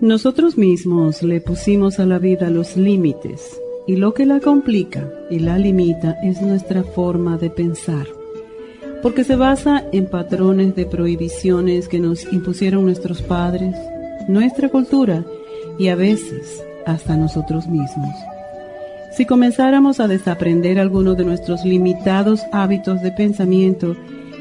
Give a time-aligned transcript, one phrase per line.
[0.00, 5.40] Nosotros mismos le pusimos a la vida los límites y lo que la complica y
[5.40, 8.06] la limita es nuestra forma de pensar,
[9.02, 13.74] porque se basa en patrones de prohibiciones que nos impusieron nuestros padres,
[14.28, 15.24] nuestra cultura
[15.80, 18.14] y a veces hasta nosotros mismos.
[19.16, 23.96] Si comenzáramos a desaprender algunos de nuestros limitados hábitos de pensamiento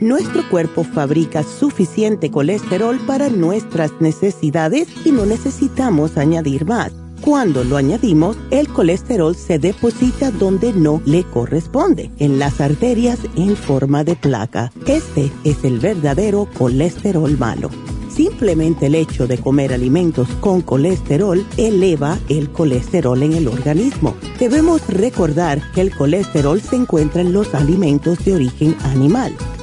[0.00, 6.92] Nuestro cuerpo fabrica suficiente colesterol para nuestras necesidades y no necesitamos añadir más.
[7.20, 13.56] Cuando lo añadimos, el colesterol se deposita donde no le corresponde, en las arterias en
[13.56, 14.72] forma de placa.
[14.86, 17.70] Este es el verdadero colesterol malo.
[18.08, 24.16] Simplemente el hecho de comer alimentos con colesterol eleva el colesterol en el organismo.
[24.38, 29.36] Debemos recordar que el colesterol se encuentra en los alimentos de origen animal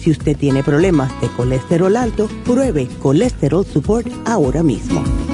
[0.00, 5.29] si usted tiene problemas de colesterol alto, pruebe Colesterol Support ahora mismo.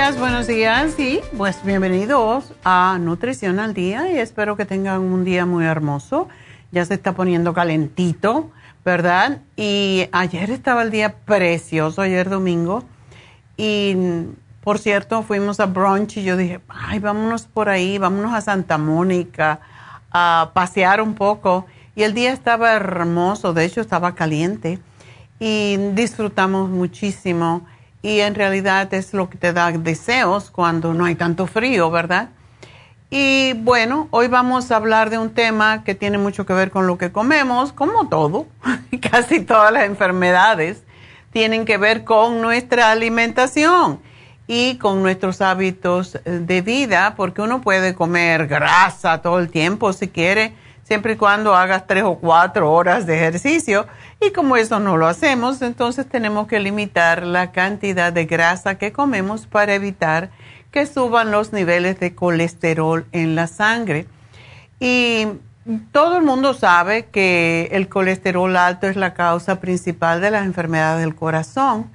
[0.00, 5.44] Buenos días y pues bienvenidos a Nutrición al Día y espero que tengan un día
[5.44, 6.26] muy hermoso.
[6.72, 8.50] Ya se está poniendo calentito,
[8.82, 9.42] ¿verdad?
[9.56, 12.82] Y ayer estaba el día precioso, ayer domingo.
[13.58, 13.94] Y
[14.64, 18.78] por cierto, fuimos a brunch y yo dije, ay, vámonos por ahí, vámonos a Santa
[18.78, 19.60] Mónica
[20.10, 21.66] a pasear un poco.
[21.94, 24.78] Y el día estaba hermoso, de hecho estaba caliente
[25.38, 27.66] y disfrutamos muchísimo
[28.02, 32.30] y en realidad es lo que te da deseos cuando no hay tanto frío, ¿verdad?
[33.10, 36.86] Y bueno, hoy vamos a hablar de un tema que tiene mucho que ver con
[36.86, 38.46] lo que comemos, como todo,
[39.10, 40.84] casi todas las enfermedades
[41.32, 44.00] tienen que ver con nuestra alimentación
[44.46, 50.08] y con nuestros hábitos de vida, porque uno puede comer grasa todo el tiempo si
[50.08, 53.86] quiere, siempre y cuando hagas tres o cuatro horas de ejercicio.
[54.20, 58.92] Y como eso no lo hacemos, entonces tenemos que limitar la cantidad de grasa que
[58.92, 60.30] comemos para evitar
[60.70, 64.06] que suban los niveles de colesterol en la sangre.
[64.78, 65.26] Y
[65.92, 71.00] todo el mundo sabe que el colesterol alto es la causa principal de las enfermedades
[71.00, 71.90] del corazón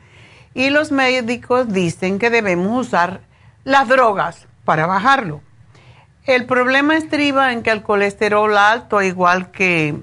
[0.53, 3.21] y los médicos dicen que debemos usar
[3.63, 5.41] las drogas para bajarlo.
[6.25, 9.95] El problema estriba en que el colesterol alto, igual que,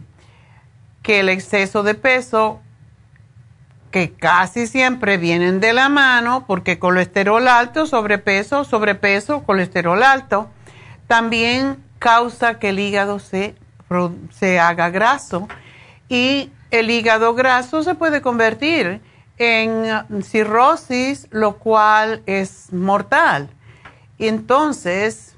[1.03, 2.61] que el exceso de peso,
[3.91, 10.49] que casi siempre vienen de la mano, porque colesterol alto, sobrepeso, sobrepeso, colesterol alto,
[11.07, 13.55] también causa que el hígado se,
[14.31, 15.49] se haga graso
[16.09, 19.01] y el hígado graso se puede convertir
[19.39, 23.51] en cirrosis, lo cual es mortal.
[24.19, 25.37] Entonces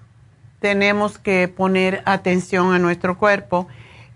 [0.61, 3.67] tenemos que poner atención a nuestro cuerpo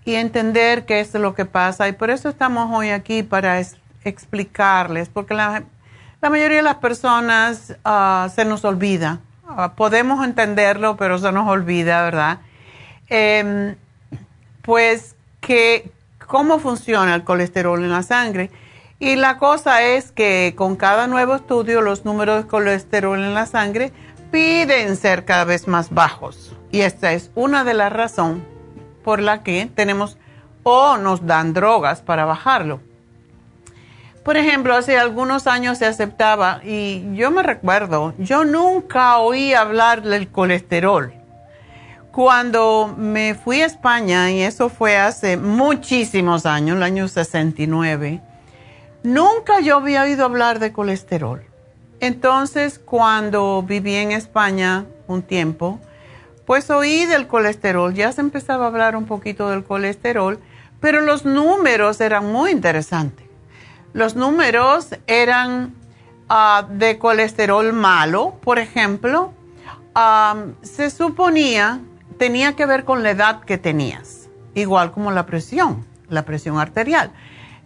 [0.09, 1.89] y entender qué es lo que pasa.
[1.89, 3.61] Y por eso estamos hoy aquí para
[4.05, 5.65] explicarles, porque la,
[6.23, 9.21] mayoría de las personas ah, se nos olvida
[9.51, 12.41] Ah, podemos entenderlo, pero se nos olvida, ¿verdad?
[13.09, 13.77] Em,
[14.61, 15.91] pues que
[16.27, 18.51] cómo funciona el colesterol en la sangre.
[18.99, 23.47] Y la cosa es que con cada nuevo estudio los números de colesterol en la
[23.47, 23.93] sangre
[24.31, 26.55] piden ser cada vez más bajos.
[26.71, 28.58] Y esta es una de las razones
[29.09, 30.19] por la que tenemos
[30.65, 32.79] o nos dan drogas para bajarlo.
[34.23, 40.03] Por ejemplo, hace algunos años se aceptaba, y yo me recuerdo, yo nunca oí hablar
[40.03, 41.15] del colesterol.
[42.13, 48.21] Cuando me fui a España, y eso fue hace muchísimos años, el año 69,
[49.05, 51.43] nunca yo había oído hablar de colesterol.
[52.01, 55.81] Entonces, cuando viví en España un tiempo,
[56.49, 60.41] pues oí del colesterol, ya se empezaba a hablar un poquito del colesterol,
[60.81, 63.27] pero los números eran muy interesantes.
[63.93, 65.75] Los números eran
[66.31, 69.35] ah, de colesterol malo, por ejemplo.
[70.63, 71.81] se suponía
[72.17, 77.11] tenía que ver con la edad que tenías, igual como la presión, la presión arterial.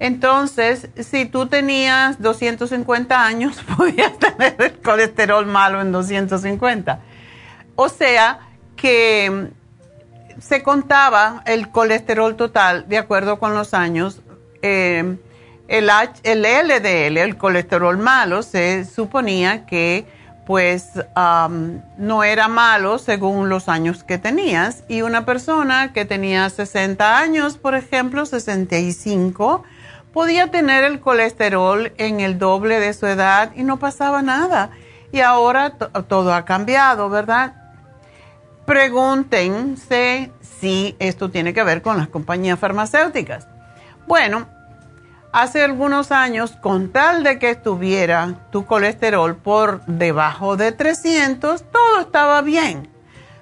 [0.01, 6.99] Entonces, si tú tenías 250 años, podías tener el colesterol malo en 250.
[7.77, 8.49] O sea
[8.83, 9.51] que
[10.41, 14.21] se contaba el colesterol total de acuerdo con los años.
[14.61, 15.19] Eh,
[15.69, 15.91] el,
[16.25, 20.05] el LDL, el colesterol malo, se suponía que
[20.45, 20.91] pues
[21.97, 24.83] no era malo según los años que tenías.
[24.89, 29.63] Y una persona que tenía 60 años, por ejemplo, 65,
[30.13, 34.71] podía tener el colesterol en el doble de su edad y no pasaba nada.
[35.13, 35.75] Y ahora
[36.09, 37.62] todo ha cambiado, ¿verdad?
[38.67, 43.49] Pregúntense si esto tiene que ver con las compañías farmacéuticas.
[44.07, 44.47] Bueno,
[45.33, 52.01] hace algunos años, con tal de que estuviera tu colesterol por debajo de 300, todo
[52.01, 52.89] estaba bien.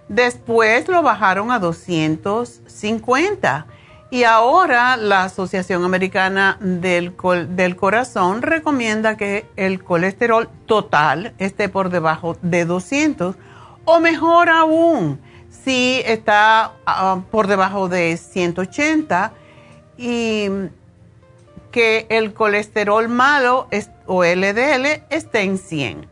[0.09, 3.67] Después lo bajaron a 250
[4.11, 7.15] y ahora la Asociación Americana del,
[7.51, 13.37] del, Corazón recomienda que el colesterol total esté por debajo de 200
[13.91, 15.21] o mejor aún,
[15.51, 19.33] si está ah, por debajo de 180
[19.99, 20.49] y
[21.71, 23.69] que el colesterol malo
[24.07, 26.07] o LDL esté en 100.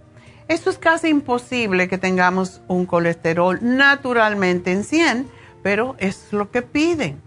[0.48, 5.28] Esto es casi imposible que tengamos un colesterol naturalmente en 100,
[5.62, 7.20] pero es lo que piden.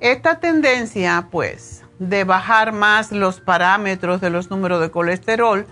[0.00, 5.66] Esta tendencia, pues, de bajar más los parámetros de los números de colesterol,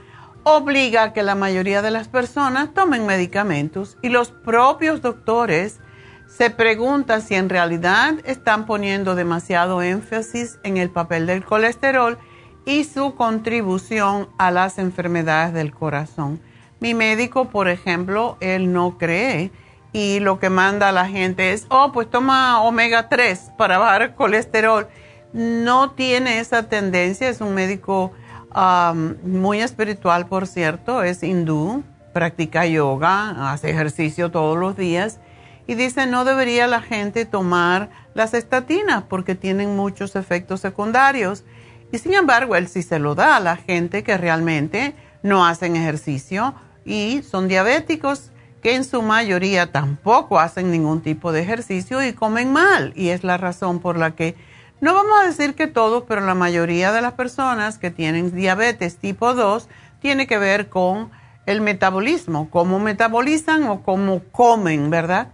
[0.48, 5.80] obliga a que la mayoría de las personas tomen medicamentos y los propios doctores
[6.28, 12.16] se pregunta si en realidad están poniendo demasiado énfasis en el papel del colesterol
[12.64, 16.40] y su contribución a las enfermedades del corazón.
[16.78, 19.50] Mi médico, por ejemplo, él no cree
[19.92, 24.14] y lo que manda a la gente es, oh, pues toma omega 3 para bajar
[24.14, 24.86] colesterol.
[25.32, 28.12] No tiene esa tendencia, es un médico
[28.56, 35.18] muy espiritual, por cierto, es hindú, practica yoga, hace ejercicio todos los días
[35.66, 41.44] y dice no debería la gente tomar las estatinas porque tienen muchos efectos secundarios.
[41.92, 45.76] Y sin embargo, él sí se lo da a la gente que realmente no hacen
[45.76, 48.30] ejercicio y son diabéticos
[48.62, 52.92] que en su mayoría tampoco hacen ningún tipo de ejercicio y comen mal.
[52.96, 54.34] Y es la razón por la que,
[54.80, 58.98] no vamos a decir que todos, pero la mayoría de las personas que tienen diabetes
[58.98, 59.68] tipo 2
[60.00, 61.10] tiene que ver con
[61.46, 65.28] el metabolismo, cómo metabolizan o cómo comen, ¿verdad?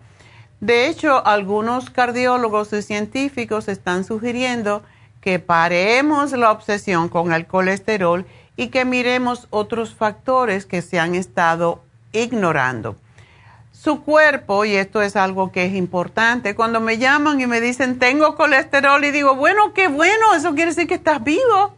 [0.60, 4.82] De hecho, algunos cardiólogos y científicos están sugiriendo
[5.20, 11.14] que paremos la obsesión con el colesterol y que miremos otros factores que se han
[11.16, 11.82] estado
[12.12, 12.96] ignorando.
[13.82, 17.98] Su cuerpo, y esto es algo que es importante, cuando me llaman y me dicen
[17.98, 21.74] tengo colesterol y digo, bueno, qué bueno, eso quiere decir que estás vivo,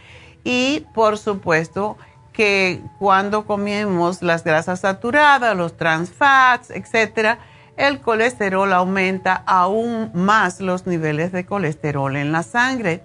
[0.42, 1.97] y por supuesto
[2.33, 7.38] que cuando comemos las grasas saturadas, los trans fats, etcétera,
[7.76, 13.04] el colesterol aumenta aún más los niveles de colesterol en la sangre.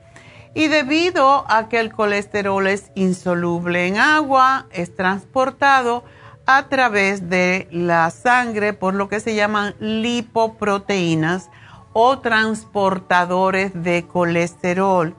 [0.53, 6.03] Y debido a que el colesterol es insoluble en agua, es transportado
[6.45, 11.49] a través de la sangre por lo que se llaman lipoproteínas
[11.93, 15.15] o transportadores de colesterol.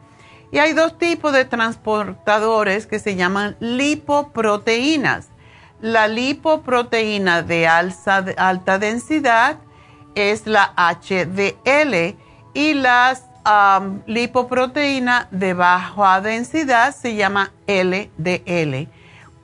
[0.52, 5.29] Y hay dos tipos de transportadores que se llaman lipoproteínas.
[5.80, 9.56] La lipoproteína de alta, densidad
[10.14, 12.16] es la HDL
[12.52, 13.24] y las
[14.06, 18.88] lipoproteína de baja densidad se llama LDL.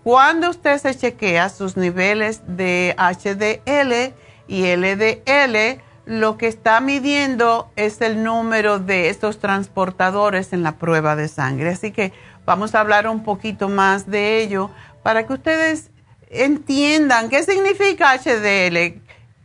[0.04, 4.14] Cuando usted se chequea sus niveles de HDL
[4.46, 11.16] y LDL, lo que está midiendo es el número de estos transportadores en la prueba
[11.16, 11.70] de sangre.
[11.70, 12.12] Así que
[12.44, 14.70] vamos a hablar un poquito más de ello
[15.02, 15.90] para que ustedes
[16.28, 19.00] entiendan qué significa HDL,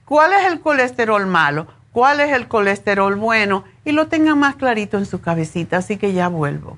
[0.06, 4.98] cuál es el colesterol malo, cuál es el colesterol bueno y lo tengan más clarito
[4.98, 5.78] en su cabecita.
[5.78, 6.78] Así que ya vuelvo.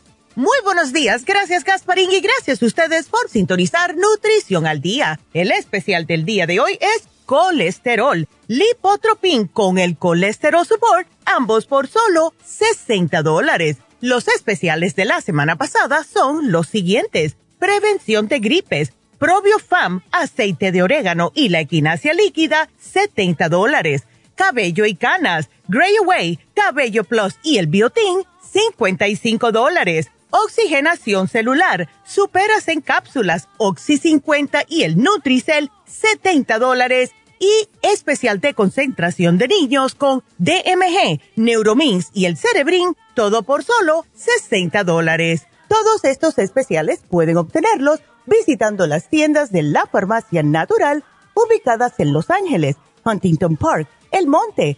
[0.35, 5.19] Muy buenos días, gracias Gasparín y gracias a ustedes por sintonizar Nutrición al Día.
[5.33, 11.89] El especial del día de hoy es colesterol, lipotropin con el colesterol support, ambos por
[11.89, 13.79] solo 60 dólares.
[13.99, 17.35] Los especiales de la semana pasada son los siguientes.
[17.59, 24.03] Prevención de gripes, Probiofam, aceite de orégano y la equinacia líquida, 70 dólares.
[24.35, 28.23] Cabello y canas, Grey Away, Cabello Plus y el Biotin,
[28.53, 30.09] 55 dólares.
[30.31, 37.11] Oxigenación celular, superas en cápsulas, Oxy 50 y el Nutricel, 70 dólares.
[37.39, 44.05] Y especial de concentración de niños con DMG, Neuromins y el Cerebrin, todo por solo
[44.13, 45.47] 60 dólares.
[45.67, 52.29] Todos estos especiales pueden obtenerlos visitando las tiendas de la farmacia natural ubicadas en Los
[52.29, 54.77] Ángeles, Huntington Park, El Monte,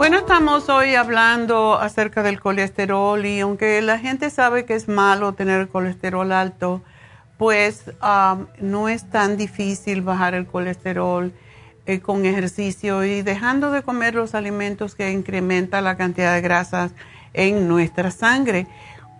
[0.00, 5.34] Bueno, estamos hoy hablando acerca del colesterol y aunque la gente sabe que es malo
[5.34, 6.80] tener colesterol alto,
[7.36, 11.34] pues um, no es tan difícil bajar el colesterol
[11.84, 16.92] eh, con ejercicio y dejando de comer los alimentos que incrementan la cantidad de grasas
[17.34, 18.66] en nuestra sangre.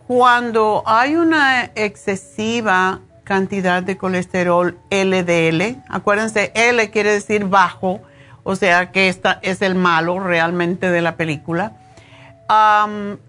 [0.07, 8.01] Cuando hay una excesiva cantidad de colesterol LDL, acuérdense, L quiere decir bajo,
[8.43, 11.73] o sea que esta es el malo realmente de la película.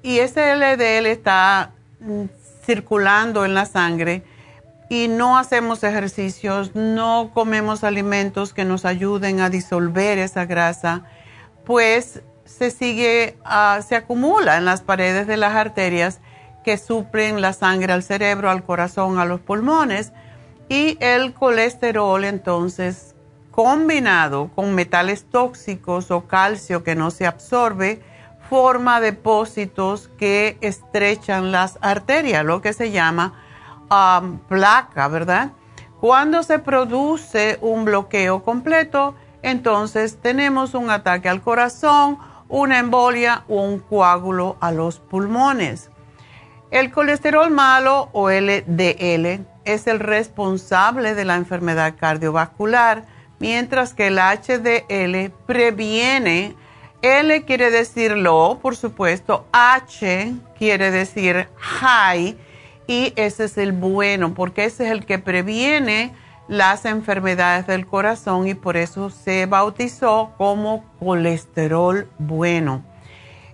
[0.01, 2.25] y ese LDL está mm,
[2.65, 4.23] circulando en la sangre
[4.89, 11.03] y no hacemos ejercicios, no comemos alimentos que nos ayuden a disolver esa grasa,
[11.65, 16.19] pues se sigue, ah, se acumula en las paredes de las arterias
[16.63, 20.11] que suplen la sangre al cerebro, al corazón, a los pulmones
[20.67, 23.10] y el colesterol entonces
[23.51, 28.01] combinado con metales tóxicos o calcio que no se absorbe,
[28.49, 33.33] forma depósitos que estrechan las arterias, lo que se llama
[34.47, 35.51] placa, ¿verdad?
[35.99, 43.61] Cuando se produce un bloqueo completo, entonces tenemos un ataque al corazón, una embolia o
[43.61, 45.91] un coágulo a los pulmones.
[46.71, 53.05] El colesterol malo o LDL es el responsable de la enfermedad cardiovascular,
[53.41, 56.55] mientras que el HDL previene.
[57.01, 62.37] L quiere decir low, por supuesto, H quiere decir high
[62.85, 66.13] y ese es el bueno, porque ese es el que previene
[66.47, 72.83] las enfermedades del corazón y por eso se bautizó como colesterol bueno.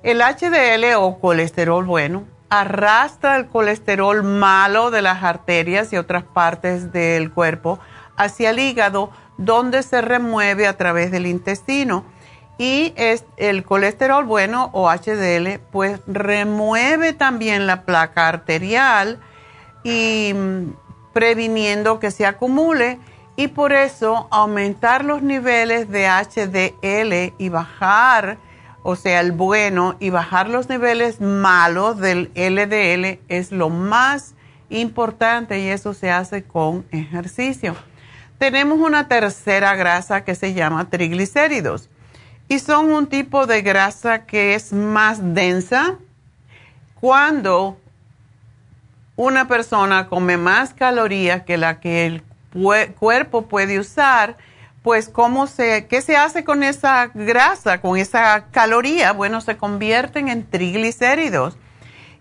[0.03, 6.91] El HDL o colesterol bueno arrastra el colesterol malo de las arterias y otras partes
[6.91, 7.79] del cuerpo
[8.17, 12.03] hacia el hígado, donde se remueve a través del intestino.
[12.57, 19.19] Y es el colesterol bueno o HDL, pues remueve también la placa arterial
[19.83, 20.73] y mm,
[21.13, 22.99] previniendo que se acumule
[23.35, 28.39] y por eso aumentar los niveles de HDL y bajar,
[28.81, 34.33] o sea, el bueno y bajar los niveles malos del LDL es lo más
[34.69, 37.75] importante y eso se hace con ejercicio.
[38.37, 41.89] Tenemos una tercera grasa que se llama triglicéridos
[42.47, 45.97] y son un tipo de grasa que es más densa
[46.99, 47.77] cuando
[49.15, 52.23] una persona come más calorías que la que el
[52.99, 54.37] cuerpo puede usar,
[54.83, 59.11] pues ¿cómo se, ¿qué se hace con esa grasa, con esa caloría?
[59.13, 61.57] Bueno, se convierten en triglicéridos.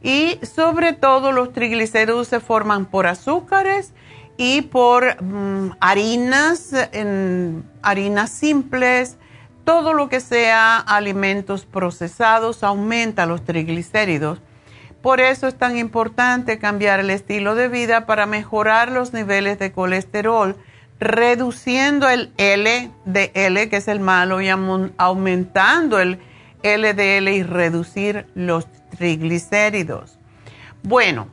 [0.03, 3.93] Y sobre todo los triglicéridos se forman por azúcares
[4.37, 9.17] y por mm, harinas, en, harinas simples,
[9.65, 14.41] todo lo que sea alimentos procesados aumenta los triglicéridos.
[15.03, 19.73] Por eso es tan importante cambiar el estilo de vida para mejorar los niveles de
[19.73, 20.57] colesterol,
[20.99, 26.19] reduciendo el LDL, que es el malo, y aumentando el
[26.63, 30.19] LDL y reducir los triglicéridos.
[30.83, 31.29] Bueno,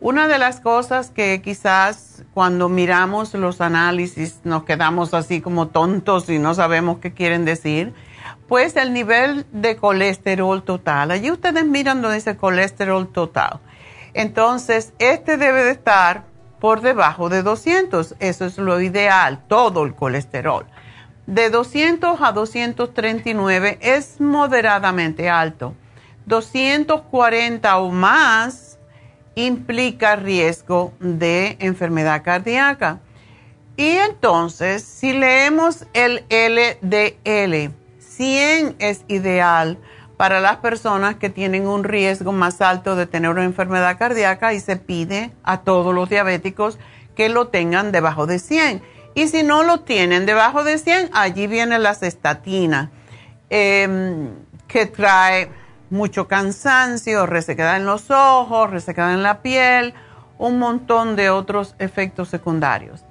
[0.00, 6.28] una de las cosas que quizás cuando miramos los análisis nos quedamos así como tontos
[6.28, 7.94] y no sabemos qué quieren decir
[8.48, 11.10] pues el nivel de colesterol total.
[11.10, 13.60] Allí ustedes miran donde dice colesterol total.
[14.14, 16.24] Entonces, este debe de estar
[16.60, 18.14] por debajo de 200.
[18.18, 20.66] Eso es lo ideal, todo el colesterol.
[21.26, 25.74] De 200 a 239 es moderadamente alto.
[26.26, 28.75] 240 o más
[29.36, 32.98] implica riesgo de enfermedad cardíaca.
[33.76, 39.78] Y entonces, si leemos el LDL, 100 es ideal
[40.16, 44.60] para las personas que tienen un riesgo más alto de tener una enfermedad cardíaca y
[44.60, 46.78] se pide a todos los diabéticos
[47.14, 48.82] que lo tengan debajo de 100.
[49.14, 52.88] Y si no lo tienen debajo de 100, allí viene las estatinas,
[53.50, 54.30] em,
[54.66, 55.50] que trae
[55.90, 59.94] mucho cansancio, resequedad en los ojos, resequedad en la piel,
[60.38, 63.04] un montón de otros efectos secundarios.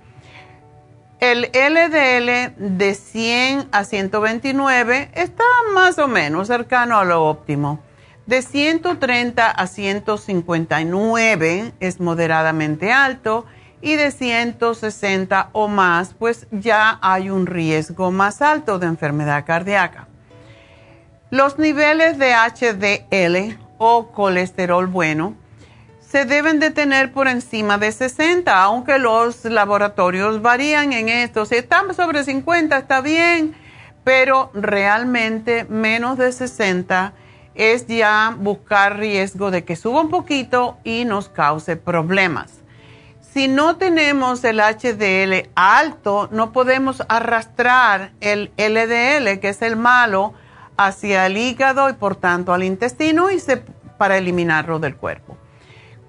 [1.19, 7.79] El LDL de 100 a 129 está más o menos cercano a lo óptimo.
[8.25, 13.45] De 130 a 159 es moderadamente alto
[13.81, 20.07] y de 160 o más pues ya hay un riesgo más alto de enfermedad cardíaca.
[21.31, 25.35] Los niveles de HDL o colesterol bueno
[25.99, 31.45] se deben de tener por encima de 60, aunque los laboratorios varían en esto.
[31.45, 33.55] Si están sobre 50 está bien,
[34.03, 37.13] pero realmente menos de 60
[37.55, 42.53] es ya buscar riesgo de que suba un poquito y nos cause problemas.
[43.19, 50.33] Si no tenemos el HDL alto, no podemos arrastrar el LDL, que es el malo,
[50.77, 53.57] hacia el hígado y por tanto al intestino y se,
[53.97, 55.37] para eliminarlo del cuerpo.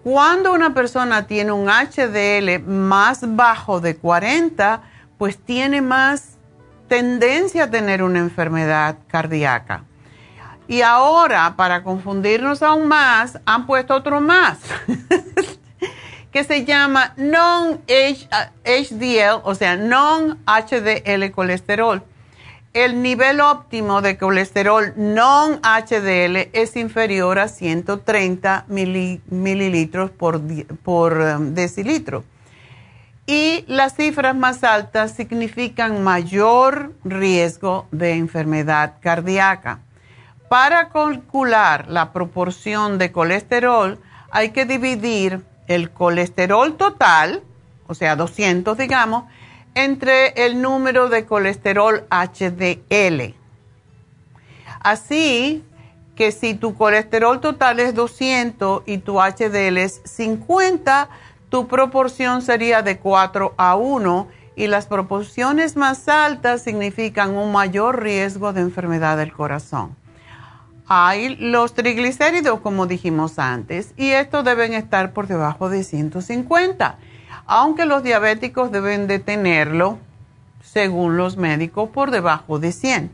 [0.03, 4.83] Cuando una persona tiene un HDL más bajo de 40,
[5.19, 6.37] pues tiene más
[6.89, 9.85] tendencia a tener una enfermedad cardíaca.
[10.69, 14.59] Y ahora, para confundirnos aún más, han puesto otro más,
[16.33, 17.81] que se llama non-HDL,
[19.43, 22.03] o sea, non-HDL colesterol
[22.77, 32.23] el nivel óptimo de colesterol non-HDL es inferior a 130 mililitros por, um, decilitro.
[33.27, 39.81] Y las cifras más altas significan mayor riesgo de enfermedad cardíaca.
[40.51, 43.99] Para calcular la proporción de colesterol
[44.31, 47.43] hay que dividir el colesterol total,
[47.87, 49.25] o sea, 200 digamos,
[49.77, 53.35] entre el número de colesterol HDL.
[54.81, 55.63] Así
[56.17, 61.11] que si tu colesterol total es 200 y tu HDL es 50,
[61.51, 68.03] tu proporción sería de 4 a 1 y las proporciones más altas significan un mayor
[68.03, 69.95] riesgo de enfermedad del corazón.
[70.87, 76.97] Hay los triglicéridos, como dijimos antes, y estos deben estar por debajo de 150
[77.47, 79.99] aunque los diabéticos deben de tenerlo,
[80.63, 83.13] según los médicos, por debajo de 100.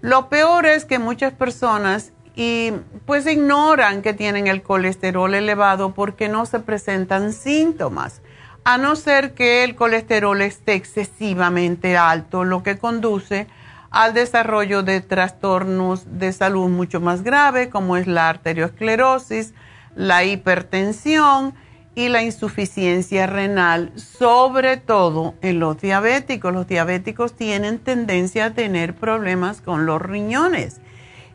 [0.00, 2.72] Lo peor es que muchas personas y
[3.06, 8.22] pues ignoran que tienen el colesterol elevado porque no se presentan síntomas,
[8.64, 13.46] a no ser que el colesterol esté excesivamente alto, lo que conduce
[13.90, 19.52] al desarrollo de trastornos de salud mucho más graves, como es la arteriosclerosis,
[19.96, 21.54] la hipertensión,
[22.00, 26.50] y la insuficiencia renal, sobre todo en los diabéticos.
[26.50, 30.80] Los diabéticos tienen tendencia a tener problemas con los riñones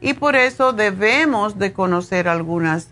[0.02, 2.90] y por eso debemos de conocer algunas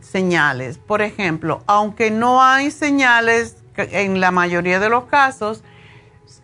[0.00, 0.78] señales.
[0.78, 5.62] Por ejemplo, aunque no hay señales en la mayoría de los casos,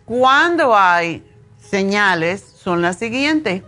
[0.05, 1.25] cuando hay
[1.59, 3.63] señales son las siguientes.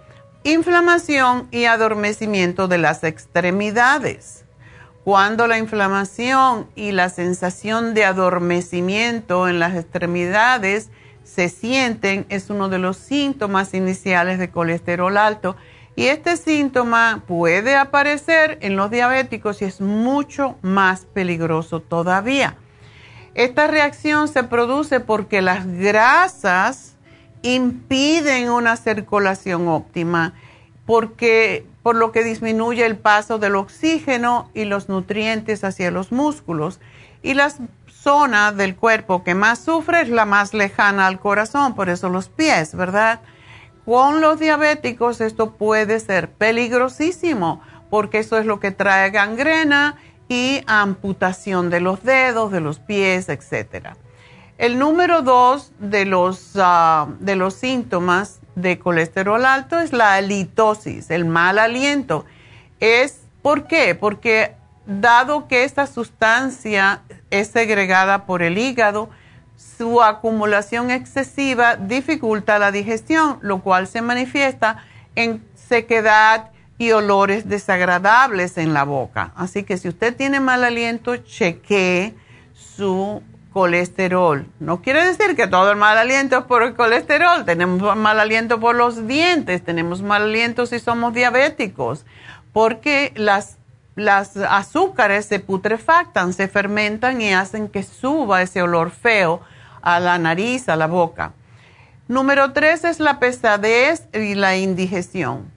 [0.46, 4.43] Inflamación y adormecimiento de las extremidades
[5.04, 10.90] cuando la inflamación y la sensación de adormecimiento en las extremidades
[11.24, 15.58] se sienten, es uno de los síntomas iniciales de colesterol alto.
[15.96, 22.56] Y este síntoma puede aparecer en los diabéticos y es mucho más peligroso todavía.
[23.36, 26.96] Esta reacción se produce porque las grasas
[27.42, 30.34] impiden una circulación óptima,
[30.86, 36.80] porque por lo que disminuye el paso del oxígeno y los nutrientes hacia los músculos.
[37.22, 37.52] Y la
[37.88, 42.30] zona del cuerpo que más sufre es la más lejana al corazón, por eso los
[42.30, 43.20] pies, ¿verdad?
[43.86, 49.98] Con los diabéticos esto puede ser peligrosísimo, porque eso es lo que trae gangrena
[50.30, 53.90] y amputación de los dedos, de los pies, etc.
[54.58, 61.10] El número dos de los, ah, de los síntomas de colesterol alto es la halitosis,
[61.10, 62.26] el mal aliento.
[62.80, 63.96] Es, ¿Por qué?
[63.96, 69.10] Porque dado que esta sustancia es segregada por el hígado,
[69.78, 74.84] su acumulación excesiva dificulta la digestión, lo cual se manifiesta
[75.16, 79.32] en sequedad y olores desagradables en la boca.
[79.36, 82.16] Así que si usted tiene mal aliento, chequee
[82.54, 83.22] su
[83.54, 84.48] colesterol.
[84.60, 87.46] No quiere decir que todo el mal aliento es por el colesterol.
[87.46, 92.06] Tenemos mal aliento por los dientes, tenemos mal aliento si somos diabéticos,
[92.52, 93.58] porque las,
[93.96, 99.42] las azúcares se putrefactan, se fermentan y hacen que suba ese olor feo
[99.82, 101.34] a la nariz, a la boca.
[102.08, 105.52] Número tres es la pesadez y la indigestión.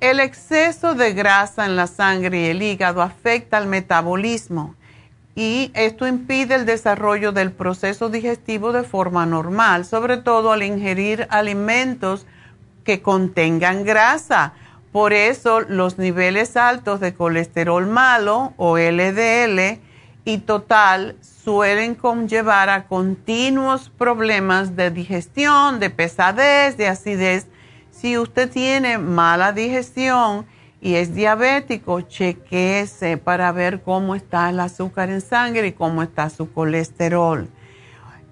[0.00, 4.74] El exceso de grasa en la sangre y el hígado afecta al metabolismo
[5.34, 11.26] y esto impide el desarrollo del proceso digestivo de forma normal, sobre todo al ingerir
[11.30, 12.26] alimentos
[12.84, 14.52] que contengan grasa.
[14.92, 19.80] Por eso los niveles altos de colesterol malo o LDL
[20.24, 27.46] y total suelen conllevar a continuos problemas de digestión, de pesadez, de acidez.
[27.90, 30.46] Si usted tiene mala digestión,
[30.82, 36.28] y es diabético, chequeese para ver cómo está el azúcar en sangre y cómo está
[36.28, 37.48] su colesterol.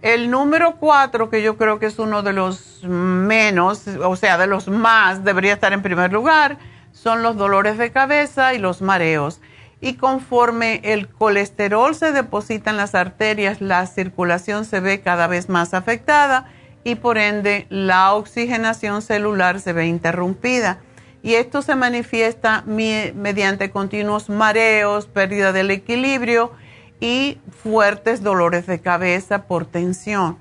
[0.02, 4.48] El número cuatro, que yo creo que es uno de los menos, o sea, de
[4.48, 6.58] los más, debería estar en primer lugar,
[6.90, 9.40] son los dolores de cabeza y los mareos.
[9.80, 15.48] Y conforme el colesterol se deposita en las arterias, la circulación se ve cada vez
[15.48, 16.48] más afectada
[16.82, 20.80] y por ende la oxigenación celular se ve interrumpida
[21.22, 26.52] y esto se manifiesta mediante continuos mareos, pérdida del equilibrio
[27.00, 30.38] y fuertes dolores de cabeza por tensión.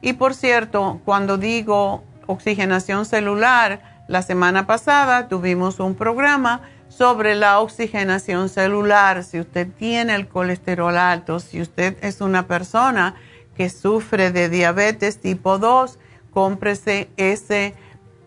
[0.00, 7.60] Y por cierto, cuando digo oxigenación celular, la semana pasada tuvimos un programa sobre la
[7.60, 9.24] oxigenación celular.
[9.24, 13.14] Si usted tiene el colesterol alto, si usted es una persona
[13.56, 15.98] que sufre de diabetes tipo 2,
[16.30, 17.74] cómprese ese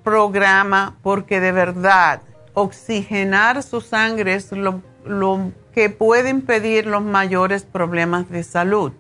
[0.06, 2.22] programa porque de verdad
[2.54, 4.82] oxigenar su sangre es lo,
[5.74, 8.94] que puede impedir los mayores problemas de salud.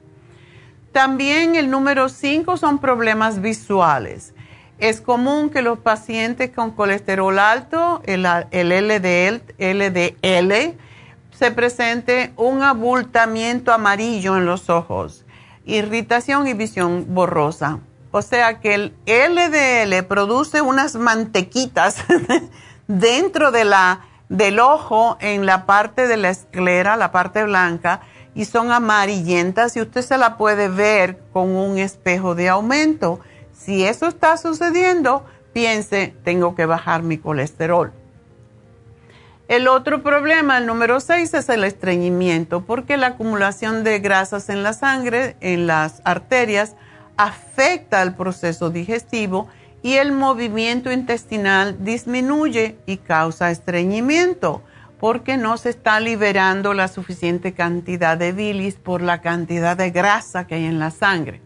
[0.91, 4.33] También el número 5 son problemas visuales.
[4.77, 8.69] Es común que los pacientes con colesterol alto, el, el
[9.59, 10.75] LDL,
[11.31, 15.25] se presente un abultamiento amarillo en los ojos,
[15.65, 17.79] irritación y visión borrosa.
[18.17, 21.97] O sea que el LDL produce unas mantequitas
[22.87, 27.99] dentro de la, del ojo en la parte de la esclera, la parte blanca,
[28.33, 33.19] y son amarillentas y usted se la puede ver con un espejo de aumento.
[33.51, 37.91] Si eso está sucediendo, piense, tengo que bajar mi colesterol.
[39.49, 44.63] El otro problema, el número 6, es el estreñimiento, porque la acumulación de grasas en
[44.63, 46.77] la sangre, en las arterias,
[47.17, 49.47] afecta al proceso digestivo
[49.83, 54.63] y el movimiento intestinal disminuye y causa estreñimiento
[54.99, 60.47] porque no se está liberando la suficiente cantidad de bilis por la cantidad de grasa
[60.47, 61.41] que hay en la sangre.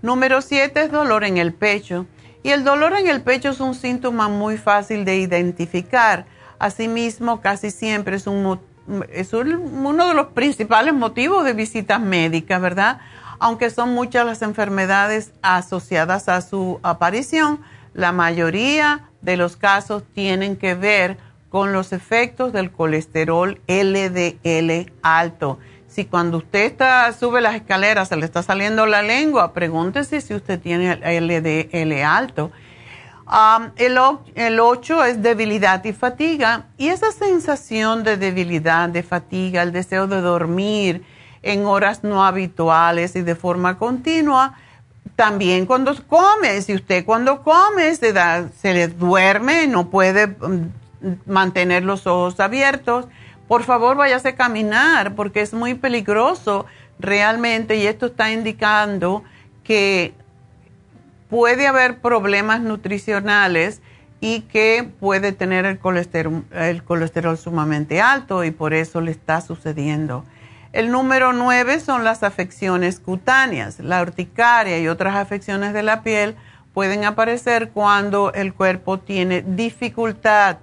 [0.00, 2.06] Número 7 es dolor en el pecho.
[2.42, 6.26] Y el dolor en el pecho es un síntoma muy fácil de identificar.
[6.58, 8.60] Asimismo, casi siempre es, un,
[9.12, 13.00] es uno de los principales motivos de visitas médicas, ¿verdad?
[13.40, 17.60] Aunque son muchas las enfermedades asociadas a su aparición,
[17.94, 21.16] la mayoría de los casos tienen que ver
[21.48, 25.58] con los efectos del colesterol LDL alto.
[25.86, 30.34] Si cuando usted está, sube las escaleras se le está saliendo la lengua, pregúntese si
[30.34, 32.52] usted tiene LDL alto.
[33.76, 33.98] el,
[34.34, 36.66] el 8 es debilidad y fatiga.
[36.76, 41.04] Y esa sensación de debilidad, de fatiga, el deseo de dormir,
[41.52, 44.54] en horas no habituales y de forma continua.
[45.16, 50.70] También cuando come, si usted cuando come se, da, se le duerme, no puede mm,
[51.26, 53.06] mantener los ojos abiertos,
[53.48, 56.66] por favor váyase a caminar porque es muy peligroso
[57.00, 59.24] realmente y esto está indicando
[59.64, 60.12] que
[61.30, 63.80] puede haber problemas nutricionales
[64.20, 65.78] y que puede tener el
[66.82, 70.24] colesterol sumamente alto y por eso le está sucediendo.
[70.72, 73.80] El número 9 son las afecciones cutáneas.
[73.80, 76.36] La urticaria y otras afecciones de la piel
[76.74, 80.58] pueden aparecer cuando el cuerpo tiene dificultad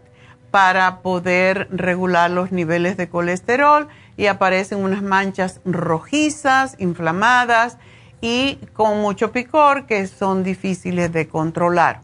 [0.51, 7.77] para poder regular los niveles de colesterol y aparecen unas manchas rojizas, inflamadas
[8.21, 12.01] y con mucho picor que son difíciles de controlar.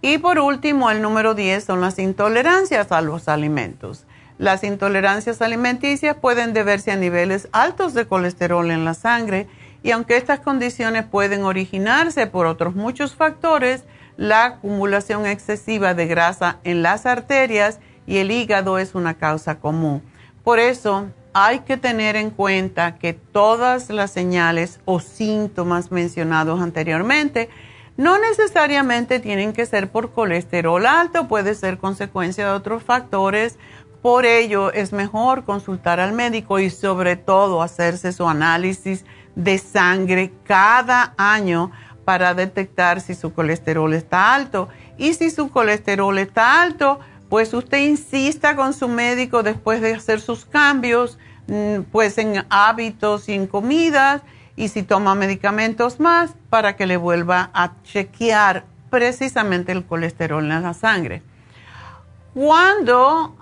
[0.00, 4.05] Y por último, el número 10 son las intolerancias a los alimentos.
[4.38, 9.46] Las intolerancias alimenticias pueden deberse a niveles altos de colesterol en la sangre
[9.82, 13.84] y aunque estas condiciones pueden originarse por otros muchos factores,
[14.16, 20.02] la acumulación excesiva de grasa en las arterias y el hígado es una causa común.
[20.44, 27.48] Por eso hay que tener en cuenta que todas las señales o síntomas mencionados anteriormente
[27.96, 33.58] no necesariamente tienen que ser por colesterol alto, puede ser consecuencia de otros factores.
[34.06, 40.30] Por ello es mejor consultar al médico y sobre todo hacerse su análisis de sangre
[40.44, 41.72] cada año
[42.04, 44.68] para detectar si su colesterol está alto.
[44.96, 50.20] Y si su colesterol está alto, pues usted insista con su médico después de hacer
[50.20, 54.22] sus cambios, mm, pues en hábitos y en comidas
[54.54, 60.62] y si toma medicamentos más para que le vuelva a chequear precisamente el colesterol en
[60.62, 61.22] la sangre.
[62.36, 63.34] Cuando,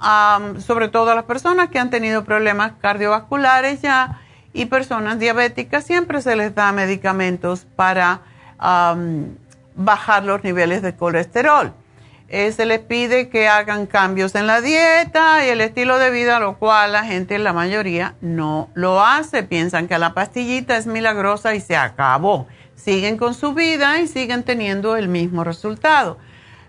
[0.64, 4.20] sobre todo las personas que han tenido problemas cardiovasculares ya
[4.52, 8.20] y personas diabéticas, siempre se les da medicamentos para
[9.74, 11.72] bajar los niveles de colesterol.
[12.28, 16.38] Eh, se les pide que hagan cambios en la dieta y el estilo de vida,
[16.38, 19.42] lo cual la gente, la mayoría, no lo hace.
[19.42, 22.46] Piensan que la pastillita es milagrosa y se acabó.
[22.76, 26.16] Siguen con su vida y siguen teniendo el mismo resultado.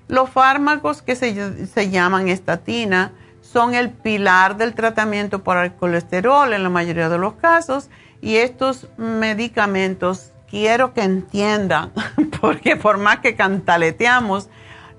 [0.08, 6.52] Los fármacos que se, se llaman estatina son el pilar del tratamiento para el colesterol
[6.54, 7.90] en la mayoría de los casos
[8.22, 11.92] y estos medicamentos quiero que entiendan,
[12.42, 14.50] porque por más que cantaleteamos,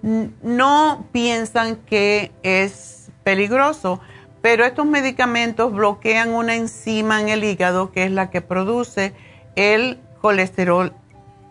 [0.03, 4.01] no piensan que es peligroso,
[4.43, 9.13] pero estos medicamentos bloquean una enzima en el hígado que es la que produce
[9.57, 10.93] el colesterol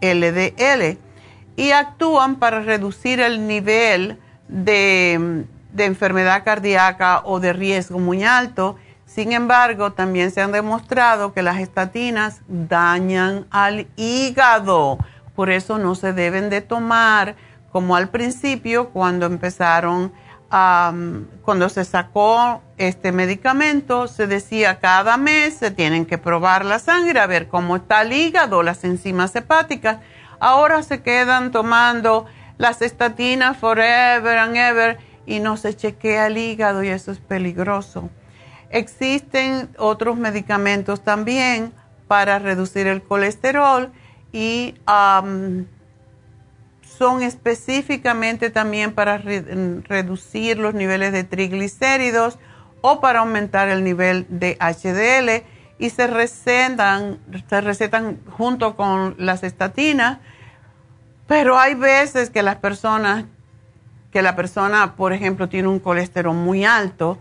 [0.02, 0.98] LDL
[1.56, 5.46] y actúan para reducir el nivel de,
[5.78, 8.78] enfermedad cardíaca o de riesgo muy alto.
[9.06, 14.98] Sin embargo, también se han demostrado que las estatinas dañan al hígado,
[15.36, 17.36] por eso no se deben de tomar
[17.72, 20.14] como al principio cuando empezaron,
[20.50, 27.20] cuando se sacó este medicamento, se decía cada mes se tienen que probar la sangre
[27.20, 29.98] a ver cómo está el hígado, las enzimas hepáticas.
[30.40, 32.26] Ahora se quedan tomando
[32.58, 38.10] las estatinas forever and ever y no se chequea el hígado y eso es peligroso.
[38.70, 41.74] Existen otros medicamentos también
[42.08, 43.92] para reducir el colesterol
[44.32, 44.76] y
[46.98, 52.38] son específicamente también para reducir los niveles de triglicéridos
[52.82, 55.44] o para aumentar el nivel de HDL
[55.78, 60.20] y se recetan, se recetan junto con las estatinas,
[61.28, 63.26] pero hay veces que las personas,
[64.12, 67.18] que la persona, por ejemplo, tiene un colesterol muy alto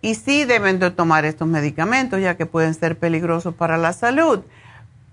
[0.00, 4.40] y sí deben de tomar estos medicamentos ya que pueden ser peligrosos para la salud,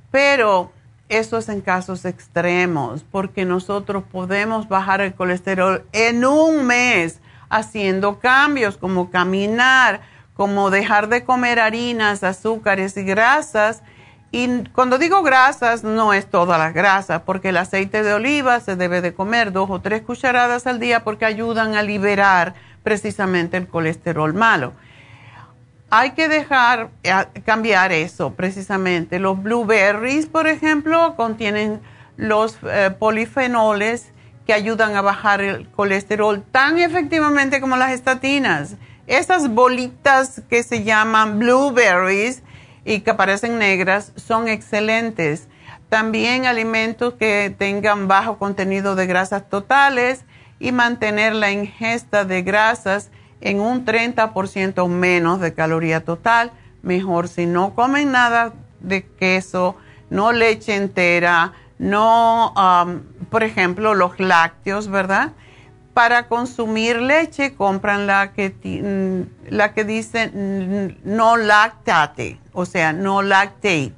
[0.10, 0.72] pero
[1.10, 8.20] eso es en casos extremos, porque nosotros podemos bajar el colesterol en un mes haciendo
[8.20, 10.02] cambios como caminar,
[10.40, 13.84] como dejar de comer harinas, azúcares y grasas.
[14.32, 18.78] Y cuando digo grasas, no es toda la grasa, porque el aceite de oliva se
[18.78, 23.68] debe de comer dos o tres cucharadas al día porque ayudan a liberar precisamente el
[23.68, 24.72] colesterol malo
[25.92, 27.12] hay que dejar eh,
[27.44, 29.18] cambiar eso precisamente.
[29.18, 31.82] Los blueberries, por ejemplo, contienen
[32.16, 34.12] los eh, polifenoles
[34.46, 38.76] que ayudan a bajar el colesterol tan efectivamente como las estatinas.
[39.10, 42.44] Esas bolitas que se llaman blueberries
[42.86, 45.48] y que parecen negras son excelentes.
[45.90, 50.26] También alimentos que tengan bajo contenido de grasas totales
[50.60, 53.10] y mantener la ingesta de grasas
[53.42, 56.52] en un 30% menos de caloría total.
[56.84, 59.76] Mejor si no comen nada de queso,
[60.12, 62.54] no leche entera, no,
[63.32, 65.32] por ejemplo, los lácteos, ¿verdad?
[66.00, 70.32] Para consumir leche compran la que, mm, la que dice
[71.04, 73.92] no lactate, o sea, no lactate.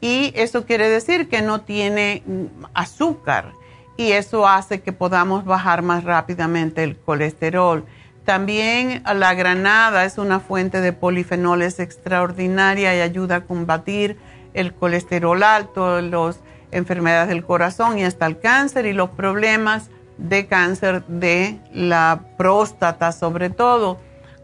[0.00, 3.52] Y eso quiere decir que no tiene mm, azúcar
[3.98, 7.84] y eso hace que podamos bajar más rápidamente el colesterol.
[8.24, 14.16] También la granada es una fuente de polifenoles extraordinaria y ayuda a combatir
[14.54, 16.40] el colesterol alto, las
[16.70, 23.12] enfermedades del corazón y hasta el cáncer y los problemas de cáncer de la próstata
[23.12, 23.98] sobre todo.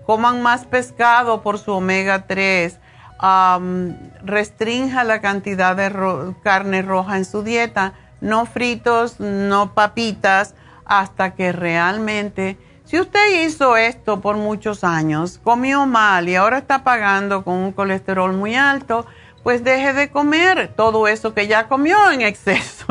[0.07, 2.79] Coman más pescado por su omega 3.
[4.25, 7.95] restrinja la cantidad de carne roja en su dieta.
[8.21, 10.55] No fritos, no papitas,
[10.85, 16.85] hasta que realmente Si usted hizo esto por muchos años, comió mal y ahora está
[16.85, 19.07] pagando con un colesterol muy alto,
[19.43, 22.87] pues deje de comer todo eso que ya comió en exceso.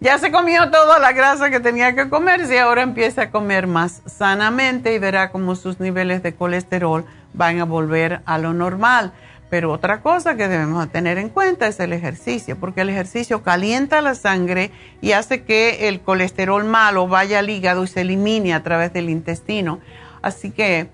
[0.00, 3.66] ya se comió toda la grasa que tenía que comer y ahora empieza a comer
[3.66, 9.12] más sanamente y verá cómo sus niveles de colesterol van a volver a lo normal.
[9.50, 14.00] Pero otra cosa que debemos tener en cuenta es el ejercicio, porque el ejercicio calienta
[14.00, 14.70] la sangre
[15.00, 19.10] y hace que el colesterol malo vaya al hígado y se elimine a través del
[19.10, 19.80] intestino.
[20.22, 20.88] Así que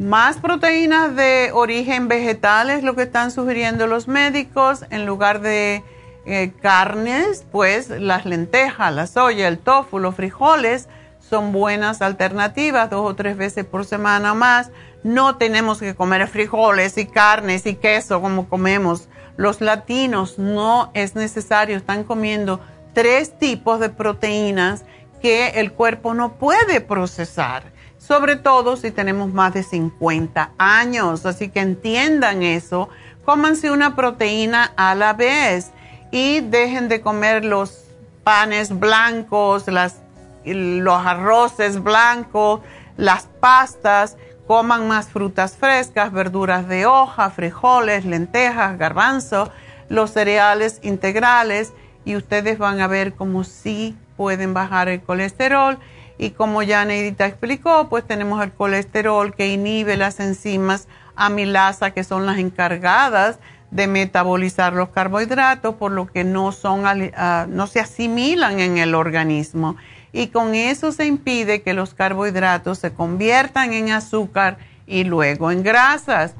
[0.00, 5.84] más proteínas de origen vegetal es lo que están sugiriendo los médicos en lugar de
[6.24, 10.88] eh, carnes, pues las lentejas, la soya, el tofu, los frijoles
[11.20, 14.70] son buenas alternativas dos o tres veces por semana más.
[15.04, 20.38] No tenemos que comer frijoles y carnes y queso como comemos los latinos.
[20.38, 21.76] No es necesario.
[21.76, 22.58] Están comiendo
[22.94, 24.84] tres tipos de proteínas
[25.20, 27.64] que el cuerpo no puede procesar
[28.10, 31.24] sobre todo si tenemos más de 50 años.
[31.26, 32.88] Así que entiendan eso,
[33.24, 35.70] cómanse una proteína a la vez
[36.10, 37.84] y dejen de comer los
[38.24, 40.00] panes blancos, las,
[40.44, 42.62] los arroces blancos,
[42.96, 44.16] las pastas,
[44.48, 49.52] coman más frutas frescas, verduras de hoja, frijoles, lentejas, garbanzo,
[49.88, 51.72] los cereales integrales
[52.04, 55.78] y ustedes van a ver cómo sí pueden bajar el colesterol
[56.20, 62.04] y como ya Neidita explicó, pues tenemos el colesterol que inhibe las enzimas amilasa, que
[62.04, 63.38] son las encargadas
[63.70, 68.94] de metabolizar los carbohidratos, por lo que no, son, ah, no se asimilan en el
[68.94, 69.76] organismo.
[70.12, 75.62] Y con eso se impide que los carbohidratos se conviertan en azúcar y luego en
[75.62, 76.34] grasas.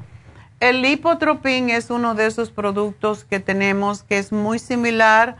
[0.59, 5.37] El lipotropín es uno de esos productos que tenemos que es muy similar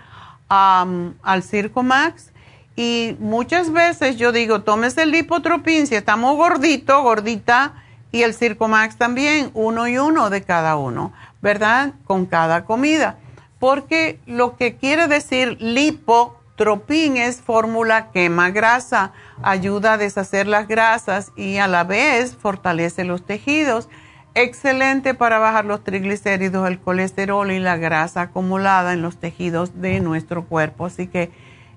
[0.50, 2.31] al Circomax
[2.76, 7.74] y muchas veces yo digo, tómese el lipotropín si estamos gordito, gordita,
[8.12, 11.94] y el Circomax también, uno y uno de cada uno, ¿verdad?
[12.06, 13.18] Con cada comida.
[13.60, 19.14] Porque lo que quiere decir lipotropín es fórmula quema grasa,
[19.44, 23.88] ayuda a deshacer las grasas y a la vez fortalece los tejidos.
[24.34, 30.00] Excelente para bajar los triglicéridos, el colesterol y la grasa acumulada en los tejidos de
[30.00, 30.86] nuestro cuerpo.
[30.86, 31.32] Así que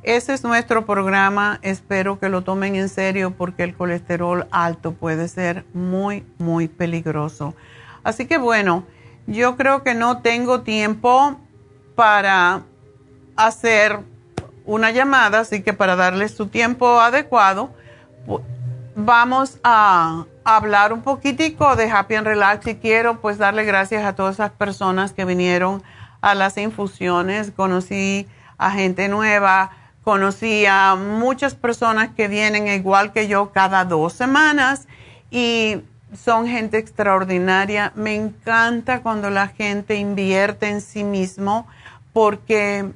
[0.04, 1.58] ese es nuestro programa.
[1.62, 7.54] Espero que lo tomen en serio porque el colesterol alto puede ser muy, muy peligroso.
[8.02, 8.84] Así que bueno,
[9.26, 11.40] yo creo que no tengo tiempo
[11.94, 12.62] para
[13.36, 14.00] hacer
[14.66, 17.70] una llamada, así que para darles su tiempo adecuado,
[18.94, 24.14] vamos a hablar un poquitico de Happy and Relax y quiero pues darle gracias a
[24.14, 25.82] todas esas personas que vinieron
[26.20, 27.50] a las infusiones.
[27.50, 28.28] Conocí
[28.58, 29.70] a gente nueva
[30.04, 34.86] Conocí a muchas personas que vienen igual que yo cada dos semanas
[35.30, 35.80] y
[36.14, 37.90] son gente extraordinaria.
[37.94, 41.66] Me encanta cuando la gente invierte en sí mismo
[42.12, 42.92] porque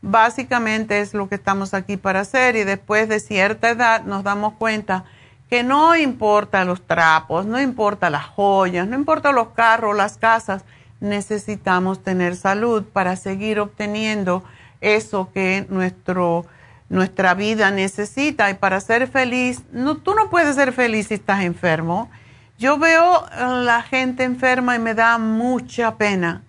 [0.00, 4.54] básicamente es lo que estamos aquí para hacer y después de cierta edad nos damos
[4.54, 5.04] cuenta
[5.50, 10.64] que no importa los trapos, no importa las joyas, no importa los carros, las casas,
[11.00, 14.42] necesitamos tener salud para seguir obteniendo
[14.80, 16.46] eso que nuestro,
[16.88, 18.50] nuestra vida necesita.
[18.50, 22.10] Y para ser feliz, no, tú no puedes ser feliz si estás enfermo.
[22.58, 26.42] Yo veo a la gente enferma y me da mucha pena,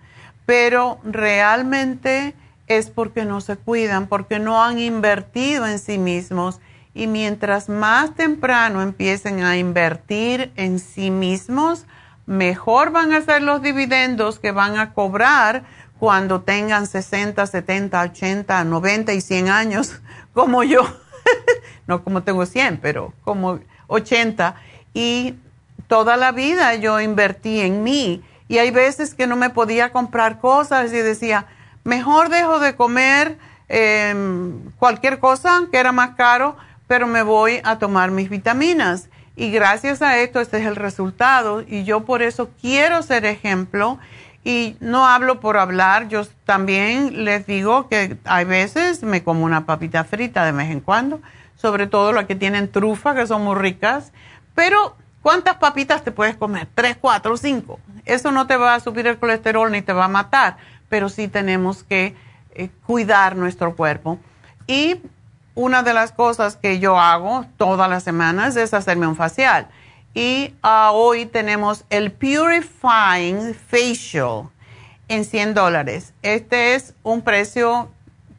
[0.46, 2.34] pero realmente
[2.66, 6.60] es porque no se cuidan, porque no han invertido en sí mismos.
[6.94, 11.84] Y mientras más temprano empiecen a invertir en sí mismos,
[12.26, 15.64] mejor van a ser los dividendos que van a cobrar
[15.98, 20.00] cuando tengan 60, 70, 80, 90 y 100 años,
[20.32, 20.82] como yo.
[21.86, 24.54] no como tengo 100, pero como 80.
[24.94, 25.34] Y
[25.86, 28.22] toda la vida yo invertí en mí.
[28.46, 31.46] Y hay veces que no me podía comprar cosas y decía,
[31.84, 33.36] mejor dejo de comer
[33.68, 39.08] em, cualquier cosa que era más caro, pero me voy a tomar mis vitaminas.
[39.36, 41.62] Y gracias a esto, este es el resultado.
[41.66, 43.98] Y yo por eso quiero ser ejemplo
[44.44, 49.66] y no hablo por hablar, yo también les digo que hay veces me como una
[49.66, 51.20] papita frita de vez en cuando,
[51.56, 54.12] sobre todo las que tienen trufa, que son muy ricas,
[54.54, 56.68] pero ¿cuántas papitas te puedes comer?
[56.74, 57.80] ¿Tres, cuatro, cinco?
[58.04, 60.56] Eso no te va a subir el colesterol ni te va a matar,
[60.88, 62.16] pero sí tenemos que
[62.54, 64.18] eh, cuidar nuestro cuerpo.
[64.66, 65.00] Y
[65.54, 69.68] una de las cosas que yo hago todas las semanas es hacerme un facial
[70.14, 74.48] y ah, hoy tenemos el Purifying Facial
[75.08, 76.12] en 100 dólares.
[76.22, 77.90] Este es un precio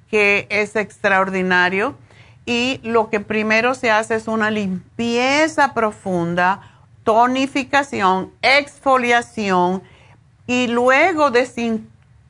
[0.10, 1.96] que es extraordinario
[2.46, 6.62] y lo que primero se hace es una limpieza profunda,
[7.04, 9.84] tonificación, exfoliación
[10.48, 11.32] y luego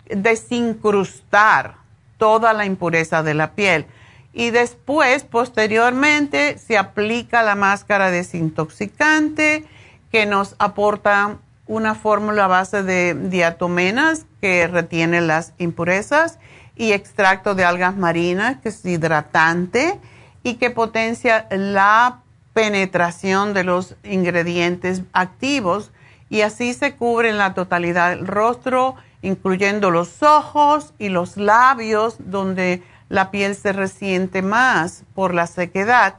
[0.09, 1.75] desincrustar
[2.17, 3.85] toda la impureza de la piel.
[4.33, 9.65] Y después, posteriormente, se aplica la máscara desintoxicante
[10.11, 16.39] que nos aporta una fórmula a base de diatomenas que retiene las impurezas
[16.75, 19.99] y extracto de algas marinas que es hidratante
[20.43, 22.21] y que potencia la
[22.53, 25.91] penetración de los ingredientes activos
[26.29, 32.15] y así se cubre en la totalidad del rostro, incluyendo los ojos y los labios
[32.19, 36.15] donde la piel se resiente más por la sequedad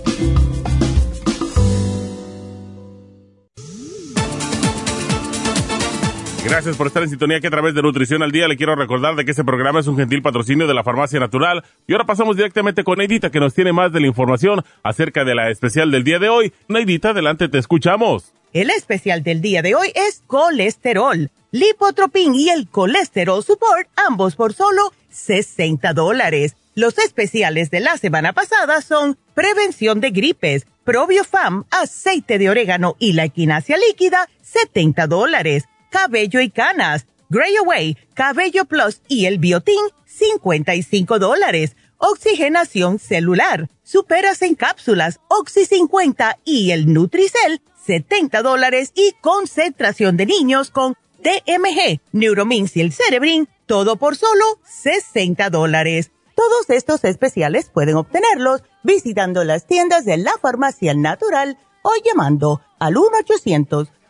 [6.43, 9.15] Gracias por estar en sintonía que a través de Nutrición al Día le quiero recordar
[9.15, 11.63] de que este programa es un gentil patrocinio de la Farmacia Natural.
[11.87, 15.35] Y ahora pasamos directamente con Neidita que nos tiene más de la información acerca de
[15.35, 16.51] la especial del día de hoy.
[16.67, 18.33] Neidita, adelante, te escuchamos.
[18.53, 24.53] El especial del día de hoy es colesterol, lipotropin y el colesterol support, ambos por
[24.53, 26.55] solo 60 dólares.
[26.73, 33.13] Los especiales de la semana pasada son prevención de gripes, probiofam, aceite de orégano y
[33.13, 35.65] la equinacia líquida, 70 dólares.
[35.91, 39.75] Cabello y canas, Gray Away, Cabello Plus y el Biotin,
[40.05, 41.75] 55 dólares.
[41.97, 50.25] Oxigenación celular, superas en cápsulas, Oxy 50 y el Nutricel, 70 dólares y concentración de
[50.25, 56.11] niños con DMG, Neuromins y el Cerebrin, todo por solo 60 dólares.
[56.35, 62.95] Todos estos especiales pueden obtenerlos visitando las tiendas de la farmacia natural o llamando al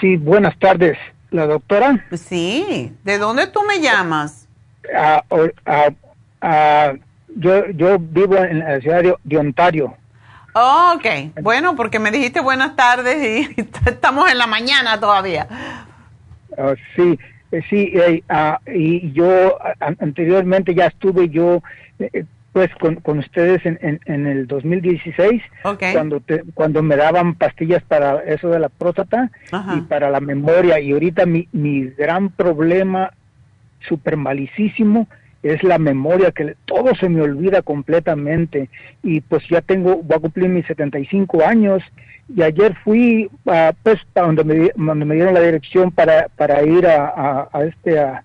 [0.00, 0.96] Sí, buenas tardes
[1.34, 2.06] la doctora?
[2.12, 4.48] Sí, ¿de dónde tú me llamas?
[4.94, 5.22] Ah,
[5.66, 5.90] ah,
[6.40, 6.92] ah,
[7.34, 9.96] yo, yo vivo en la ciudad de, Ontario.
[10.54, 15.48] Oh, ok, bueno, porque me dijiste buenas tardes y estamos en la mañana todavía.
[16.94, 17.18] sí, eh,
[17.68, 18.22] sí, eh,
[18.66, 21.62] y yo anteriormente ya estuve yo
[21.98, 25.42] eh, pues con, con ustedes en, en, en el 2016
[25.92, 29.30] cuando te, cuando me daban pastillas para eso de la próstata
[29.76, 30.78] y para la memoria.
[30.78, 33.10] Y ahorita mi, mi gran problema
[33.80, 35.08] super malicísimo
[35.44, 38.68] es la memoria que todo se me olvida completamente
[39.02, 41.82] y pues ya tengo voy a cumplir mis 75 años
[42.34, 46.64] y ayer fui a pues a donde me, donde me dieron la dirección para para
[46.64, 48.24] ir a, a, este a,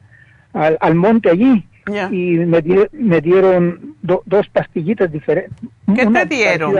[0.54, 1.66] al monte allí
[2.12, 5.58] y me, me dieron dos pastillitas diferentes.
[5.96, 6.76] ¿Qué te dieron?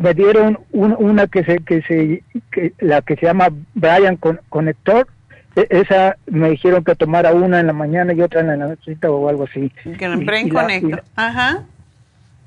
[0.00, 5.06] me dieron una que se, que se, que, la que se llama Brian con, Conector.
[5.06, 5.23] E,
[5.54, 9.28] esa me dijeron que tomara una en la mañana y otra en la noche o
[9.28, 9.70] algo así.
[9.98, 11.04] Que el Brain Connector.
[11.16, 11.62] Ajá.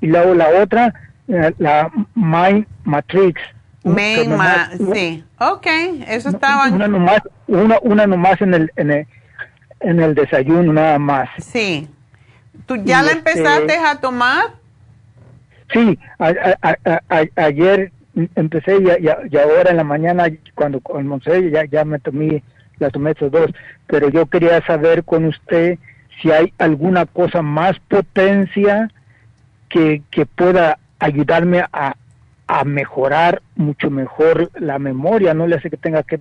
[0.00, 0.94] Y luego la otra,
[1.28, 3.40] eh, la Mind Matrix.
[3.84, 5.24] Main ma sí.
[5.38, 5.66] Ok,
[6.08, 6.68] eso estaba.
[6.68, 9.06] Una nomás, una, una nomás en el, en el
[9.80, 11.28] en el desayuno nada más.
[11.38, 11.88] Sí.
[12.66, 14.44] ¿Tú ya la este, empezaste a tomar?
[15.72, 15.98] Sí,
[17.36, 17.92] ayer
[18.34, 22.42] empecé y, ahora en la mañana cuando almorcé ya, ya me tomé,
[22.78, 23.50] la tomé estos dos,
[23.86, 25.78] pero yo quería saber con usted
[26.20, 28.90] si hay alguna cosa más potencia
[29.68, 31.94] que, que pueda ayudarme a,
[32.46, 36.18] a mejorar mucho mejor la memoria, no le hace que tenga que,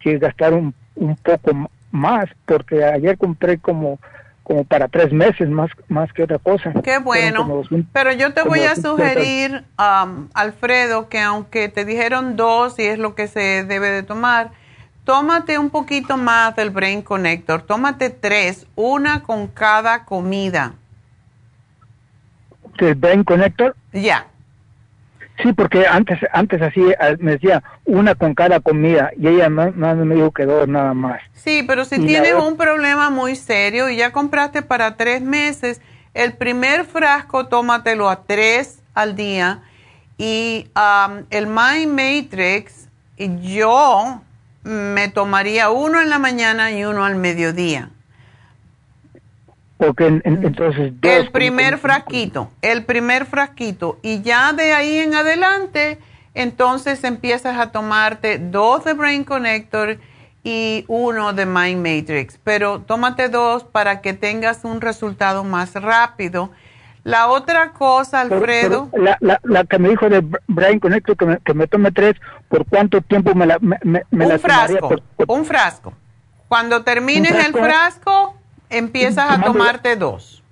[0.00, 3.98] que gastar un, un poco más, porque ayer compré como
[4.42, 6.72] como para tres meses más más que otra cosa.
[6.82, 7.62] Qué bueno.
[7.92, 12.98] Pero yo te voy a sugerir, um, Alfredo, que aunque te dijeron dos y es
[12.98, 14.52] lo que se debe de tomar,
[15.08, 17.62] tómate un poquito más del Brain Connector.
[17.62, 20.74] Tómate tres, una con cada comida.
[22.78, 23.74] ¿Del Brain Connector?
[23.94, 24.26] Ya.
[25.42, 29.72] Sí, porque antes antes así eh, me decía una con cada comida y ella no,
[29.72, 31.22] me dijo que dos nada más.
[31.32, 35.80] Sí, pero si tienes un problema muy serio y ya compraste para tres meses,
[36.12, 39.62] el primer frasco tómatelo a tres al día
[40.18, 44.20] y um, el Mind Matrix yo
[44.62, 47.90] me tomaría uno en la mañana y uno al mediodía.
[49.78, 50.92] Porque entonces...
[51.02, 53.98] el primer frasquito, el primer frasquito.
[54.02, 55.98] Y ya de ahí en adelante,
[56.34, 59.98] entonces empiezas a tomarte dos de Brain Connector
[60.42, 62.40] y uno de Mind Matrix.
[62.42, 66.50] Pero tómate dos para que tengas un resultado más rápido.
[67.08, 68.90] La otra cosa, Alfredo...
[68.92, 72.16] la, la, que me dijo de Brain Connector, que me, que me tome tres,
[72.48, 73.58] ¿por cuánto tiempo me la...
[73.60, 74.94] Me, un frasco,
[75.26, 75.94] un frasco.
[76.48, 78.36] Cuando termines el frasco
[78.68, 80.42] empiezas a tomarte dos.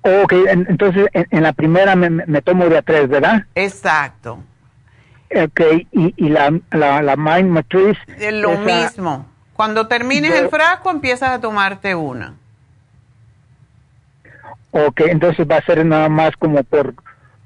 [0.00, 3.44] Ok, entonces en, la primera me, tomo de a tres, ¿verdad?
[3.54, 4.38] Exacto.
[5.30, 5.60] Ok,
[5.92, 7.98] y, y la, la, Mind Matriz.
[8.32, 9.26] Lo mismo.
[9.52, 12.34] Cuando termines el frasco, empiezas a tomarte una.
[14.84, 16.94] Ok, entonces va a ser nada más como por.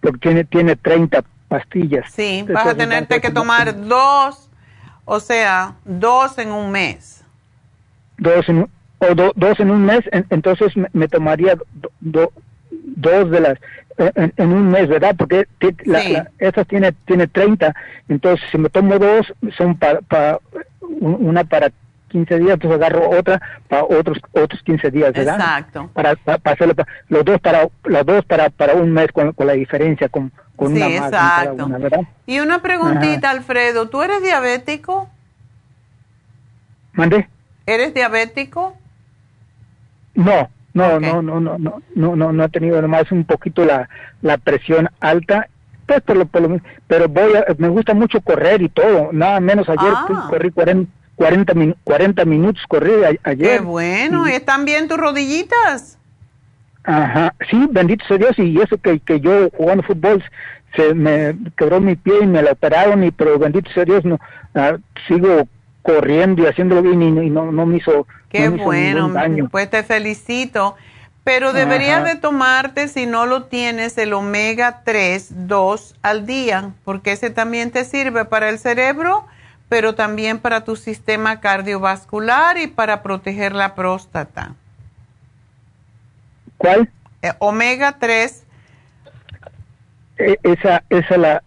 [0.00, 2.10] porque tiene, tiene 30 pastillas.
[2.10, 4.50] Sí, vas a tenerte que tomar dos,
[5.04, 7.24] o sea, dos en un mes.
[8.18, 8.66] Dos en
[9.00, 11.56] o dos en un mes, entonces me, tomaría
[12.00, 13.58] dos de las
[13.96, 15.14] en, un mes, ¿verdad?
[15.16, 15.46] Porque
[15.84, 17.74] la, esta tiene tiene 30,
[18.08, 20.38] entonces si me tomo dos son para,
[21.00, 21.70] una para
[22.10, 25.36] 15 días, entonces agarro otra para otros otros 15 días, ¿verdad?
[25.36, 25.90] Exacto.
[25.94, 29.46] Para, para, hacerlo, para, los dos para los dos para, para un mes con, con
[29.46, 31.68] la diferencia con, con sí, una exacto.
[31.68, 32.08] Más, con.
[32.26, 35.08] Y una preguntita, Alfredo, ¿tú eres diabético?
[36.92, 37.28] ¿Mandé?
[37.66, 38.76] ¿Eres diabético?
[40.14, 43.88] No, no, no, no, no, no, no, no, no he tenido nomás un poquito la,
[44.22, 45.48] la presión alta
[45.86, 49.68] pues por lo, por pero voy a, me gusta mucho correr y todo, nada menos
[49.68, 50.26] ayer ah.
[50.30, 50.88] corrí 40
[51.20, 51.52] 40,
[51.84, 52.92] 40, minutos, corrí
[53.24, 53.58] ayer.
[53.58, 55.98] Qué bueno, ¿y están bien tus rodillitas?
[56.82, 60.24] Ajá, sí, bendito sea Dios, y eso que, que yo jugando fútbol
[60.74, 64.18] se me quebró mi pie y me la operaron, y pero bendito sea Dios, no,
[64.54, 65.46] ah, sigo
[65.82, 69.12] corriendo y haciéndolo bien y, no, no me hizo Qué bueno,
[69.50, 70.76] pues te felicito.
[71.22, 77.12] Pero deberías de tomarte, si no lo tienes, el omega 3, 2 al día, porque
[77.12, 79.26] ese también te sirve para el cerebro,
[79.70, 84.54] pero también para tu sistema cardiovascular y para proteger la próstata.
[86.58, 86.90] ¿Cuál?
[87.22, 88.44] Eh, omega 3.
[90.18, 91.42] E, ¿Esa, esa la,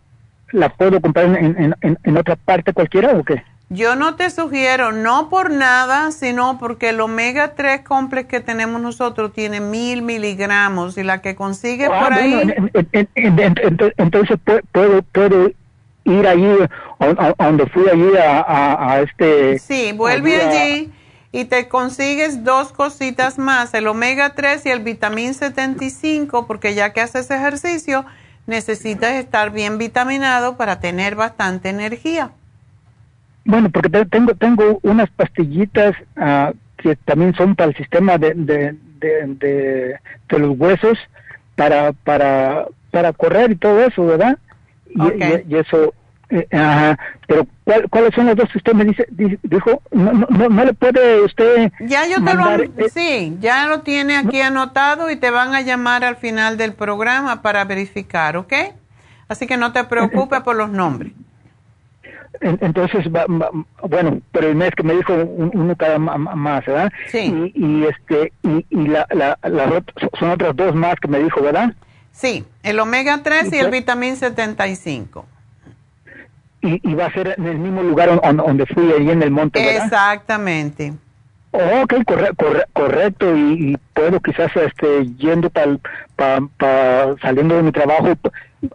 [0.54, 3.44] la puedo comprar en, en, en otra parte cualquiera o qué?
[3.68, 8.80] Yo no te sugiero, no por nada, sino porque el omega 3 complex que tenemos
[8.80, 12.54] nosotros tiene mil miligramos y la que consigue ah, por ahí.
[13.98, 14.40] entonces
[14.72, 15.52] puedo, puedo
[16.06, 16.48] ir allí,
[17.00, 19.60] a, donde fui allí a, este.
[19.60, 20.92] Sí, vuelve allí.
[21.32, 26.94] y te consigues dos cositas más, el omega 3 y el vitamín 75, porque ya
[26.94, 28.06] que haces ejercicio,
[28.46, 32.32] necesitas estar bien vitaminado para tener bastante energía.
[33.46, 38.76] Bueno, porque tengo tengo unas pastillitas uh, que también son para el sistema de, de,
[39.00, 40.00] de,
[40.30, 40.98] de, los huesos
[41.56, 44.38] para para para correr y todo eso, ¿verdad?
[44.96, 45.94] Y, y, eso,
[46.30, 47.46] eh, ajá, pero
[47.90, 49.82] ¿cuáles son las dos que usted me dice, dijo?
[49.92, 51.72] No, no, no, le puede usted.
[51.82, 52.56] Ya yo te lo.
[52.56, 56.74] Eh, sí, ya lo tiene aquí anotado y te van a llamar al final del
[56.74, 58.54] programa para verificar, ¿ok?
[59.28, 61.14] Así que no te preocupes por los nombres.
[62.42, 66.92] Entonces, bueno, pero el mes que me dijo uno cada más, ¿verdad?
[67.08, 67.52] Sí.
[67.56, 69.38] Y, este, y, y la, la,
[70.20, 71.74] son otras dos más que me dijo, ¿verdad?
[72.14, 75.26] Sí, el omega 3 y, el vitamín 75.
[76.62, 79.60] Y, y va a ser en el mismo lugar donde fui ahí en el monte,
[79.60, 79.86] ¿verdad?
[79.86, 80.94] Exactamente.
[81.52, 81.94] ok,
[82.74, 85.78] correcto, y, puedo quizás este, yendo para
[86.16, 88.14] pa, saliendo de mi trabajo,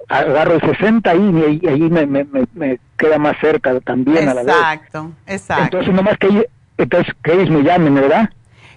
[0.08, 4.42] agarro el 60 ahí y ahí me, me, me, queda más cerca también a la
[4.42, 4.54] vez.
[4.54, 5.64] Exacto, exacto.
[5.64, 6.44] Entonces, nomás que ellos,
[6.76, 8.30] entonces, que ellos me llamen, ¿verdad?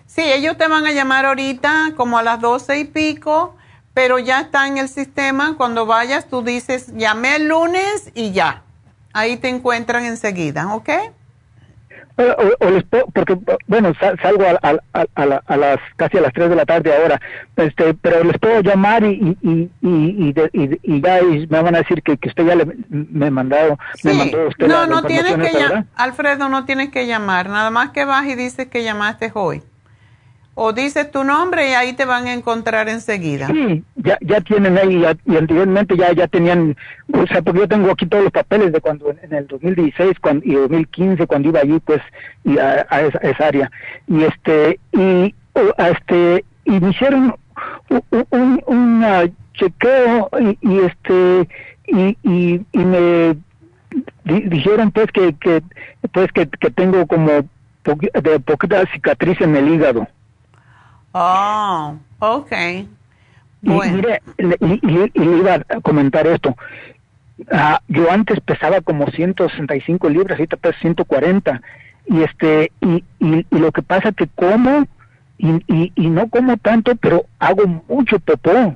[0.05, 3.55] Sí, ellos te van a llamar ahorita como a las doce y pico,
[3.93, 5.55] pero ya está en el sistema.
[5.57, 8.63] Cuando vayas, tú dices, llamé el lunes y ya.
[9.13, 10.89] Ahí te encuentran enseguida, ¿ok?
[12.17, 12.83] O, les
[13.13, 13.37] porque
[13.67, 17.19] bueno salgo a, a, las casi a las 3 de la tarde ahora
[17.55, 20.33] este pero les puedo llamar y y, y,
[20.83, 24.47] y, ya me van a decir que, que usted ya le, me mandado me mandó
[24.49, 28.25] usted no no tienes que llamar Alfredo no tienes que llamar nada más que vas
[28.27, 29.63] y dices que llamaste hoy
[30.53, 33.47] o dices tu nombre y ahí te van a encontrar enseguida.
[33.47, 36.75] Sí, ya, ya tienen ahí, y anteriormente ya, ya tenían,
[37.13, 40.45] o sea, porque yo tengo aquí todos los papeles de cuando en el 2016 cuando,
[40.45, 42.01] y 2015 cuando iba allí, pues,
[42.43, 42.81] y a,
[43.21, 43.71] esa, área.
[44.07, 45.33] Y este, y,
[45.77, 47.35] este, y me hicieron
[48.29, 50.29] un, un, chequeo
[50.61, 51.47] y, este,
[51.87, 53.35] y, y, y me
[54.23, 55.61] dijeron pues que, que
[56.13, 57.29] pues que, que tengo como
[57.83, 60.07] de poquita cicatriz en el hígado.
[61.13, 62.51] Oh, ok.
[63.61, 63.97] Bueno.
[63.97, 66.55] Y, mire, le, iba a comentar esto.
[67.51, 71.61] Ah, yo antes pesaba como 165 libras, ahorita peso 140.
[72.07, 74.87] Y este y, y, lo que pasa que como
[75.37, 78.75] y, y, no como tanto, pero hago mucho popó.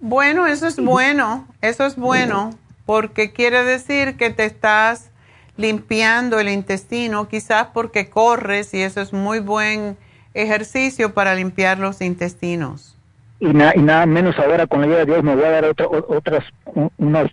[0.00, 2.50] Bueno, eso es bueno, eso es bueno,
[2.84, 5.10] porque quiere decir que te estás
[5.56, 9.96] limpiando el intestino, quizás porque corres y eso es muy buen
[10.36, 12.96] ejercicio para limpiar los intestinos.
[13.40, 16.44] Y, y nada menos ahora con la ayuda de Dios me voy a dar otras
[16.96, 17.30] unos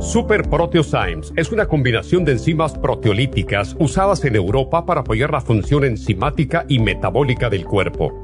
[0.00, 5.84] Super Proteosymes es una combinación de enzimas proteolíticas usadas en Europa para apoyar la función
[5.84, 8.23] enzimática y metabólica del cuerpo.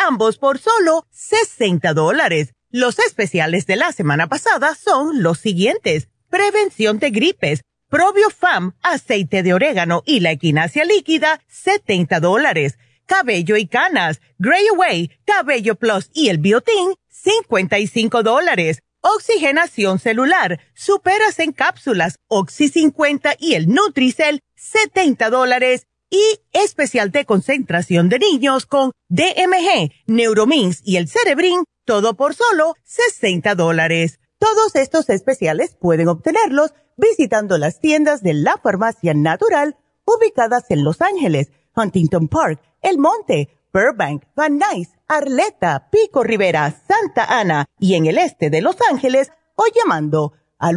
[0.00, 2.54] ambos por solo 60 dólares.
[2.70, 6.08] Los especiales de la semana pasada son los siguientes.
[6.30, 12.78] Prevención de gripes, Probiofam, aceite de orégano y la equinacia líquida, 70 dólares.
[13.06, 18.82] Cabello y canas, Grey Away, Cabello Plus y el Biotin, 55 dólares.
[19.00, 25.86] Oxigenación celular, superas en cápsulas, Oxy 50 y el Nutricel, 70 dólares.
[26.10, 32.74] Y especial de concentración de niños con DMG, Neuromins y el Cerebrin, todo por solo
[32.84, 34.18] 60 dólares.
[34.38, 41.00] Todos estos especiales pueden obtenerlos visitando las tiendas de la farmacia natural ubicadas en Los
[41.00, 48.06] Ángeles, Huntington Park, El Monte, Burbank, Van Nuys, Arleta, Pico Rivera, Santa Ana y en
[48.06, 50.76] el este de Los Ángeles o llamando al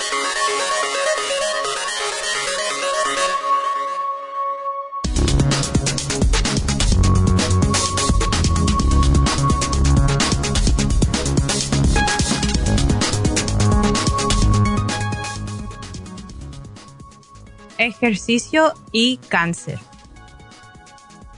[17.85, 19.79] Ejercicio y cáncer.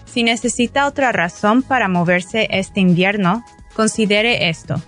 [0.05, 3.43] Si necesita otra razón para moverse este invierno,
[3.75, 4.81] considere esto.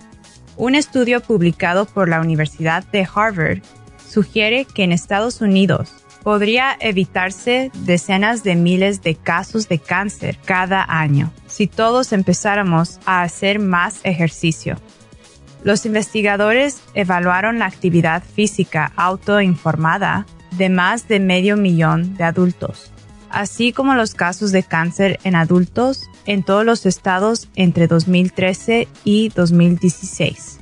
[0.56, 3.60] Un estudio publicado por la Universidad de Harvard
[4.08, 5.92] sugiere que en Estados Unidos
[6.22, 13.22] podría evitarse decenas de miles de casos de cáncer cada año si todos empezáramos a
[13.22, 14.76] hacer más ejercicio.
[15.62, 22.92] Los investigadores evaluaron la actividad física autoinformada de más de medio millón de adultos,
[23.30, 29.28] así como los casos de cáncer en adultos en todos los estados entre 2013 y
[29.30, 30.60] 2016.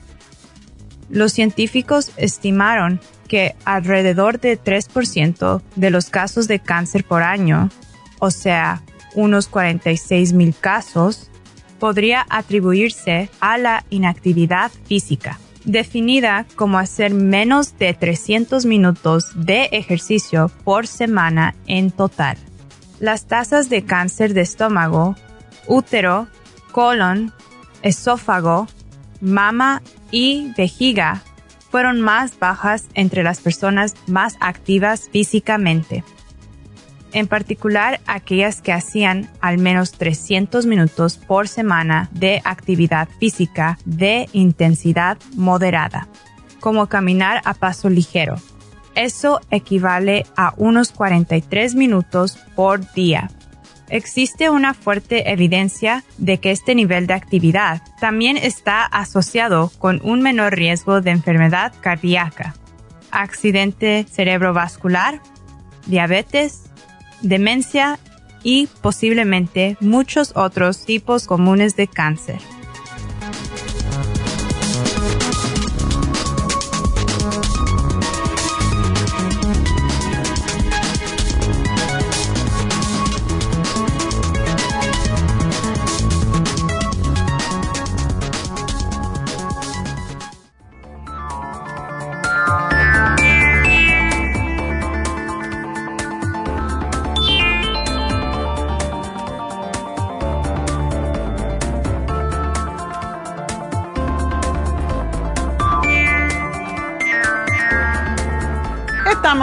[1.11, 7.71] Los científicos estimaron que alrededor de 3% de los casos de cáncer por año,
[8.19, 8.83] o sea,
[9.15, 11.31] unos 46 mil casos,
[11.79, 20.51] podría atribuirse a la inactividad física definida como hacer menos de 300 minutos de ejercicio
[20.65, 22.37] por semana en total.
[23.01, 25.17] Las tasas de cáncer de estómago,
[25.67, 26.29] útero,
[26.73, 27.33] colon,
[27.83, 28.69] esófago,
[29.21, 31.23] mama y vejiga
[31.71, 36.05] fueron más bajas entre las personas más activas físicamente
[37.15, 44.29] en particular aquellas que hacían al menos 300 minutos por semana de actividad física de
[44.33, 46.09] intensidad moderada,
[46.61, 48.37] como caminar a paso ligero.
[48.97, 53.31] Eso equivale a unos 43 minutos por día.
[53.89, 60.21] Existe una fuerte evidencia de que este nivel de actividad también está asociado con un
[60.21, 62.55] menor riesgo de enfermedad cardíaca,
[63.11, 65.21] accidente cerebrovascular,
[65.87, 66.71] diabetes,
[67.23, 67.99] demencia
[68.43, 72.41] y posiblemente muchos otros tipos comunes de cáncer.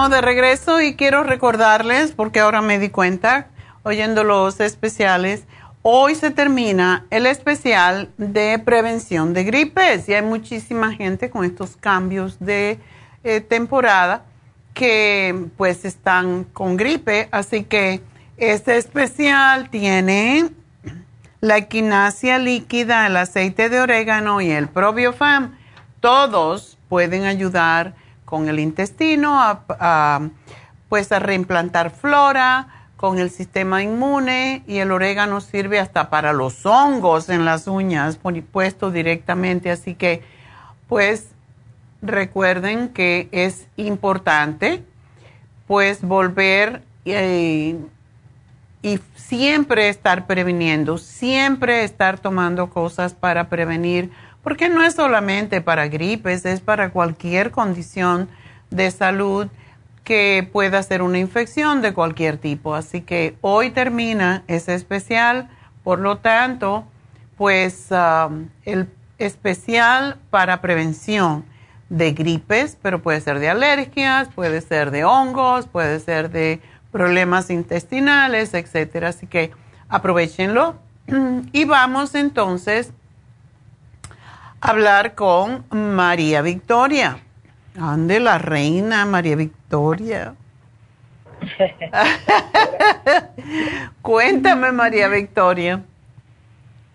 [0.09, 3.47] De regreso y quiero recordarles, porque ahora me di cuenta,
[3.83, 5.43] oyendo los especiales,
[5.83, 11.75] hoy se termina el especial de prevención de gripes y hay muchísima gente con estos
[11.77, 12.79] cambios de
[13.23, 14.23] eh, temporada
[14.73, 18.01] que pues están con gripe, así que
[18.37, 20.49] este especial tiene
[21.41, 25.57] la equinacia líquida, el aceite de orégano y el probiofam.
[25.99, 27.93] Todos pueden ayudar
[28.31, 30.21] con el intestino, a,
[30.87, 36.65] pues a reimplantar flora, con el sistema inmune y el orégano sirve hasta para los
[36.65, 38.17] hongos en las uñas,
[38.53, 39.69] puesto directamente.
[39.69, 40.23] Así que,
[40.87, 41.27] pues,
[42.01, 44.81] recuerden que es importante,
[45.67, 47.75] pues, volver eh,
[48.81, 54.09] y siempre estar previniendo, siempre estar tomando cosas para prevenir
[54.43, 58.29] porque no es solamente para gripes, es para cualquier condición
[58.69, 59.47] de salud
[60.03, 62.75] que pueda ser una infección de cualquier tipo.
[62.75, 65.49] Así que hoy termina ese especial,
[65.83, 66.85] por lo tanto,
[67.37, 68.87] pues um, el
[69.19, 71.45] especial para prevención
[71.89, 76.61] de gripes, pero puede ser de alergias, puede ser de hongos, puede ser de
[76.91, 79.09] problemas intestinales, etcétera.
[79.09, 79.51] Así que
[79.89, 80.75] aprovechenlo.
[81.51, 82.93] Y vamos entonces
[84.61, 87.17] hablar con María Victoria.
[87.79, 90.35] Ande la reina María Victoria.
[94.01, 95.81] Cuéntame, María Victoria.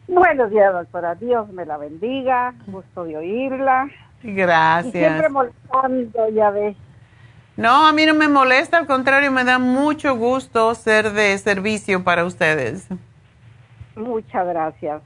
[0.06, 1.16] Buenos días, doctora.
[1.16, 2.54] Dios me la bendiga.
[2.66, 3.88] Gusto de oírla.
[4.22, 4.92] Gracias.
[4.92, 6.76] siempre molestando, ya ves.
[7.56, 12.04] No, a mí no me molesta, al contrario, me da mucho gusto ser de servicio
[12.04, 12.86] para ustedes.
[13.96, 15.02] Muchas gracias.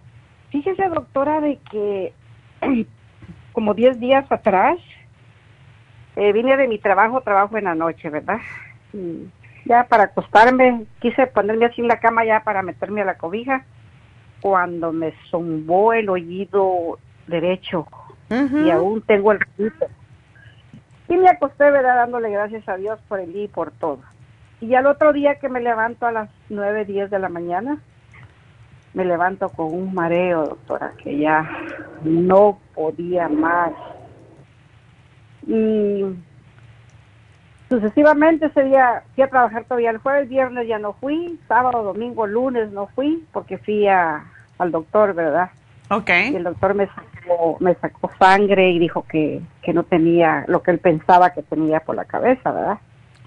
[0.51, 2.13] Fíjese, doctora, de que
[3.53, 4.79] como 10 días atrás,
[6.17, 8.39] eh, vine de mi trabajo, trabajo en la noche, ¿verdad?
[9.65, 13.65] ya para acostarme, quise ponerme así en la cama ya para meterme a la cobija,
[14.41, 17.87] cuando me zumbó el oído derecho
[18.31, 19.89] y aún tengo el ruido.
[21.09, 21.97] Y me acosté, ¿verdad?
[21.97, 24.01] Dándole gracias a Dios por el día y por todo.
[24.61, 27.79] Y al otro día que me levanto a las 9, 10 de la mañana,
[28.95, 31.49] me levanto con un mareo, doctora, que ya
[32.03, 33.73] no podía más.
[35.47, 36.05] Y
[37.69, 42.27] sucesivamente ese día fui a trabajar todavía el jueves, viernes ya no fui, sábado, domingo,
[42.27, 44.25] lunes no fui porque fui a,
[44.59, 45.51] al doctor, ¿verdad?
[45.91, 46.11] Ok.
[46.33, 50.63] Y el doctor me sacó, me sacó sangre y dijo que, que no tenía lo
[50.63, 52.79] que él pensaba que tenía por la cabeza, ¿verdad?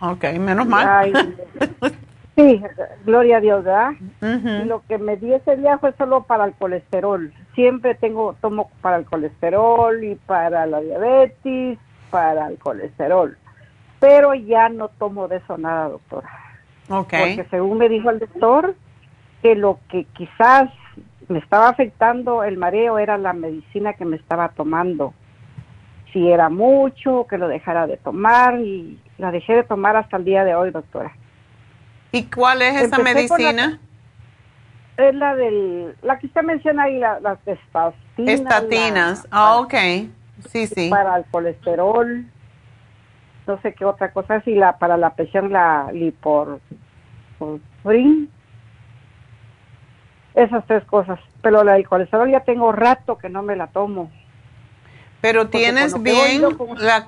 [0.01, 1.14] Ok, menos mal.
[2.36, 2.64] Sí,
[3.06, 3.92] gloria a Dios, ¿verdad?
[4.66, 7.32] Lo que me di ese día fue solo para el colesterol.
[7.54, 11.78] Siempre tengo, tomo para el colesterol y para la diabetes,
[12.10, 13.38] para el colesterol.
[14.00, 16.30] Pero ya no tomo de eso nada, doctora.
[16.90, 17.10] Ok.
[17.12, 18.76] Porque según me dijo el doctor,
[19.44, 20.72] que lo que quizás
[21.28, 25.14] me estaba afectando el mareo era la medicina que me estaba tomando.
[26.12, 30.26] Si era mucho, que lo dejara de tomar y la dejé de tomar hasta el
[30.26, 31.14] día de hoy, doctora.
[32.14, 33.80] ¿Y cuál es esa medicina?
[34.97, 38.39] es la del, la que usted menciona ahí, las estatinas.
[38.39, 39.74] Estatinas, ah, ok.
[40.47, 40.89] sí, sí.
[40.89, 42.26] Para el colesterol,
[43.47, 46.59] no sé qué otra cosa, si la para la presión la lipor,
[50.36, 51.20] esas tres cosas.
[51.41, 54.11] Pero la del colesterol ya tengo rato que no me la tomo.
[55.20, 56.43] Pero tienes bien
[56.78, 57.05] la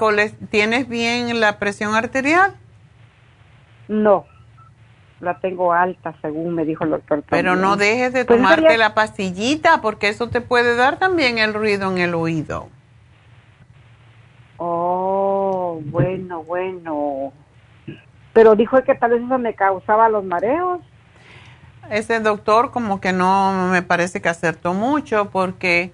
[0.50, 2.56] tienes bien la presión arterial?
[3.88, 4.26] No.
[5.22, 7.24] La tengo alta, según me dijo el doctor.
[7.30, 11.54] Pero no dejes de pues tomarte la pastillita porque eso te puede dar también el
[11.54, 12.70] ruido en el oído.
[14.58, 17.34] Oh, bueno, bueno.
[18.34, 20.82] Pero dijo que tal vez eso me causaba los mareos.
[21.90, 25.92] Ese doctor como que no me parece que acertó mucho porque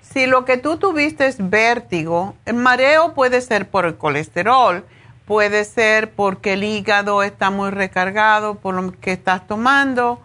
[0.00, 4.84] si lo que tú tuviste es vértigo, el mareo puede ser por el colesterol,
[5.26, 10.20] puede ser porque el hígado está muy recargado por lo que estás tomando,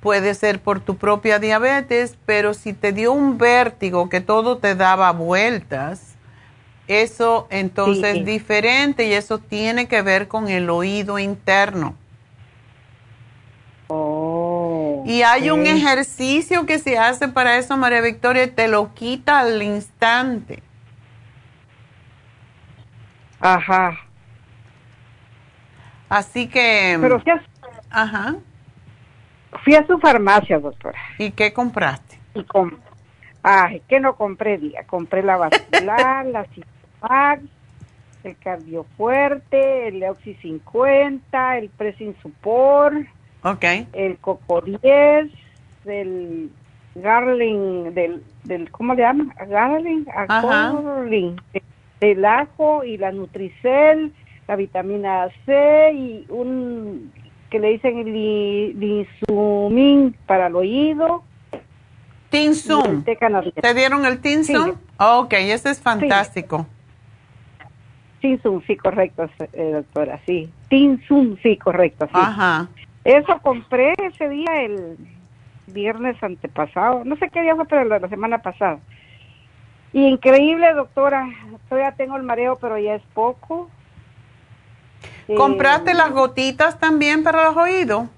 [0.00, 4.74] puede ser por tu propia diabetes, pero si te dio un vértigo que todo te
[4.74, 6.16] daba vueltas,
[6.86, 11.94] eso entonces es diferente y eso tiene que ver con el oído interno.
[13.88, 18.94] Oh, y hay un ejercicio que se hace para eso, María Victoria, y te lo
[18.94, 20.62] quita al instante.
[23.40, 24.07] Ajá.
[26.08, 26.98] Así que...
[27.00, 27.42] Pero fui a,
[27.90, 28.36] Ajá.
[29.64, 30.98] Fui a su farmacia, doctora.
[31.18, 32.18] ¿Y qué compraste?
[32.34, 32.70] Y com
[33.42, 34.84] Ay, ¿qué no compré, día?
[34.86, 36.46] Compré la vascular, la
[38.24, 43.06] el Cardiofuerte, el Oxy 50, el Pressing Support,
[43.42, 43.86] okay.
[43.92, 45.30] el Coco 10,
[45.86, 46.50] el
[46.96, 49.32] Garling, del, del, ¿cómo le llaman?
[49.48, 51.36] Garling, Garling,
[52.00, 54.12] del ajo y la Nutricel,
[54.48, 57.12] la vitamina C y un
[57.50, 61.22] que le dicen el Tinsumin para el oído.
[62.30, 63.04] Tinsum.
[63.04, 64.74] ¿Te dieron el Tinsum?
[64.98, 66.66] ok, ese es fantástico.
[68.20, 70.50] Tinsum, sí, correcto, eh, doctora, sí.
[70.68, 72.12] Tinsum, sí, correcto, sí.
[72.14, 72.68] Ajá.
[73.04, 74.96] Eso compré ese día el
[75.68, 78.80] viernes antepasado, no sé qué día fue, pero la, semana pasada.
[79.92, 81.28] Y increíble, doctora,
[81.68, 83.70] todavía tengo el mareo, pero ya es poco.
[85.36, 88.08] ¿Compraste las gotitas también para los oídos?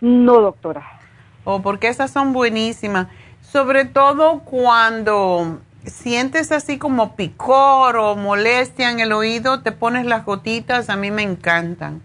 [0.00, 1.00] No, doctora.
[1.44, 3.08] Oh, porque esas son buenísimas.
[3.40, 10.24] Sobre todo cuando sientes así como picor o molestia en el oído, te pones las
[10.24, 12.02] gotitas, a mí me encantan.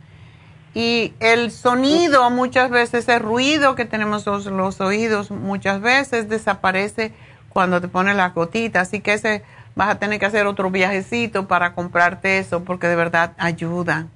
[0.73, 7.13] Y el sonido muchas veces, ese ruido que tenemos los, los oídos muchas veces desaparece
[7.49, 8.87] cuando te pones las gotitas.
[8.87, 9.43] Así que ese
[9.75, 14.07] vas a tener que hacer otro viajecito para comprarte eso porque de verdad ayuda.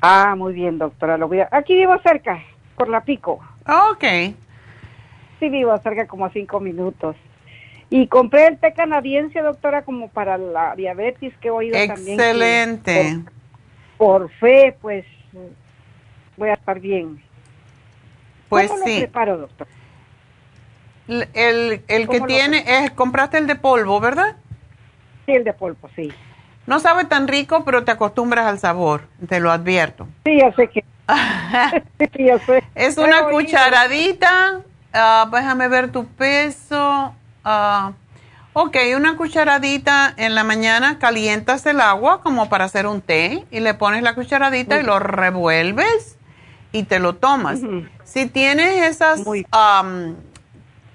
[0.00, 1.16] Ah, muy bien, doctora.
[1.16, 1.48] Lo voy a...
[1.50, 2.42] Aquí vivo cerca,
[2.76, 3.40] por la pico.
[3.66, 4.04] Ok.
[5.40, 7.16] Sí, vivo cerca como cinco minutos.
[7.90, 12.20] Y compré el té canadiense, doctora, como para la diabetes que he oído también.
[12.20, 13.20] Excelente.
[13.96, 15.04] Por, fe, pues
[16.36, 17.22] voy a estar bien.
[18.48, 18.94] Pues ¿Cómo sí.
[18.94, 19.66] Lo preparo, doctor?
[21.06, 24.36] El, el que tiene, es, compraste el de polvo, ¿verdad?
[25.26, 26.12] Sí, el de polvo, sí.
[26.66, 30.08] No sabe tan rico, pero te acostumbras al sabor, te lo advierto.
[30.24, 30.84] Sí, ya sé que.
[32.16, 32.64] sí, ya sé.
[32.74, 34.60] Es una cucharadita,
[34.94, 37.14] uh, déjame ver tu peso.
[37.44, 37.92] Uh,
[38.54, 43.60] ok, una cucharadita en la mañana, calientas el agua como para hacer un té y
[43.60, 46.16] le pones la cucharadita y lo revuelves
[46.72, 47.60] y te lo tomas.
[48.04, 50.16] Si tienes esas, um,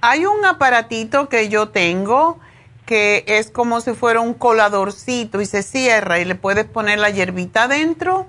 [0.01, 2.39] hay un aparatito que yo tengo
[2.85, 7.09] que es como si fuera un coladorcito y se cierra y le puedes poner la
[7.11, 8.25] hierbita adentro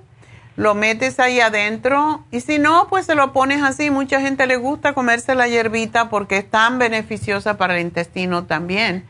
[0.61, 3.91] lo metes ahí adentro y si no, pues se lo pones así.
[3.91, 9.07] Mucha gente le gusta comerse la hierbita porque es tan beneficiosa para el intestino también.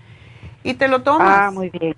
[0.62, 1.40] Y te lo tomas.
[1.40, 1.96] Ah, muy bien.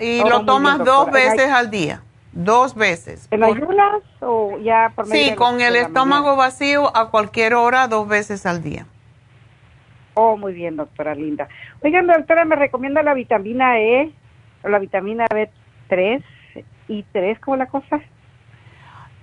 [0.00, 2.02] Y lo tomas dos veces al día.
[2.32, 3.28] Dos veces.
[3.30, 8.08] ¿En ayunas o ya por medio Sí, con el estómago vacío a cualquier hora, dos
[8.08, 8.86] veces al día.
[10.20, 11.46] Oh, muy bien, doctora Linda.
[11.80, 14.10] Oigan, doctora, me recomienda la vitamina E,
[14.64, 16.24] o la vitamina B3
[16.88, 18.00] y 3, ¿cómo la cosa?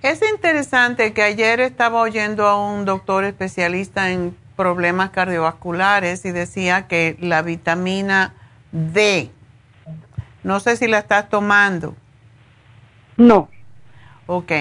[0.00, 6.86] Es interesante que ayer estaba oyendo a un doctor especialista en problemas cardiovasculares y decía
[6.86, 8.32] que la vitamina
[8.72, 9.28] D,
[10.44, 11.94] no sé si la estás tomando.
[13.18, 13.50] No.
[14.24, 14.52] Ok.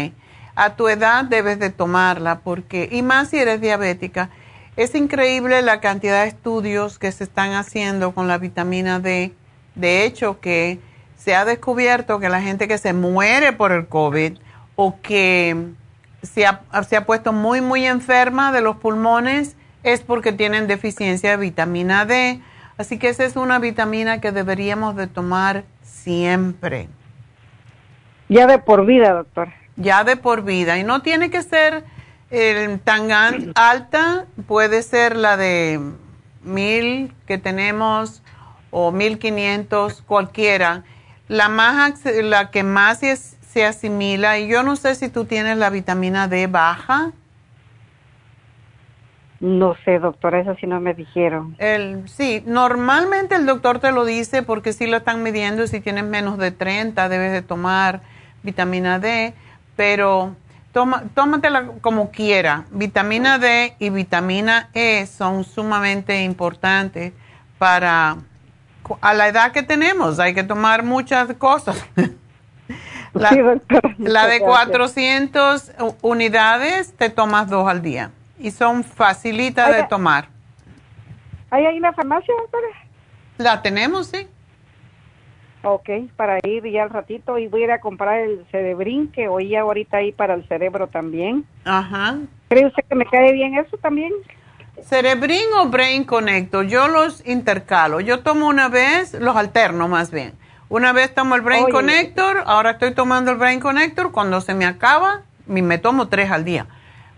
[0.55, 4.31] A tu edad debes de tomarla porque, y más si eres diabética,
[4.77, 9.33] es increíble la cantidad de estudios que se están haciendo con la vitamina D.
[9.75, 10.79] De hecho, que
[11.17, 14.37] se ha descubierto que la gente que se muere por el COVID,
[14.75, 15.55] o que
[16.21, 21.31] se ha, se ha puesto muy, muy enferma de los pulmones es porque tienen deficiencia
[21.31, 22.41] de vitamina D.
[22.77, 26.89] Así que esa es una vitamina que deberíamos de tomar siempre.
[28.27, 29.49] Ya de por vida, doctor.
[29.77, 30.77] Ya de por vida.
[30.77, 31.85] Y no tiene que ser
[32.83, 33.11] tan
[33.55, 35.79] alta, puede ser la de
[36.43, 38.21] mil que tenemos
[38.71, 40.83] o mil quinientos, cualquiera.
[41.27, 45.69] La, más, la que más se asimila, y yo no sé si tú tienes la
[45.69, 47.11] vitamina D baja.
[49.39, 51.55] No sé, doctora, eso sí no me dijeron.
[51.59, 56.05] El, sí, normalmente el doctor te lo dice porque si lo están midiendo, si tienes
[56.05, 58.01] menos de 30 debes de tomar
[58.43, 59.33] vitamina D,
[59.75, 60.35] pero
[60.75, 62.65] toma, tómatela como quiera.
[62.69, 67.13] Vitamina D y vitamina E son sumamente importantes
[67.57, 68.17] para
[68.99, 71.81] a la edad que tenemos, hay que tomar muchas cosas.
[73.13, 73.31] la,
[73.97, 75.71] la de 400
[76.01, 80.27] unidades te tomas dos al día y son facilitas de tomar.
[81.51, 82.67] ¿Hay ahí la farmacia, doctora?
[83.37, 84.27] La tenemos, sí.
[85.67, 89.27] Ok, para ir ya al ratito y voy a ir a comprar el cerebrín que
[89.27, 91.43] oía ahorita ahí para el cerebro también.
[91.63, 92.19] Ajá.
[92.49, 94.13] ¿Cree usted que me cae bien eso también?
[94.83, 97.99] Cerebrín o Brain Connector, yo los intercalo.
[97.99, 100.33] Yo tomo una vez, los alterno más bien.
[100.69, 104.11] Una vez tomo el Brain Connector, ahora estoy tomando el Brain Connector.
[104.11, 106.67] Cuando se me acaba, me tomo tres al día.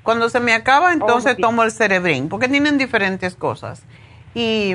[0.04, 3.84] Cuando se me acaba, entonces tomo el Cerebrin, porque tienen diferentes cosas.
[4.34, 4.74] Y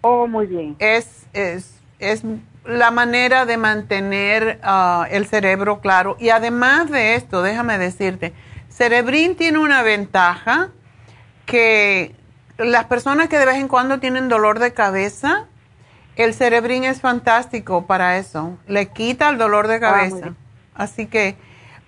[0.00, 0.74] oh, muy bien.
[0.80, 2.24] Es, es, es
[2.64, 6.16] la manera de mantener ah, el cerebro claro.
[6.18, 8.32] Y además de esto, déjame decirte,
[8.68, 10.70] Cerebrin tiene una ventaja
[11.46, 12.14] que
[12.58, 15.46] las personas que de vez en cuando tienen dolor de cabeza,
[16.16, 18.56] el Cerebrin es fantástico para eso.
[18.66, 20.34] Le quita el dolor de ah, cabeza.
[20.74, 21.36] Así que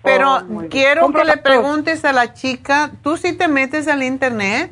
[0.05, 4.71] pero oh, quiero que le preguntes a la chica, ¿tú sí te metes al internet?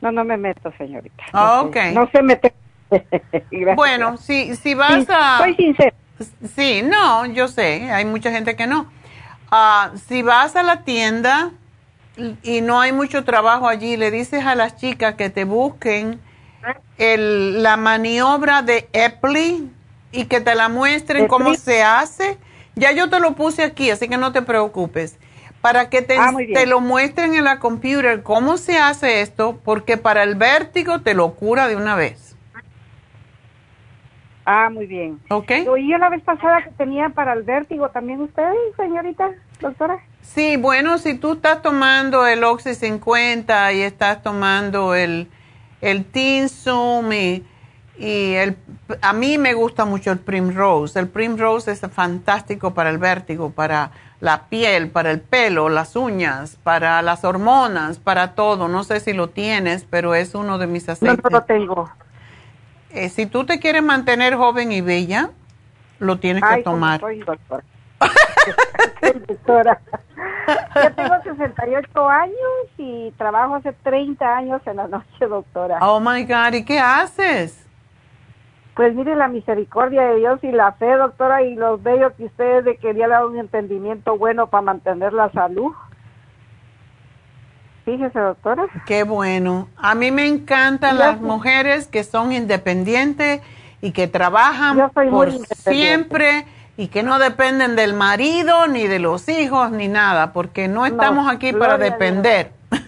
[0.00, 1.24] No, no me meto, señorita.
[1.32, 1.76] Ah, ok.
[1.92, 2.54] No se mete.
[3.76, 5.38] bueno, si, si vas a...
[5.38, 5.94] Soy sincera.
[6.54, 8.90] Sí, no, yo sé, hay mucha gente que no.
[9.50, 11.50] Ah, si vas a la tienda
[12.42, 16.20] y no hay mucho trabajo allí, le dices a las chicas que te busquen
[16.98, 19.68] el, la maniobra de Epley
[20.12, 22.38] y que te la muestren cómo se hace
[22.76, 25.16] ya yo te lo puse aquí, así que no te preocupes.
[25.60, 29.96] Para que te, ah, te lo muestren en la computer cómo se hace esto, porque
[29.96, 32.23] para el vértigo te lo cura de una vez.
[34.44, 35.20] Ah, muy bien.
[35.30, 35.50] Ok.
[35.78, 39.30] ¿Y la vez pasada que tenía para el vértigo también usted, señorita,
[39.60, 39.98] doctora?
[40.20, 45.28] Sí, bueno, si tú estás tomando el Oxy 50 y estás tomando el,
[45.80, 47.44] el Tinsum y
[47.96, 48.56] y el,
[49.02, 50.98] a mí me gusta mucho el Primrose.
[50.98, 56.56] El Primrose es fantástico para el vértigo, para la piel, para el pelo, las uñas,
[56.62, 58.66] para las hormonas, para todo.
[58.66, 61.22] No sé si lo tienes, pero es uno de mis aceites.
[61.22, 61.90] No, no lo tengo.
[62.94, 65.30] Eh, si tú te quieres mantener joven y bella,
[65.98, 67.00] lo tienes que tomar.
[67.00, 67.64] Soy doctora.
[69.26, 69.80] doctora.
[70.74, 72.34] Yo tengo 68 años
[72.76, 75.78] y trabajo hace 30 años en la noche, doctora.
[75.80, 77.66] Oh my God, ¿y qué haces?
[78.74, 82.64] Pues mire la misericordia de Dios y la fe, doctora, y los bellos que ustedes
[82.64, 85.72] de quería dar un entendimiento bueno para mantener la salud.
[87.84, 88.66] Fíjese, doctora.
[88.86, 89.68] Qué bueno.
[89.76, 93.42] A mí me encantan las mujeres que son independientes
[93.80, 96.46] y que trabajan por siempre
[96.76, 101.30] y que no dependen del marido, ni de los hijos, ni nada, porque no estamos
[101.30, 102.52] aquí para depender.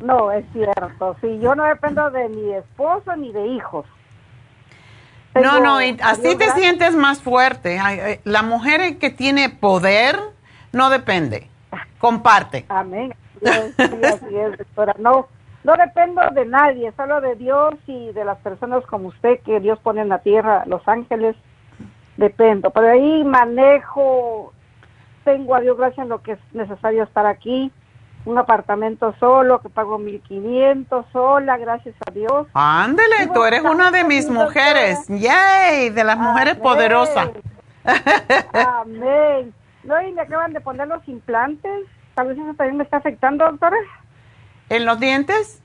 [0.00, 1.16] No, es cierto.
[1.20, 3.84] Sí, yo no dependo de mi esposo ni de hijos
[5.34, 7.80] no, no, así te sientes más fuerte.
[8.24, 10.18] La mujer que tiene poder
[10.72, 11.48] no depende,
[11.98, 12.66] comparte.
[12.68, 13.14] Amén.
[13.46, 14.94] Así es, doctora.
[14.98, 15.28] No,
[15.64, 19.78] no dependo de nadie, solo de Dios y de las personas como usted que Dios
[19.80, 21.36] pone en la tierra, los ángeles,
[22.16, 22.70] dependo.
[22.70, 24.52] Pero ahí manejo,
[25.24, 27.72] tengo a Dios gracias en lo que es necesario estar aquí
[28.24, 32.46] un apartamento solo que pago 1500 sola, gracias a Dios.
[32.52, 35.06] Ándele, tú eres una de mis mujeres.
[35.08, 35.90] ¡Yay!
[35.90, 37.30] De las mujeres poderosas.
[38.52, 39.54] Amén.
[39.84, 41.86] No, y me acaban de poner los implantes.
[42.20, 43.78] Tal vez eso también me está afectando, doctora.
[44.68, 45.62] ¿En los dientes?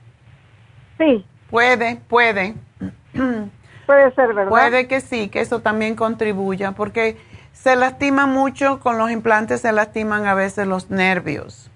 [0.96, 1.22] Sí.
[1.50, 2.54] Puede, puede.
[3.86, 4.48] Puede ser, ¿verdad?
[4.48, 7.18] Puede que sí, que eso también contribuya, porque
[7.52, 11.70] se lastima mucho con los implantes, se lastiman a veces los nervios.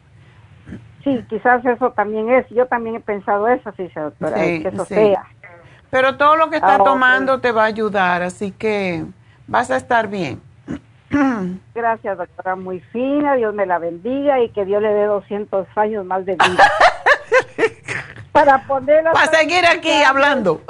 [1.04, 2.48] Sí, quizás eso también es.
[2.48, 5.24] Yo también he pensado eso, sí, doctora, que eso sea.
[5.90, 9.04] Pero todo lo que está ah, tomando te va a ayudar, así que
[9.46, 10.40] vas a estar bien.
[11.74, 13.34] Gracias, doctora, muy fina.
[13.34, 16.70] Dios me la bendiga y que Dios le dé 200 años más de vida.
[18.32, 19.12] para ponerla.
[19.12, 20.62] Para seguir aquí hablando.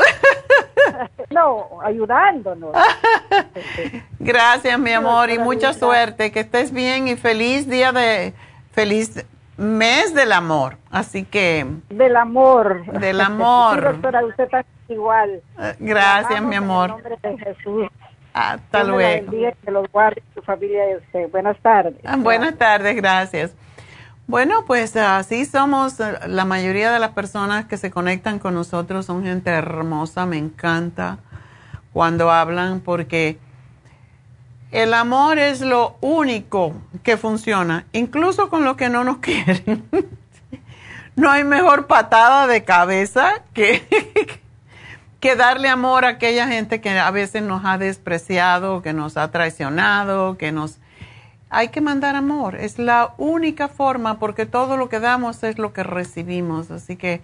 [1.30, 2.74] no, ayudándonos.
[4.18, 6.32] Gracias, mi amor, y mucha suerte.
[6.32, 8.32] Que estés bien y feliz día de.
[8.72, 9.26] Feliz
[9.56, 10.78] mes del amor.
[10.90, 11.66] Así que.
[11.90, 12.84] Del amor.
[12.98, 13.74] Del amor.
[13.74, 15.42] Sí, doctora, usted está igual.
[15.78, 16.90] Gracias, mi amor.
[16.90, 17.88] En nombre de Jesús.
[18.32, 19.30] Hasta luego.
[19.30, 21.30] que los guarde familia y usted.
[21.30, 21.94] Buenas tardes.
[22.04, 23.52] Ah, buenas tardes, gracias.
[24.26, 25.96] Bueno, pues así somos.
[26.26, 30.26] La mayoría de las personas que se conectan con nosotros son gente hermosa.
[30.26, 31.18] Me encanta
[31.92, 33.38] cuando hablan porque
[34.70, 39.84] el amor es lo único que funciona, incluso con los que no nos quieren.
[41.16, 43.82] no hay mejor patada de cabeza que,
[45.20, 49.30] que darle amor a aquella gente que a veces nos ha despreciado, que nos ha
[49.30, 50.78] traicionado, que nos...
[51.50, 55.72] Hay que mandar amor, es la única forma porque todo lo que damos es lo
[55.72, 57.20] que recibimos, así que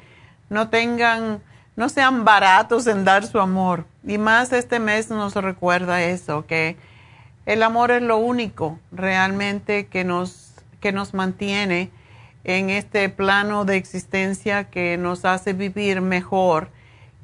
[0.50, 1.40] no tengan,
[1.76, 3.86] no sean baratos en dar su amor.
[4.04, 6.76] Y más este mes nos recuerda eso, que
[7.46, 11.90] el amor es lo único realmente que nos, que nos mantiene
[12.42, 16.68] en este plano de existencia que nos hace vivir mejor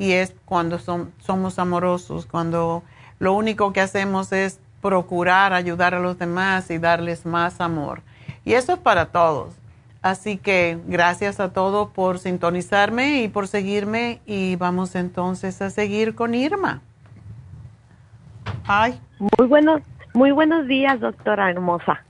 [0.02, 2.82] y es cuando somos amorosos, cuando
[3.20, 8.02] lo único que hacemos es procurar ayudar a los demás y darles más amor.
[8.44, 9.54] Y eso es para todos.
[10.02, 16.16] Así que gracias a todos por sintonizarme y por seguirme y vamos entonces a seguir
[16.16, 16.80] con Irma.
[18.66, 19.00] Ay.
[19.38, 19.82] Muy buenos,
[20.14, 22.02] muy buenos días, doctora hermosa.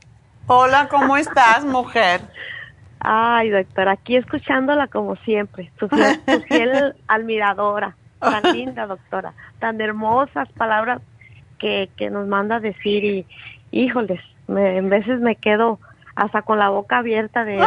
[0.47, 2.23] Hola, ¿cómo estás, mujer?
[3.05, 11.03] Ay, doctora, aquí escuchándola como siempre, su fiel, admiradora, tan linda doctora, tan hermosas palabras
[11.59, 13.27] que, que nos manda a decir y,
[13.73, 15.81] híjoles, me, en veces me quedo
[16.15, 17.59] hasta con la boca abierta de,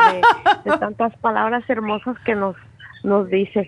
[0.80, 2.56] tantas palabras hermosas que nos,
[3.03, 3.68] nos dice.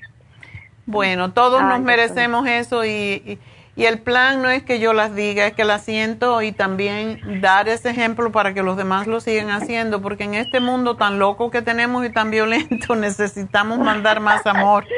[0.86, 2.90] Bueno, todos nos merecemos eso y
[3.26, 3.40] y
[3.86, 7.70] el plan no es que yo las diga, es que las siento y también dar
[7.70, 11.52] ese ejemplo para que los demás lo sigan haciendo, porque en este mundo tan loco
[11.52, 14.86] que tenemos y tan violento necesitamos mandar más amor.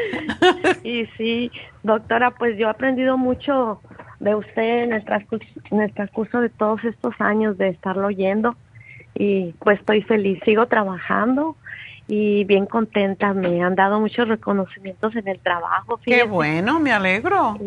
[0.84, 1.52] Y sí,
[1.84, 3.82] doctora, pues yo he aprendido mucho
[4.20, 8.56] de usted en el transcurso, en el transcurso de todos estos años de estarlo oyendo
[9.14, 11.58] y pues estoy feliz, sigo trabajando
[12.10, 13.34] y bien contenta.
[13.34, 16.00] Me han dado muchos reconocimientos en el trabajo.
[16.04, 17.58] Qué bueno, me alegro.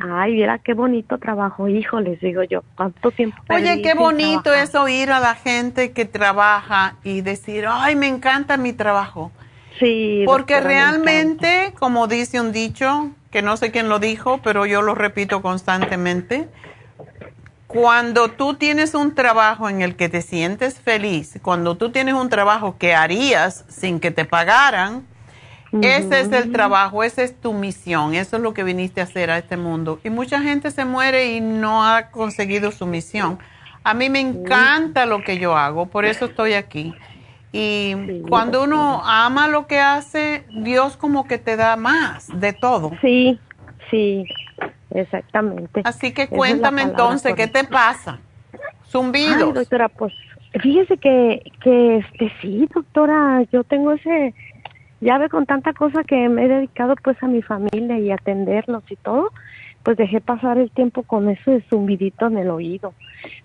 [0.00, 2.62] ay, mira qué bonito trabajo, hijo, les digo yo.
[2.76, 3.36] ¿Cuánto tiempo?
[3.50, 8.56] Oye, qué bonito es oír a la gente que trabaja y decir, ay, me encanta
[8.56, 9.32] mi trabajo.
[9.80, 10.22] Sí.
[10.24, 14.94] Porque realmente, como dice un dicho, que no sé quién lo dijo, pero yo lo
[14.94, 16.48] repito constantemente,
[17.72, 22.28] cuando tú tienes un trabajo en el que te sientes feliz, cuando tú tienes un
[22.28, 25.06] trabajo que harías sin que te pagaran,
[25.80, 29.30] ese es el trabajo, esa es tu misión, eso es lo que viniste a hacer
[29.30, 30.00] a este mundo.
[30.02, 33.38] Y mucha gente se muere y no ha conseguido su misión.
[33.84, 36.92] A mí me encanta lo que yo hago, por eso estoy aquí.
[37.52, 42.90] Y cuando uno ama lo que hace, Dios como que te da más de todo.
[43.00, 43.38] Sí,
[43.92, 44.24] sí.
[44.90, 45.82] Exactamente.
[45.84, 48.18] Así que cuéntame entonces, ¿qué te pasa?
[48.88, 49.46] Zumbido.
[49.46, 50.12] Ay, doctora, pues
[50.60, 54.34] fíjese que, que este, sí, doctora, yo tengo ese,
[55.00, 58.82] ya ve con tanta cosa que me he dedicado pues a mi familia y atenderlos
[58.90, 59.30] y todo,
[59.84, 62.92] pues dejé pasar el tiempo con ese zumbidito en el oído.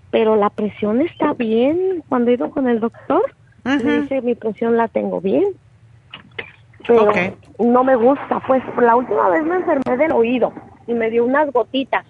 [0.09, 3.21] Pero la presión está bien, cuando he ido con el doctor,
[3.63, 5.45] me dice mi presión la tengo bien.
[6.87, 7.11] Pero
[7.59, 10.53] no me gusta, pues la última vez me enfermé del oído
[10.87, 12.05] y me dio unas gotitas,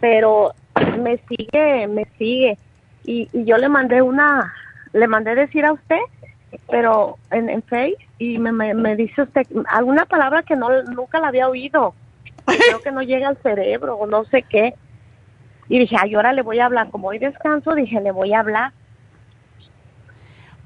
[0.00, 0.52] pero
[0.98, 2.58] me sigue, me sigue.
[3.04, 4.52] Y, y yo le mandé una,
[4.92, 6.00] le mandé decir a usted,
[6.70, 11.28] pero en, en Face, y me, me, dice usted alguna palabra que no nunca la
[11.28, 11.94] había oído.
[12.46, 14.74] Creo que no llega al cerebro o no sé qué.
[15.68, 16.90] Y dije, ay, ahora le voy a hablar.
[16.90, 18.72] Como hoy descanso, dije, le voy a hablar.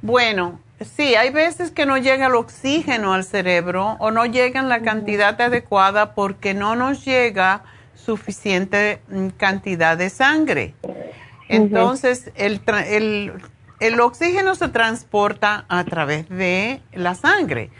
[0.04, 4.68] Bueno, Sí, hay veces que no llega el oxígeno al cerebro o no llega en
[4.68, 7.62] la cantidad adecuada porque no nos llega
[7.94, 10.74] suficiente mm, cantidad de sangre.
[11.48, 13.32] Entonces, el, el,
[13.80, 17.70] el, oxígeno se transporta a través de la sangre.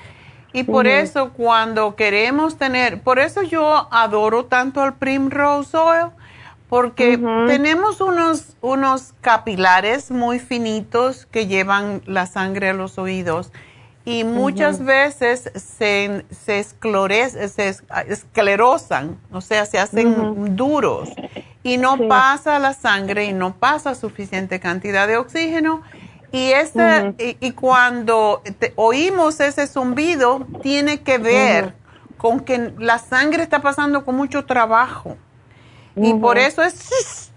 [0.53, 6.11] Y por eso cuando queremos tener, por eso yo adoro tanto al Primrose Oil,
[6.75, 13.53] porque tenemos unos, unos capilares muy finitos que llevan la sangre a los oídos
[14.05, 17.79] y muchas veces se, se, se
[18.09, 21.11] esclerosan, o sea, se hacen duros
[21.63, 25.83] y no pasa la sangre y no pasa suficiente cantidad de oxígeno
[26.33, 28.43] Y, ese, y, cuando
[28.75, 31.77] oímos ese zumbido, tiene que ver
[32.19, 35.17] con que la sangre está pasando con mucho trabajo.
[35.97, 37.31] Y por eso es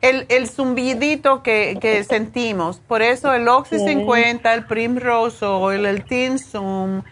[0.00, 2.80] el, el zumbidito que, sentimos.
[2.86, 7.02] Por eso el Oxy 50, el Primrose Oil, el Tinsum,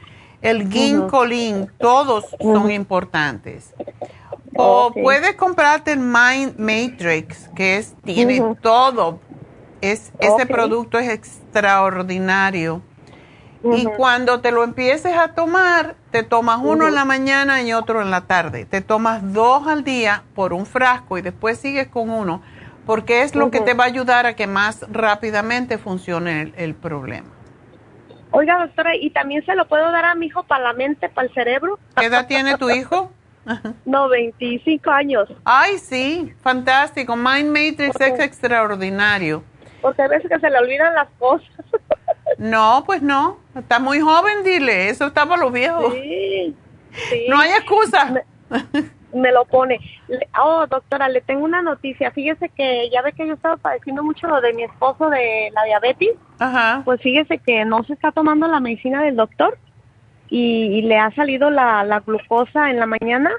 [0.42, 3.74] el Ginkolin, todos son importantes.
[4.56, 9.20] O puedes comprarte el Mind Matrix, que es, tiene todo.
[9.80, 12.80] Es, Ese producto es extraordinario.
[13.62, 18.02] Y cuando te lo empieces a tomar, te tomas uno en la mañana y otro
[18.02, 18.64] en la tarde.
[18.64, 22.42] Te tomas dos al día por un frasco y después sigues con uno,
[22.84, 27.28] porque es lo que te va a ayudar a que más rápidamente funcione el, problema.
[28.30, 31.26] Oiga, doctora, ¿y también se lo puedo dar a mi hijo para la mente, para
[31.26, 31.78] el cerebro?
[31.96, 33.10] ¿Qué edad tiene tu hijo?
[33.84, 35.28] no, 25 años.
[35.44, 37.16] Ay, sí, fantástico.
[37.16, 39.42] Mind Matrix es extraordinario.
[39.80, 41.48] Porque a veces que se le olvidan las cosas.
[42.38, 43.38] No, pues no.
[43.54, 44.88] Está muy joven, dile.
[44.88, 45.92] Eso está para los viejos.
[45.94, 46.54] Sí,
[47.28, 48.12] No hay excusa.
[49.12, 49.80] Me, lo pone.
[50.38, 52.10] Oh, doctora, le tengo una noticia.
[52.10, 55.64] Fíjese que ya ve que yo estaba padeciendo mucho lo de mi esposo de la
[55.64, 56.10] diabetes.
[56.38, 56.82] Ajá.
[56.84, 59.58] Pues fíjese que no se está tomando la medicina del doctor
[60.28, 63.30] y, le ha salido la, la glucosa en la mañana.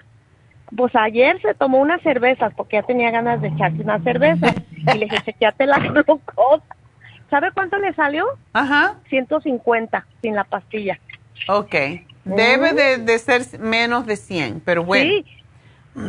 [0.76, 4.48] Pues ayer se tomó unas cervezas porque ya tenía ganas de echarse una cerveza
[4.94, 6.77] y le dije, chequeate la glucosa
[7.30, 8.26] ¿Sabe cuánto le salió?
[8.54, 8.96] Ajá.
[9.10, 11.00] 150 sin la pastilla.
[11.48, 11.76] Ok.
[12.24, 15.10] Debe de, ser menos de 100, pero bueno.
[15.10, 15.26] Sí,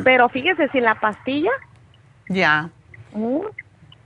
[0.04, 1.50] pero fíjese, sin la pastilla.
[2.28, 2.70] Ya.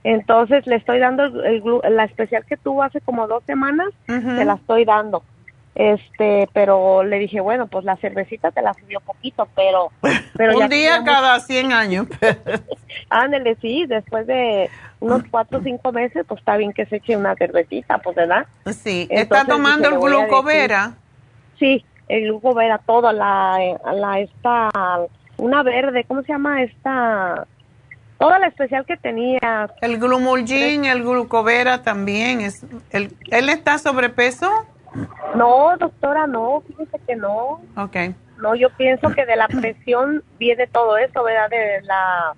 [0.03, 4.53] Entonces le estoy dando el, la especial que tuvo hace como dos semanas, se la
[4.53, 5.23] estoy dando.
[5.75, 9.91] Este, pero le dije, bueno, pues la cervecita te la subió poquito, pero...
[10.37, 12.07] pero Un día cada 100 años.
[13.09, 14.69] Ándele, sí, después de
[15.03, 18.47] unos cuatro o cinco meses, pues está bien que se eche una cervecita, pues, ¿verdad?
[18.71, 20.93] Sí, ¿está tomando el glucovera?
[21.59, 23.59] Sí, el glucovera, todo, la,
[23.93, 24.69] la, esta,
[25.37, 27.45] una verde, ¿cómo se llama esta?
[28.17, 29.69] Toda la especial que tenía.
[29.81, 34.49] El glumulgin, el glucovera también, es, el, ¿él está sobrepeso?
[35.35, 37.61] No, doctora, no, fíjese que no.
[37.75, 37.97] Ok.
[38.37, 41.49] No, yo pienso que de la presión viene todo eso, ¿verdad?
[41.49, 42.35] De la,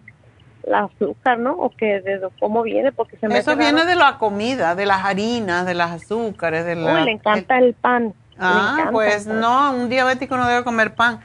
[0.66, 1.54] la azúcar, ¿no?
[1.54, 5.06] O que de cómo viene, porque se me Eso viene de la comida, de las
[5.06, 6.94] harinas, de las azúcares, de la...
[6.96, 8.14] Uy, le encanta el pan.
[8.38, 11.20] Ah, pues no, un diabético no debe comer pan.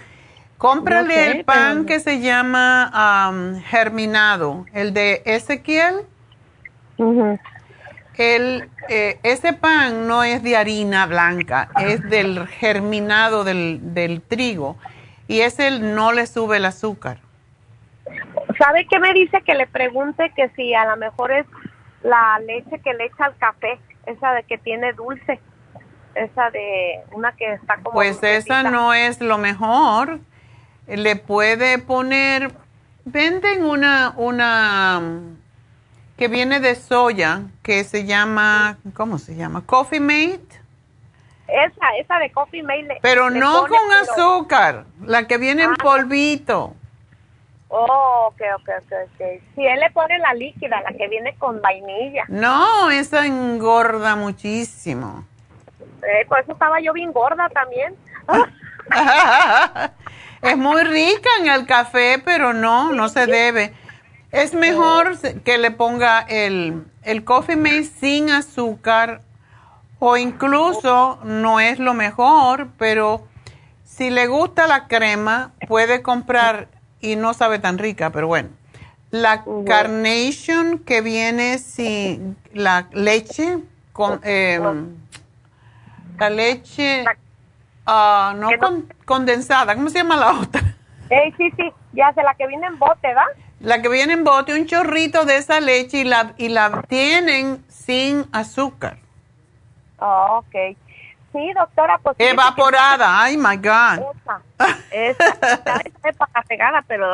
[0.58, 3.32] Cómprale el pan que se llama
[3.64, 6.02] germinado, el de Ezequiel.
[8.18, 14.76] El, eh, ese pan no es de harina blanca, es del germinado del, del trigo
[15.26, 17.20] y ese no le sube el azúcar.
[18.60, 19.40] ¿Sabe qué me dice?
[19.40, 21.46] Que le pregunte que si a lo mejor es
[22.02, 25.40] la leche que le echa al café, esa de que tiene dulce,
[26.14, 27.92] esa de una que está como...
[27.92, 30.20] Pues esa no es lo mejor.
[30.86, 32.52] Le puede poner,
[33.06, 35.00] venden una, una
[36.18, 39.64] que viene de soya, que se llama, ¿cómo se llama?
[39.64, 40.60] Coffee Mate.
[41.48, 42.98] Esa, esa de Coffee Mate.
[43.00, 45.82] pero no con azúcar, la que viene en ah.
[45.82, 46.74] polvito.
[47.72, 49.42] Oh, ok, ok, ok, ok.
[49.54, 52.24] Si él le pone la líquida, la que viene con vainilla.
[52.28, 55.24] No, esa engorda muchísimo.
[56.02, 57.94] Eh, por eso estaba yo bien gorda también.
[60.42, 63.72] es muy rica en el café, pero no, no se debe.
[64.32, 69.22] Es mejor que le ponga el, el coffee mate sin azúcar
[70.00, 73.26] o incluso no es lo mejor, pero
[73.84, 76.68] si le gusta la crema, puede comprar,
[77.00, 78.50] y no sabe tan rica, pero bueno,
[79.10, 83.58] la carnation que viene sin la leche,
[83.92, 84.96] con, em,
[86.18, 87.04] la leche
[87.86, 88.50] ah, no
[89.04, 90.60] condensada, ¿cómo se llama la otra?
[91.36, 93.24] sí, sí, ya sé, la que viene en bote, ¿va?
[93.58, 97.64] La que viene en bote, un chorrito de esa leche y la, y la tienen
[97.68, 98.98] sin azúcar.
[99.98, 100.76] Oh, ok.
[101.32, 102.16] Sí, doctora, pues...
[102.18, 104.04] Evaporada, ay, my God.
[104.90, 107.06] Esa, esa, esa pegada, pero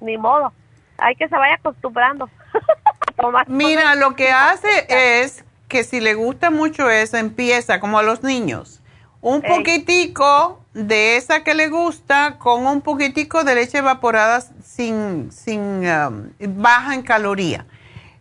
[0.00, 0.52] ni modo.
[0.98, 2.28] Hay que se vaya acostumbrando.
[3.46, 8.22] Mira, lo que hace es que si le gusta mucho eso, empieza como a los
[8.22, 8.80] niños.
[9.20, 15.86] Un poquitico de esa que le gusta con un poquitico de leche evaporada sin, sin
[15.88, 17.66] um, baja en caloría.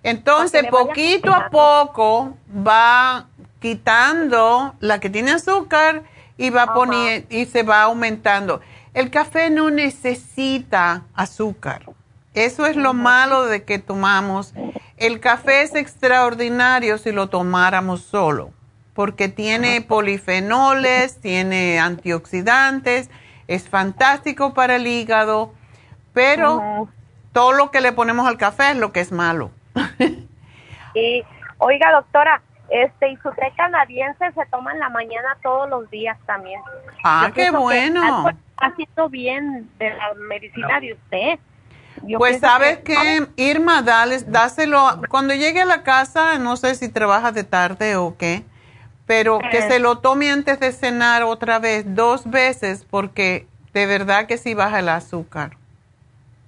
[0.04, 3.28] Entonces, poquito a poco va
[3.62, 6.04] quitando la que tiene azúcar
[6.38, 8.60] y va poniendo y se va aumentando.
[8.94, 11.84] El café no necesita azúcar.
[12.34, 14.54] Eso es lo malo de que tomamos.
[14.98, 18.52] El café es extraordinario si lo tomáramos solo,
[18.94, 23.10] porque tiene polifenoles, tiene antioxidantes,
[23.48, 25.54] es fantástico para el hígado,
[26.14, 26.90] pero
[27.32, 29.52] todo lo que le ponemos al café es lo que es malo.
[30.96, 31.24] y
[31.60, 32.42] oiga, doctora,
[32.72, 36.62] este y su té canadiense se toma en la mañana todos los días también.
[37.04, 38.30] Ah, qué bueno.
[38.58, 41.40] Haciendo bien de la medicina de usted
[42.18, 47.34] pues sabes que, Irma, dale, dáselo, cuando llegue a la casa, no sé si trabajas
[47.34, 48.44] de tarde o qué,
[49.06, 49.70] pero que eh.
[49.70, 54.54] se lo tome antes de cenar otra vez, dos veces, porque de verdad que sí
[54.54, 55.58] baja el azúcar.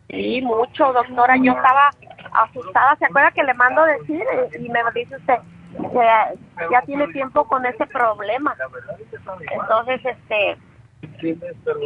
[0.10, 1.38] Sí, mucho, doctora.
[1.38, 1.90] Yo estaba
[2.34, 2.96] asustada.
[2.98, 4.24] ¿Se acuerda que le mando decir?
[4.60, 5.36] Y me dice usted
[5.74, 8.56] que ya tiene tiempo con ese problema.
[9.52, 10.58] Entonces, este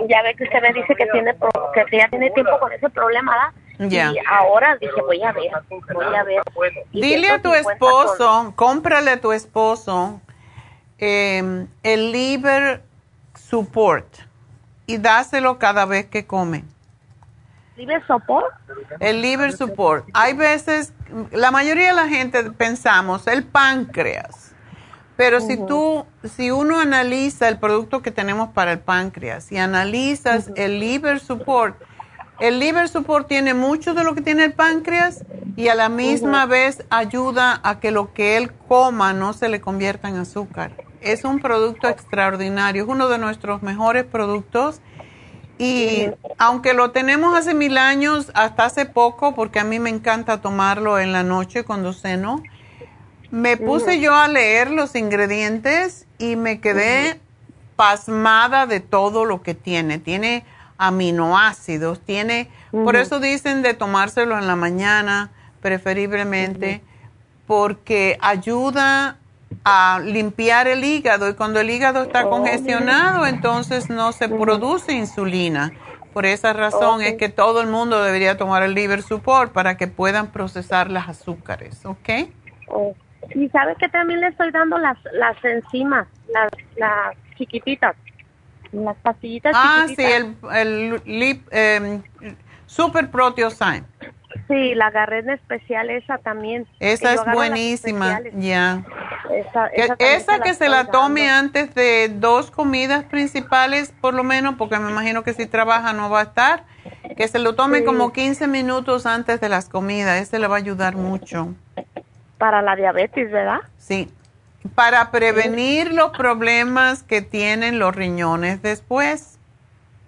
[0.07, 1.35] ya ve que usted me dice que tiene
[1.89, 4.13] que ya tiene tiempo con ese problema, ¿verdad?
[4.13, 5.51] Y ahora dije, voy a ver,
[5.93, 6.41] voy a ver.
[6.91, 10.19] Dile a tu esposo, cómprale a tu esposo
[10.97, 12.81] em, el liver
[13.35, 14.07] support
[14.87, 16.63] y dáselo cada vez que come.
[17.77, 18.47] ¿Liver support?
[18.99, 20.05] El liver support.
[20.13, 20.93] Hay veces,
[21.31, 24.47] la mayoría de la gente pensamos, el páncreas
[25.17, 30.51] pero si tú, si uno analiza el producto que tenemos para el páncreas y analizas
[30.55, 31.75] el liver support,
[32.39, 35.25] el liver support tiene mucho de lo que tiene el páncreas
[35.55, 39.59] y a la misma vez ayuda a que lo que él coma no se le
[39.59, 40.71] convierta en azúcar.
[41.01, 44.81] Es un producto extraordinario, es uno de nuestros mejores productos
[45.57, 50.41] y aunque lo tenemos hace mil años, hasta hace poco, porque a mí me encanta
[50.41, 52.43] tomarlo en la noche cuando ceno,
[53.31, 57.19] me puse yo a leer los ingredientes y me quedé
[57.75, 59.99] pasmada de todo lo que tiene.
[59.99, 60.45] Tiene
[60.77, 65.31] aminoácidos, tiene, por eso dicen de tomárselo en la mañana,
[65.61, 66.81] preferiblemente,
[67.47, 69.17] porque ayuda
[69.63, 75.73] a limpiar el hígado y cuando el hígado está congestionado, entonces no se produce insulina.
[76.13, 79.87] Por esa razón es que todo el mundo debería tomar el liver support para que
[79.87, 82.09] puedan procesar las azúcares, ¿ok?
[83.35, 87.95] Y sabe que también le estoy dando las, las enzimas, las, las chiquititas,
[88.71, 91.01] las pastillitas ah, sí, el, el
[91.51, 92.01] eh,
[92.65, 93.83] Super Proteosyme.
[94.47, 96.67] Sí, la agarré en especial esa también.
[96.79, 98.83] Esa es buenísima, ya.
[99.31, 104.79] Esa, esa, que se la tome antes de dos comidas principales, por lo menos, porque
[104.79, 106.63] me imagino que si trabaja no va a estar.
[107.17, 110.59] Que se lo tome como 15 minutos antes de las comidas, ese le va a
[110.59, 111.53] ayudar mucho
[112.37, 113.61] para la diabetes, ¿verdad?
[113.77, 114.09] Sí,
[114.75, 119.37] para prevenir los problemas que tienen los riñones después.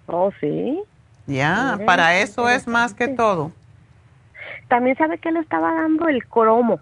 [0.06, 0.80] Oh, sí.
[1.26, 3.52] Ya, para eso es más que todo.
[4.70, 6.78] También sabe que le estaba dando el cromo,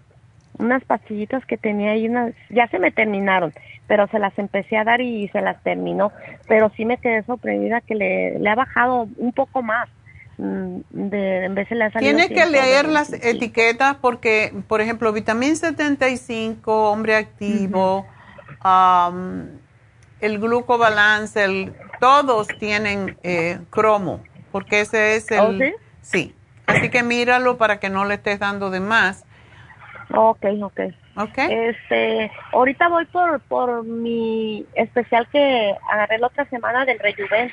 [0.59, 3.51] unas pastillitas que tenía ahí, unas, ya se me terminaron,
[3.87, 6.11] pero se las empecé a dar y se las terminó,
[6.47, 9.89] pero sí me quedé sorprendida que le, le ha bajado un poco más.
[10.37, 16.91] Mm, de, en vez de Tienes que leer las etiquetas porque, por ejemplo, vitamina 75,
[16.91, 18.05] hombre activo,
[20.21, 24.21] el glucobalance, el, todos tienen eh, cromo,
[24.51, 25.39] porque ese es el...
[25.39, 26.35] ¿Oh, sí?
[26.69, 29.25] Así que míralo para que no le estés dando de más.
[30.13, 30.79] Ok, ok.
[31.15, 31.47] Okay.
[31.51, 37.51] Este, ahorita voy por, por mi especial que agarré la otra semana del Rejuven,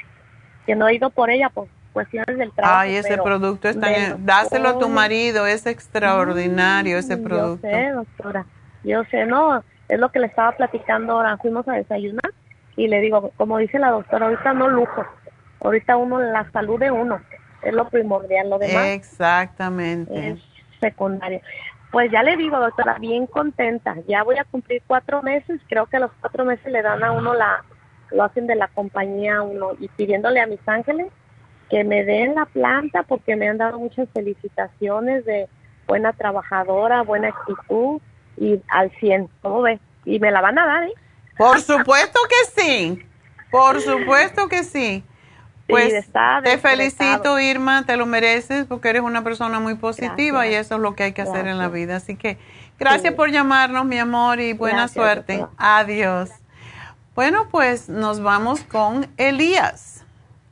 [0.65, 2.81] que no he ido por ella, pues cuestiones del trabajo.
[2.81, 4.25] Ay, ese producto está bien.
[4.25, 7.67] Dáselo a tu marido, es extraordinario ese producto.
[7.67, 8.47] Yo sé, doctora.
[8.85, 11.37] Yo sé, no, es lo que le estaba platicando ahora.
[11.39, 12.33] Fuimos a desayunar
[12.77, 15.05] y le digo, como dice la doctora, ahorita no lujo.
[15.61, 17.21] Ahorita uno, la salud de uno
[17.63, 18.87] es lo primordial, lo demás.
[18.89, 20.31] Exactamente.
[20.31, 20.41] Es
[20.81, 21.41] secundario.
[21.91, 23.97] Pues ya le digo, doctora, bien contenta.
[24.07, 25.61] Ya voy a cumplir cuatro meses.
[25.69, 27.65] Creo que a los cuatro meses le dan a uno la,
[28.11, 31.07] lo hacen de la compañía uno y pidiéndole a mis ángeles
[31.71, 35.49] que me den la planta porque me han dado muchas felicitaciones de
[35.87, 38.01] buena trabajadora, buena actitud
[38.37, 39.81] y al 100, ¿cómo ves?
[40.05, 40.93] Y me la van a dar, ¿eh?
[41.37, 43.07] Por supuesto que sí,
[43.51, 45.05] por supuesto que sí.
[45.69, 46.09] Pues
[46.45, 50.81] te felicito, Irma, te lo mereces porque eres una persona muy positiva y eso es
[50.81, 51.97] lo que hay que hacer en la vida.
[51.97, 52.39] Así que
[52.79, 55.45] gracias por llamarnos, mi amor, y buena suerte.
[55.57, 56.31] Adiós.
[57.17, 60.05] Bueno, pues nos vamos con Elías.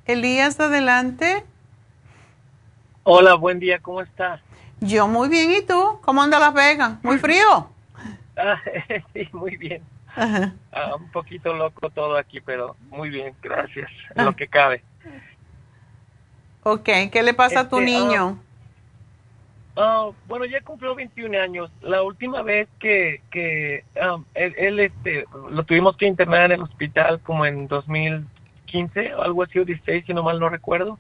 [0.07, 1.45] Elías, adelante.
[3.05, 4.41] Hola, buen día, ¿cómo está?
[4.81, 5.99] Yo muy bien, ¿y tú?
[6.03, 6.95] ¿Cómo anda Las Vegas?
[7.03, 7.71] ¿Muy frío?
[8.37, 8.61] Ah,
[9.13, 9.81] sí, muy bien.
[10.17, 14.83] Ah, un poquito loco todo aquí, pero muy bien, gracias, lo que cabe.
[16.65, 18.39] Ok, ¿qué le pasa a tu este, niño?
[19.77, 21.71] Ah, bueno, ya cumplió 21 años.
[21.83, 27.21] La última vez que, que um, él, este, lo tuvimos que internar en el hospital
[27.21, 30.99] como en 2015 o algo así, o 16, si no mal no recuerdo,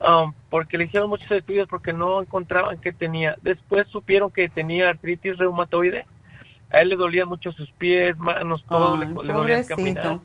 [0.00, 3.36] um, porque le hicieron muchos estudios porque no encontraban qué tenía.
[3.42, 6.04] Después supieron que tenía artritis reumatoide.
[6.72, 10.18] A él le dolían mucho sus pies, manos, todo, le, dolía caminar.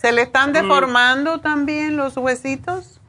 [0.00, 0.52] ¿Se le están mm.
[0.52, 3.00] deformando también los huesitos?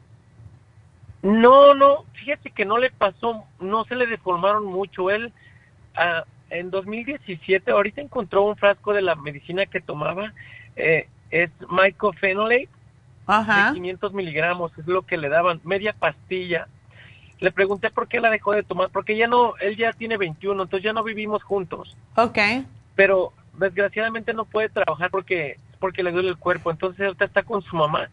[1.22, 5.11] No, no, fíjate que no le pasó, no se le deformaron mucho.
[5.11, 5.32] Él
[5.95, 10.34] ah, en 2017, ahorita encontró un frasco de la medicina que tomaba,
[10.76, 12.70] eh, es mycophenolate,
[13.28, 16.68] de 500 miligramos, es lo que le daban, media pastilla.
[17.40, 20.64] Le pregunté por qué la dejó de tomar, porque ya no, él ya tiene 21,
[20.64, 21.95] entonces ya no vivimos juntos.
[22.16, 22.40] Ok.
[22.95, 27.61] Pero desgraciadamente no puede trabajar porque porque le duele el cuerpo, entonces ahorita está con
[27.61, 28.10] su mamá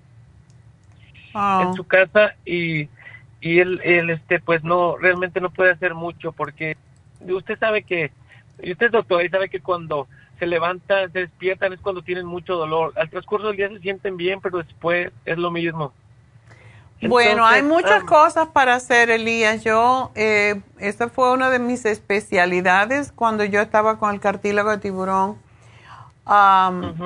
[1.34, 1.64] ah.
[1.66, 2.88] en su casa y
[3.40, 6.76] y él, él este pues no realmente no puede hacer mucho porque
[7.20, 8.10] usted sabe que
[8.62, 12.26] y usted es doctor y sabe que cuando se levantan, se despiertan es cuando tienen
[12.26, 12.92] mucho dolor.
[12.96, 15.92] Al transcurso del día se sienten bien, pero después es lo mismo.
[17.02, 19.64] bueno, hay muchas ah, cosas para hacer, Elías.
[19.64, 24.78] Yo, eh, esta fue una de mis especialidades cuando yo estaba con el cartílago de
[24.78, 25.38] tiburón.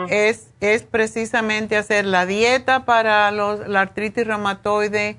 [0.08, 5.16] Es, es precisamente hacer la dieta para los, la artritis reumatoide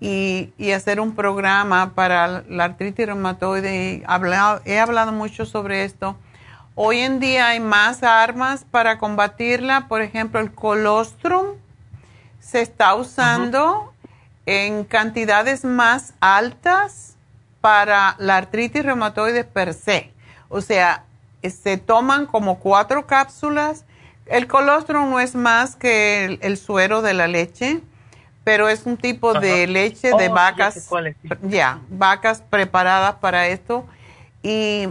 [0.00, 4.02] y, hacer un programa para la artritis reumatoide.
[4.64, 6.16] he hablado mucho sobre esto.
[6.74, 9.86] Hoy en día hay más armas para combatirla.
[9.88, 11.46] Por ejemplo, el colostrum
[12.40, 13.92] se está usando
[14.46, 17.16] en cantidades más altas
[17.60, 20.12] para la artritis reumatoide per se.
[20.48, 21.04] O sea,
[21.50, 23.84] se toman como cuatro cápsulas.
[24.26, 27.80] El colostrum no es más que el suero de la leche
[28.44, 30.90] pero es un tipo de leche de oh, vacas,
[31.42, 33.86] ya, vacas preparadas para esto.
[34.42, 34.86] Y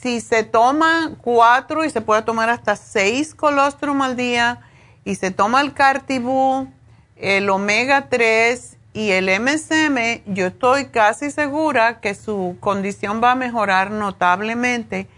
[0.00, 4.60] si se toma cuatro y se puede tomar hasta seis colostrum al día,
[5.04, 6.68] y se toma el cartibú,
[7.16, 13.34] el omega 3 y el MSM, yo estoy casi segura que su condición va a
[13.34, 15.08] mejorar notablemente.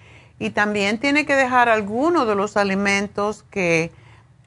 [0.40, 3.92] Y también tiene que dejar algunos de los alimentos que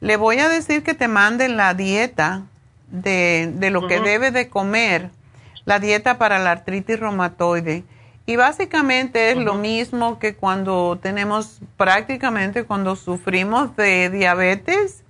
[0.01, 2.41] le voy a decir que te manden la dieta
[2.89, 5.11] de, lo que debe de comer
[5.65, 7.85] la dieta para la artritis reumatoide.
[8.25, 15.03] Y básicamente es lo mismo que cuando tenemos prácticamente cuando sufrimos de diabetes,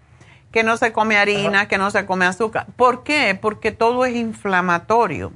[0.51, 2.67] que no se come harina, que no se come azúcar.
[2.75, 3.37] ¿Por qué?
[3.39, 5.31] Porque todo es inflamatorio.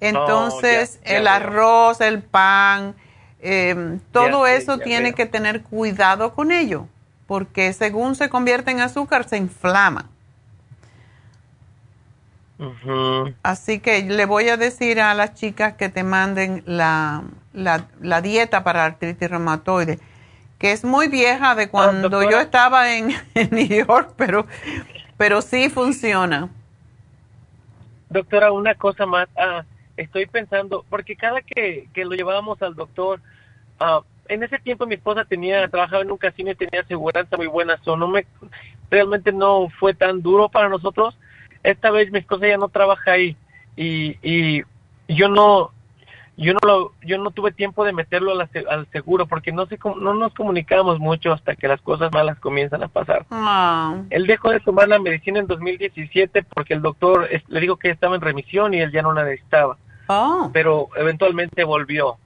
[0.00, 2.94] Entonces, el arroz, el pan,
[3.42, 6.86] em, todo eso tiene que tener cuidado con ello,
[7.26, 10.08] porque según se convierte en azúcar, se inflama.
[13.42, 18.62] Así que le voy a decir a las chicas que te manden la, la, dieta
[18.62, 19.98] para artritis reumatoide,
[20.58, 23.08] que es muy vieja de cuando yo estaba en,
[23.50, 24.46] New York, pero,
[25.16, 26.48] pero sí funciona.
[28.10, 29.28] Doctora, una cosa más.
[29.36, 29.64] Ah,
[29.96, 33.20] estoy pensando, porque cada que, que lo llevábamos al doctor,
[33.82, 37.46] ah, en ese tiempo mi esposa tenía, trabajaba en un casino y tenía aseguranza muy
[37.46, 38.26] buena, so no me,
[38.90, 41.16] realmente no fue tan duro para nosotros
[41.62, 43.36] esta vez mi esposa ya no trabaja ahí
[43.76, 44.62] y, y
[45.08, 45.70] yo no
[46.36, 50.14] yo no lo, yo no tuve tiempo de meterlo al, seguro porque no sé no
[50.14, 53.26] nos comunicamos mucho hasta que las cosas malas comienzan a pasar.
[53.30, 54.02] Ah.
[54.08, 58.16] Él dejó de tomar la medicina en 2017 porque el doctor le dijo que estaba
[58.16, 59.76] en remisión y él ya no la necesitaba.
[60.08, 60.50] Oh.
[60.54, 62.16] Pero eventualmente volvió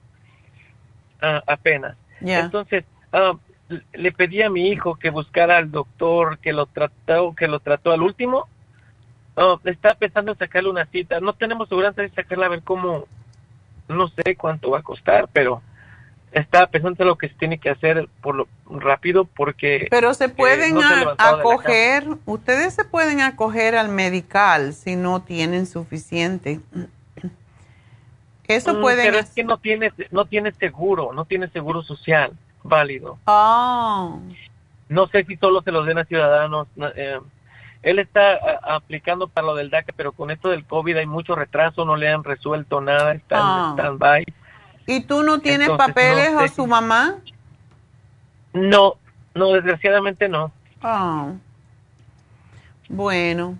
[1.21, 1.97] uh, apenas.
[2.21, 3.33] Entonces, ah,
[3.93, 7.91] le pedí a mi hijo que buscara al doctor que lo trató, que lo trató
[7.91, 8.47] al último
[9.39, 11.19] Oh, está pensando en sacarle una cita.
[11.19, 13.05] No tenemos seguridad de sacarla a ver cómo,
[13.87, 15.61] no sé cuánto va a costar, pero
[16.31, 19.87] está pensando en lo que se tiene que hacer por lo rápido porque...
[19.91, 20.79] Pero se pueden
[21.19, 26.59] acoger, ustedes se pueden acoger al medical si no tienen suficiente.
[28.47, 32.31] Eso mm, puede Pero es que no tiene, no tiene seguro, no tiene seguro social
[32.63, 33.17] válido.
[33.25, 34.19] Oh.
[34.89, 36.67] No sé si solo se los den a ciudadanos.
[36.95, 37.19] Eh,
[37.83, 41.85] él está aplicando para lo del DACA, pero con esto del COVID hay mucho retraso,
[41.85, 43.71] no le han resuelto nada, está en ah.
[43.73, 44.25] stand-by.
[44.87, 47.15] ¿Y tú no tienes papeles o su mamá?
[48.53, 48.95] No,
[49.35, 50.51] no, desgraciadamente no.
[50.81, 51.33] Ah.
[52.89, 53.57] Bueno.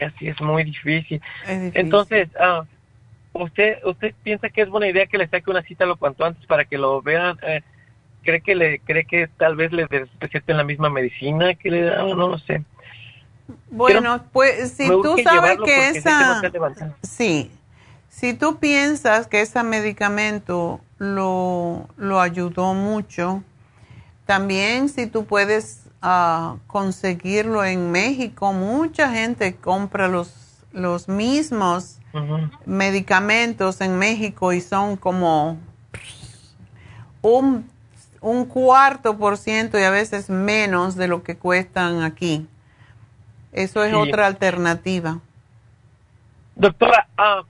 [0.00, 1.20] Así es muy difícil.
[1.46, 2.64] Entonces, ah,
[3.38, 6.44] ¿usted usted piensa que es buena idea que le saque una cita lo cuanto antes
[6.46, 7.38] para que lo vean?
[7.42, 7.62] Eh,
[8.22, 9.86] ¿Cree que le cree que tal vez le
[10.20, 12.08] receten la misma medicina que le dan?
[12.08, 12.64] No lo sé.
[13.70, 16.42] Bueno, pues si tú sabes que esa...
[17.02, 17.50] sí,
[18.08, 23.42] si tú piensas que ese medicamento lo, lo ayudó mucho,
[24.26, 30.47] también si tú puedes uh, conseguirlo en México, mucha gente compra los,
[30.78, 31.98] los mismos
[32.64, 35.58] medicamentos en México y son como
[37.22, 37.68] un,
[38.20, 42.46] un cuarto por ciento y a veces menos de lo que cuestan aquí.
[43.52, 45.20] Eso es otra alternativa.
[46.54, 47.44] Doctora, uh,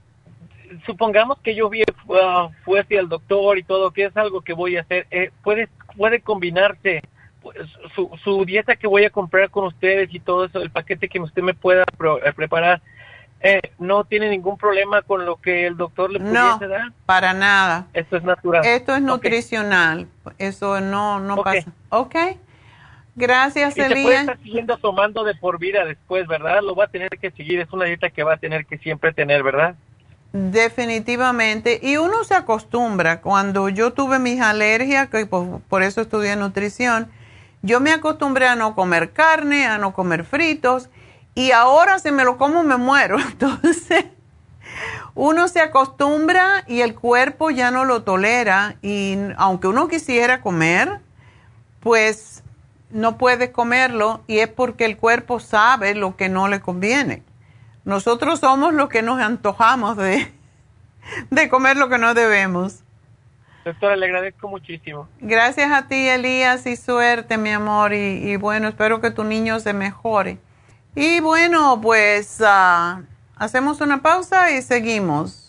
[0.85, 4.81] supongamos que yo uh, fuese al doctor y todo, que es algo que voy a
[4.81, 7.01] hacer, eh, ¿puede, puede combinarse
[7.41, 7.55] pues,
[7.95, 11.19] su, su dieta que voy a comprar con ustedes y todo eso, el paquete que
[11.19, 12.81] usted me pueda eh, preparar,
[13.41, 17.87] eh, no tiene ningún problema con lo que el doctor le pudiese no, para nada.
[17.93, 18.65] Esto es natural.
[18.65, 20.07] Esto es nutricional.
[20.37, 21.71] Eso no, no pasa.
[21.89, 22.15] Ok.
[23.15, 26.61] Gracias, y Se puede estar siguiendo tomando de por vida después, ¿verdad?
[26.61, 27.59] Lo va a tener que seguir.
[27.59, 29.75] Es una dieta que va a tener que siempre tener, ¿verdad?
[30.31, 31.79] Definitivamente.
[31.81, 33.21] Y uno se acostumbra.
[33.21, 37.09] Cuando yo tuve mis alergias, que por, eso estudié nutrición,
[37.61, 40.89] yo me acostumbré a no comer carne, a no comer fritos.
[41.39, 43.17] Y ahora si me lo como me muero.
[43.31, 44.05] Entonces,
[45.15, 48.75] uno se acostumbra y el cuerpo ya no lo tolera.
[48.81, 50.99] Y aunque uno quisiera comer,
[51.79, 52.43] pues
[52.89, 57.23] no puede comerlo y es porque el cuerpo sabe lo que no le conviene.
[57.85, 60.29] Nosotros somos los que nos antojamos de,
[61.29, 62.83] de comer lo que no debemos.
[63.63, 65.07] Doctora, le agradezco muchísimo.
[65.21, 67.93] Gracias a ti, Elías, y suerte, mi amor.
[67.93, 70.37] Y, bueno, espero que tu niño se mejore.
[70.95, 73.01] Y bueno, pues ah,
[73.35, 75.48] hacemos una pausa y seguimos.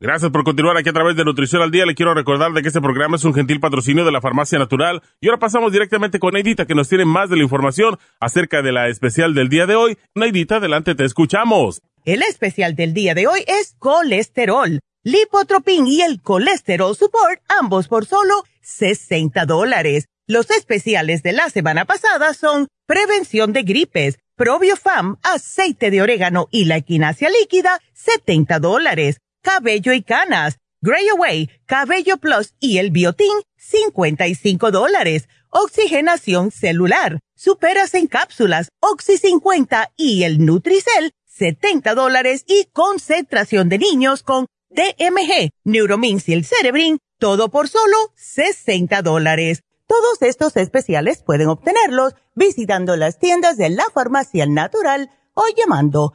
[0.00, 1.86] Gracias por continuar aquí a través de Nutrición al Día.
[1.86, 5.00] Le quiero recordar de que este programa es un gentil patrocinio de la Farmacia Natural.
[5.20, 8.72] Y ahora pasamos directamente con Neidita, que nos tiene más de la información acerca de
[8.72, 9.96] la especial del día de hoy.
[10.16, 11.80] Neidita, adelante, te escuchamos.
[12.04, 18.04] El especial del día de hoy es colesterol, lipotropin y el colesterol support, ambos por
[18.04, 20.08] solo 60 dólares.
[20.26, 26.64] Los especiales de la semana pasada son prevención de gripes, probiofam, aceite de orégano y
[26.64, 33.30] la equinacia líquida, 70 dólares cabello y canas, Gray Away, Cabello Plus y el Biotin,
[33.56, 35.28] 55 dólares.
[35.50, 43.78] Oxigenación celular, superas en cápsulas, Oxy 50 y el Nutricel, 70 dólares y concentración de
[43.78, 49.60] niños con DMG, Neuromins y el Cerebrin, todo por solo 60 dólares.
[49.86, 56.14] Todos estos especiales pueden obtenerlos visitando las tiendas de la farmacia natural o llamando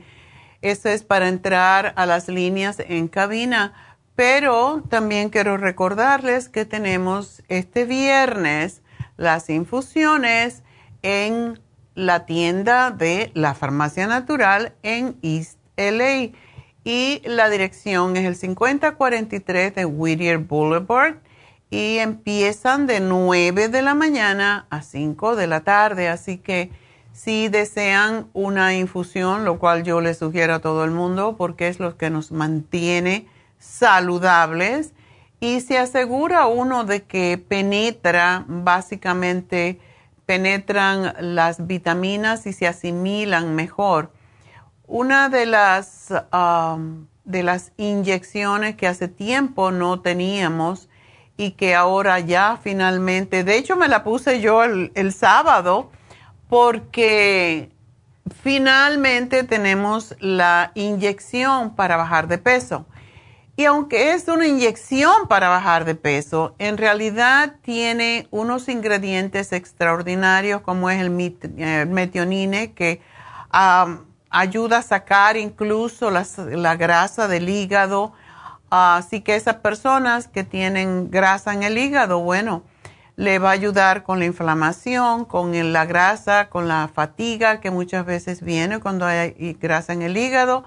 [0.61, 3.74] Eso es para entrar a las líneas en cabina.
[4.16, 8.82] Pero también quiero recordarles que tenemos este viernes
[9.18, 10.64] las infusiones
[11.02, 11.60] en
[11.95, 16.31] la tienda de la Farmacia Natural en East LA.
[16.84, 21.15] Y la dirección es el 5043 de Whittier Boulevard
[21.69, 26.10] y empiezan de 9 de la mañana a 5 de la tarde.
[26.10, 26.72] Así que
[27.14, 31.80] si desean una infusión, lo cual yo les sugiero a todo el mundo porque es
[31.80, 33.27] lo que nos mantiene
[33.60, 34.93] saludables
[35.39, 39.80] y se asegura uno de que penetra básicamente
[40.26, 44.11] penetran las vitaminas y se asimilan mejor.
[44.91, 46.11] Una de las,
[47.24, 50.90] de las inyecciones que hace tiempo no teníamos
[51.38, 55.91] y que ahora ya finalmente, de hecho me la puse yo el, el sábado
[56.48, 57.70] porque
[58.41, 62.88] finalmente tenemos la inyección para bajar de peso.
[63.56, 70.61] Y aunque es una inyección para bajar de peso, en realidad tiene unos ingredientes extraordinarios
[70.61, 73.02] como es el metionine que
[74.30, 78.14] ayuda a sacar incluso la, grasa del hígado.
[78.69, 82.64] así que esas personas que tienen grasa en el hígado, bueno,
[83.15, 88.06] le va a ayudar con la inflamación, con la grasa, con la fatiga que muchas
[88.06, 90.64] veces viene cuando hay grasa en el hígado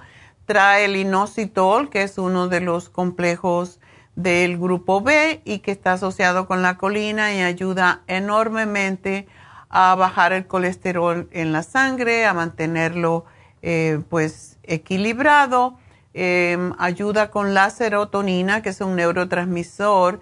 [0.47, 3.81] trae el inositol, que es uno de los complejos
[4.17, 9.27] del grupo B y que está asociado con la colina y ayuda enormemente
[9.71, 13.25] a bajar el colesterol en la sangre, a mantenerlo
[13.63, 15.79] eh, pues equilibrado,
[16.15, 20.21] em, ayuda con la serotonina, que es un neurotransmisor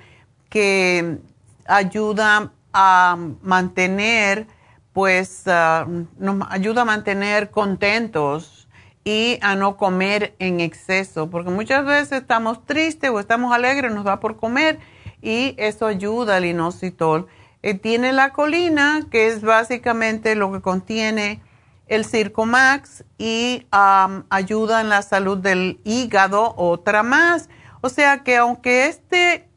[0.49, 1.19] que
[1.67, 4.47] ayuda a mantener
[4.93, 5.87] pues ah,
[6.19, 8.69] nos ayuda a mantener contentos
[9.05, 14.05] y a no comer en exceso, porque muchas veces estamos tristes o estamos alegres, nos
[14.05, 14.79] da por comer
[15.23, 17.29] y eso ayuda al inositol.
[17.63, 21.41] Eh, tiene la colina, que es básicamente lo que contiene
[21.91, 27.51] el Circomax y ayuda en la salud del hígado, otra más.
[27.81, 29.49] O sea que aunque este,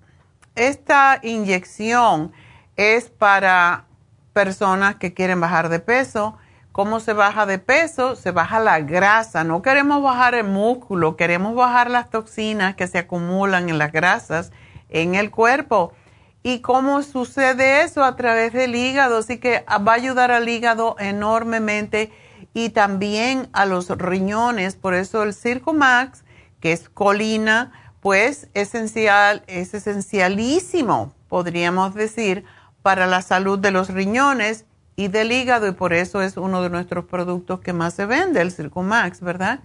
[0.56, 2.34] esta inyección
[2.76, 3.86] es para
[4.34, 6.38] personas que quieren bajar de peso,
[6.74, 8.16] ¿Cómo se baja de peso?
[8.16, 9.44] Se baja la grasa.
[9.44, 14.52] No queremos bajar el músculo, queremos bajar las toxinas que se acumulan en las grasas
[14.90, 15.94] en el cuerpo.
[16.42, 18.04] ¿Y cómo sucede eso?
[18.04, 19.20] A través del hígado.
[19.20, 22.12] Así que va a ayudar al hígado enormemente
[22.54, 24.76] y también a los riñones.
[24.76, 26.24] Por eso el Circo Max,
[26.60, 32.46] que es colina, pues esencial, es esencialísimo, podríamos decir,
[32.82, 34.66] para la salud de los riñones
[34.96, 38.42] y del hígado y por eso es uno de nuestros productos que más se vende,
[38.42, 39.62] el Circumax, ¿verdad?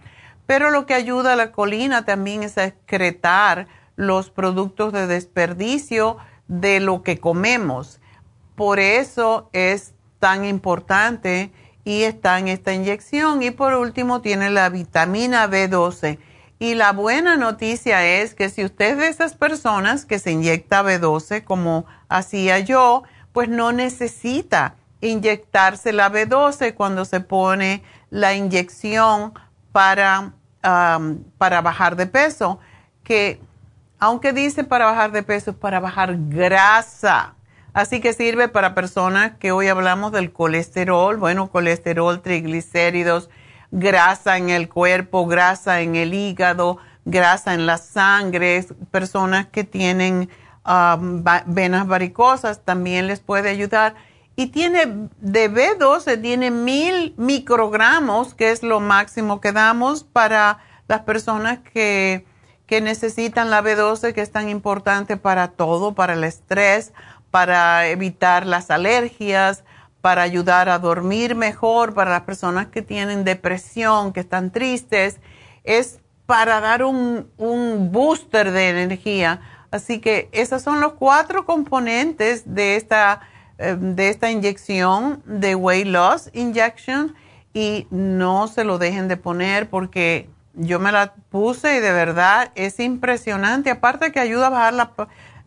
[0.47, 3.66] Pero lo que ayuda a la colina también es a excretar
[3.97, 6.16] los productos de desperdicio
[6.47, 8.01] de lo que comemos.
[8.55, 11.52] Por eso es tan importante
[11.89, 13.43] y está en esta inyección.
[13.43, 16.19] Y por último tiene la vitamina B12.
[16.59, 20.82] Y la buena noticia es que si usted es de esas personas que se inyecta
[20.82, 29.32] B12 como hacía yo, pues no necesita inyectarse la B12 cuando se pone la inyección
[29.73, 32.59] para, para bajar de peso,
[33.02, 33.40] que
[33.98, 37.35] aunque dice para bajar de peso, es para bajar grasa.
[37.73, 43.31] Así que sirve para personas que hoy hablamos del colesterol, bueno, colesterol, triglicéridos,
[43.70, 50.28] grasa en el cuerpo, grasa en el hígado, grasa en la sangre, personas que tienen
[51.47, 53.95] venas varicosas, también les puede ayudar.
[54.36, 61.01] Y tiene de B12, tiene mil microgramos, que es lo máximo que damos para las
[61.01, 62.24] personas que,
[62.66, 66.93] que necesitan la B12, que es tan importante para todo, para el estrés,
[67.31, 69.65] para evitar las alergias,
[70.01, 75.21] para ayudar a dormir mejor, para las personas que tienen depresión, que están tristes,
[75.65, 79.41] es para dar un, un booster de energía.
[79.71, 83.21] Así que esos son los cuatro componentes de esta
[83.59, 87.17] eh, de esta inyección de weight loss injection
[87.53, 92.53] y no se lo dejen de poner porque yo me la puse y de verdad
[92.55, 93.71] es impresionante.
[93.71, 94.93] Aparte que ayuda a bajar la,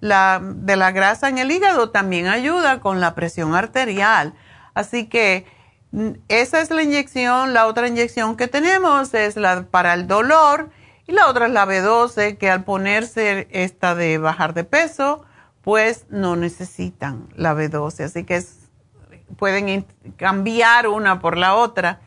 [0.02, 4.34] la, de la grasa en el hígado, también ayuda con la presión arterial.
[4.74, 5.46] Así que
[5.92, 7.54] mm, esa es la inyección.
[7.54, 10.72] La otra inyección que tenemos es la para el dolor
[11.08, 15.24] y la otra es la B12 que al ponerse esta de bajar de peso,
[15.62, 18.44] pues no necesitan la B12, así que
[19.38, 19.86] pueden
[20.18, 22.02] cambiar una por la otra.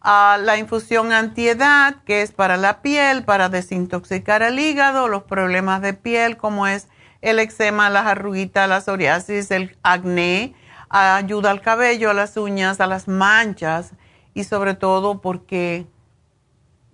[0.00, 5.80] Ah, la infusión antiedad, que es para la piel, para desintoxicar el hígado, los problemas
[5.82, 6.88] de piel, como es
[7.26, 10.54] el eczema, las arruguitas, la psoriasis, el acné,
[10.88, 13.90] ayuda al cabello, a las uñas, a las manchas
[14.32, 15.86] y sobre todo porque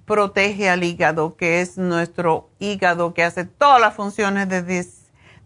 [0.06, 4.62] protege al hígado, que es nuestro hígado que hace todas las funciones de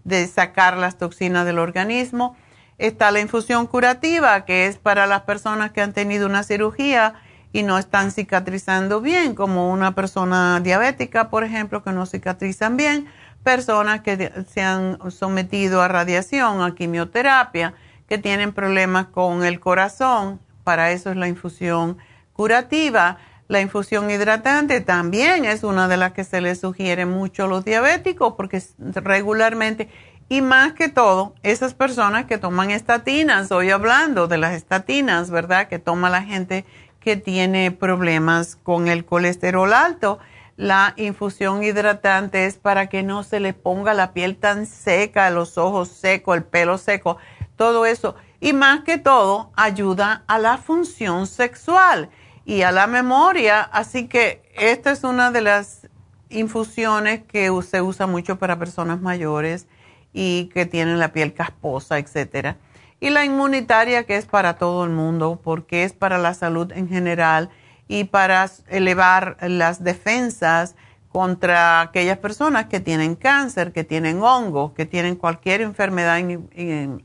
[0.05, 2.37] de sacar las toxinas del organismo.
[2.79, 7.15] Está la infusión curativa, que es para las personas que han tenido una cirugía
[7.53, 13.09] y no están cicatrizando bien, como una persona diabética, por ejemplo, que no cicatrizan bien,
[13.47, 17.75] personas que se han sometido a radiación, a quimioterapia,
[18.09, 21.97] que tienen problemas con el corazón, para eso es la infusión
[22.33, 23.19] curativa.
[23.47, 27.65] La infusión hidratante también es una de las que se les sugiere mucho a los
[27.65, 29.91] diabéticos porque regularmente,
[30.29, 35.69] y más que todo, esas personas que toman estatinas, estoy hablando de las estatinas, ¿verdad?
[35.69, 36.65] Que toma la gente
[36.99, 40.19] que tiene problemas con el colesterol alto.
[40.57, 45.59] La infusión hidratante es para que no se le ponga la piel tan seca, los
[45.59, 47.19] ojos secos, el pelo seco,
[47.57, 48.15] todo eso.
[48.41, 52.09] Y más que todo, ayuda a la función sexual
[52.47, 53.61] y a la memoria.
[53.61, 55.89] Así que esta es una de las
[56.31, 59.67] infusiones que se usa mucho para personas mayores
[60.15, 62.57] y que tienen la piel casposa, etcétera.
[62.99, 66.89] Y la inmunitaria que es para todo el mundo porque es para la salud en
[66.89, 67.51] general
[67.89, 70.75] y para elevar las defensas
[71.11, 76.21] contra aquellas personas que tienen cáncer, que tienen hongos, que tienen cualquier enfermedad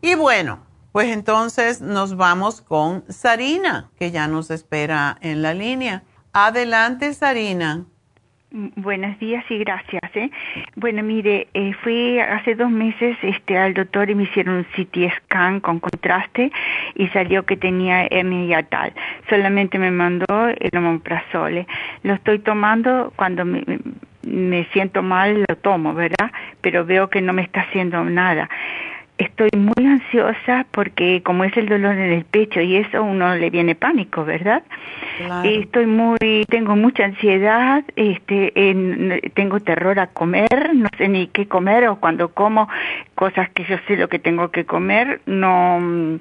[0.00, 0.60] Y bueno,
[0.92, 6.04] pues entonces nos vamos con Sarina, que ya nos espera en la línea.
[6.32, 7.86] Adelante, Sarina.
[8.54, 10.02] Mm, buenos días y gracias.
[10.14, 10.30] ¿eh?
[10.76, 15.12] Bueno, mire, eh, fui hace dos meses este, al doctor y me hicieron un CT
[15.16, 16.52] scan con contraste
[16.94, 18.92] y salió que tenía hernia tal.
[19.28, 21.66] Solamente me mandó el omeprazole.
[22.04, 23.64] Lo estoy tomando cuando me,
[24.22, 26.30] me siento mal, lo tomo, ¿verdad?
[26.60, 28.48] Pero veo que no me está haciendo nada
[29.18, 33.50] estoy muy ansiosa porque como es el dolor en el pecho y eso uno le
[33.50, 34.62] viene pánico, ¿verdad?
[35.44, 38.52] Estoy muy, tengo mucha ansiedad, este,
[39.34, 42.68] tengo terror a comer, no sé ni qué comer o cuando como
[43.14, 46.18] cosas que yo sé lo que tengo que comer, no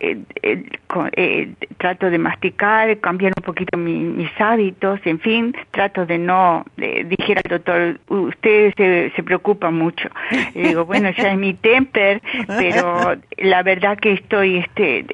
[0.00, 0.64] eh, eh,
[1.12, 7.40] eh, trato de masticar, cambiar un poquito mis hábitos, en fin, trato de no, dijera
[7.44, 10.08] el doctor, usted se, se preocupa mucho.
[10.54, 15.06] digo, bueno, ya es mi temper, pero la verdad que estoy, este,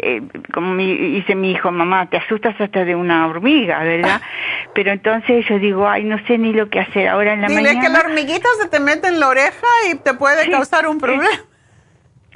[0.53, 4.21] como mi, dice mi hijo, mamá, te asustas hasta de una hormiga, ¿verdad?
[4.75, 7.63] Pero entonces yo digo, ay, no sé ni lo que hacer ahora en la Dile
[7.63, 7.81] mañana.
[7.81, 11.29] que la hormiguita se te mete en la oreja y te puede causar un problema.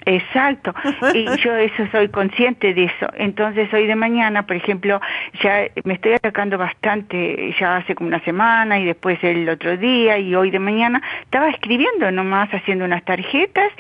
[0.07, 0.75] Exacto,
[1.15, 3.07] y yo eso soy consciente de eso.
[3.17, 5.01] Entonces hoy de mañana, por ejemplo,
[5.43, 10.19] ya me estoy atacando bastante, ya hace como una semana y después el otro día
[10.19, 13.73] y hoy de mañana estaba escribiendo nomás, haciendo unas tarjetas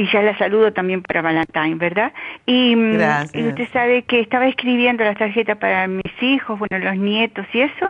[0.00, 2.10] y ya la saludo también para Valentine, ¿verdad?
[2.46, 2.98] Y, mm,
[3.34, 7.60] y, usted sabe que estaba escribiendo las tarjetas para mis hijos, bueno, los nietos y
[7.60, 7.86] eso,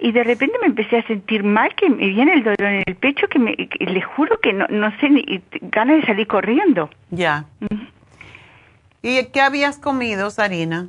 [0.00, 2.96] y de repente me empecé a sentir mal, que me viene el dolor en el
[2.96, 6.90] pecho, que, me, le juro que no, no sé, ni ganas de salir corriendo.
[7.10, 7.44] Ya.
[9.00, 10.88] ¿Y qué habías comido, Sarina?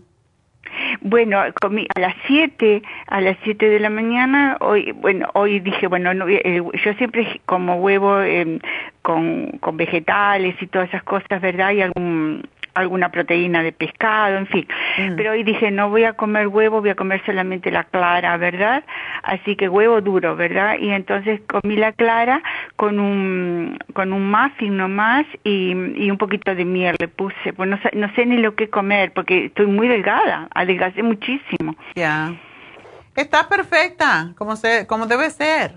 [1.01, 5.87] Bueno, comí a las 7, a las 7 de la mañana, hoy, bueno, hoy dije,
[5.87, 8.59] bueno, no, eh, yo siempre como huevo eh,
[9.01, 11.71] con, con vegetales y todas esas cosas, ¿verdad?
[11.71, 12.43] Y algún
[12.73, 14.67] alguna proteína de pescado, en fin.
[14.97, 15.15] Mm.
[15.15, 18.83] Pero hoy dije, no voy a comer huevo, voy a comer solamente la clara, ¿verdad?
[19.23, 20.77] Así que huevo duro, ¿verdad?
[20.79, 22.41] Y entonces comí la clara
[22.75, 27.53] con un, con un muffin nomás y, y un poquito de miel le puse.
[27.53, 31.75] Pues no, no sé ni lo que comer porque estoy muy delgada, adelgacé muchísimo.
[31.95, 32.33] Ya.
[33.15, 35.73] Está perfecta, como, se, como debe ser.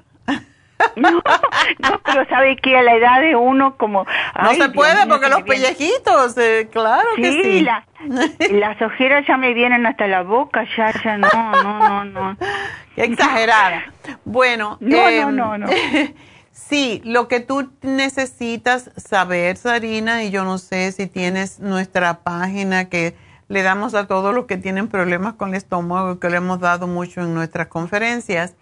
[0.97, 4.07] No, no, pero sabe que a la edad de uno como...
[4.41, 7.67] No se puede porque los pellejitos, eh, claro que sí.
[8.51, 11.29] las ojeras ya me vienen hasta la boca, ya, ya, no,
[11.63, 12.37] no, no, no.
[12.97, 13.85] Exagerada.
[14.25, 14.77] Bueno.
[14.81, 15.67] No, no, no, no.
[16.53, 22.89] Sí, lo que tú necesitas saber, Sarina, y yo no sé si tienes nuestra página
[22.89, 23.15] que
[23.49, 26.87] le damos a todos los que tienen problemas con el estómago, que le hemos dado
[26.87, 28.55] mucho en nuestras conferencias,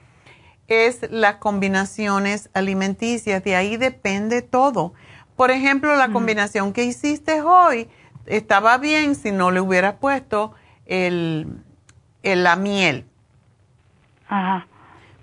[0.71, 3.43] es las combinaciones alimenticias.
[3.45, 4.95] De ahí depende todo.
[5.37, 7.89] Por ejemplo, la combinación que hiciste hoy
[8.27, 10.55] estaba bien si no le hubieras puesto
[10.87, 11.63] el,
[12.23, 13.05] la miel.
[14.29, 14.67] Ajá.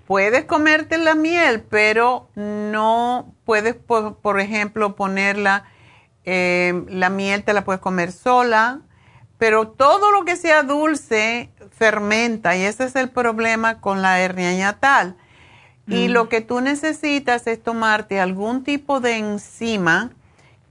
[0.06, 5.64] Puedes comerte la miel, pero no puedes, por, ejemplo, ponerla,
[6.24, 8.80] eh, la miel te la puedes comer sola,
[9.38, 14.52] pero todo lo que sea dulce fermenta y ese es el problema con la hernia
[15.88, 20.10] Y lo que tú necesitas es tomarte algún tipo de enzima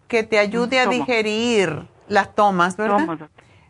[0.08, 3.30] que te ayude a digerir las tomas, ¿verdad?